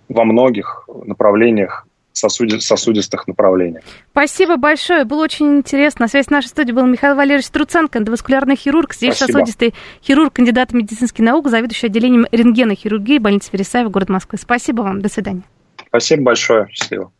во 0.09 0.25
многих 0.25 0.89
направлениях 1.05 1.87
сосуди, 2.13 2.59
сосудистых 2.59 3.27
направлениях. 3.27 3.85
Спасибо 4.11 4.57
большое, 4.57 5.05
было 5.05 5.25
очень 5.25 5.59
интересно. 5.59 6.05
На 6.05 6.09
связи 6.09 6.27
с 6.27 6.31
нашей 6.31 6.49
студией 6.49 6.75
был 6.75 6.87
Михаил 6.87 7.15
Валерьевич 7.15 7.49
Труценко, 7.49 7.99
эндоваскулярный 7.99 8.57
хирург, 8.57 8.95
здесь 8.95 9.17
Спасибо. 9.17 9.39
сосудистый 9.39 9.75
хирург, 10.03 10.33
кандидат 10.35 10.73
медицинских 10.73 11.25
наук, 11.25 11.49
заведующий 11.49 11.87
отделением 11.87 12.27
рентгена 12.31 12.75
хирургии 12.75 13.19
больницы 13.19 13.51
Вересаева, 13.53 13.89
город 13.89 14.09
Москвы. 14.09 14.39
Спасибо 14.39 14.83
вам, 14.83 15.03
до 15.03 15.09
свидания. 15.09 15.43
Спасибо 15.89 16.23
большое, 16.23 16.69
счастливо. 16.71 17.13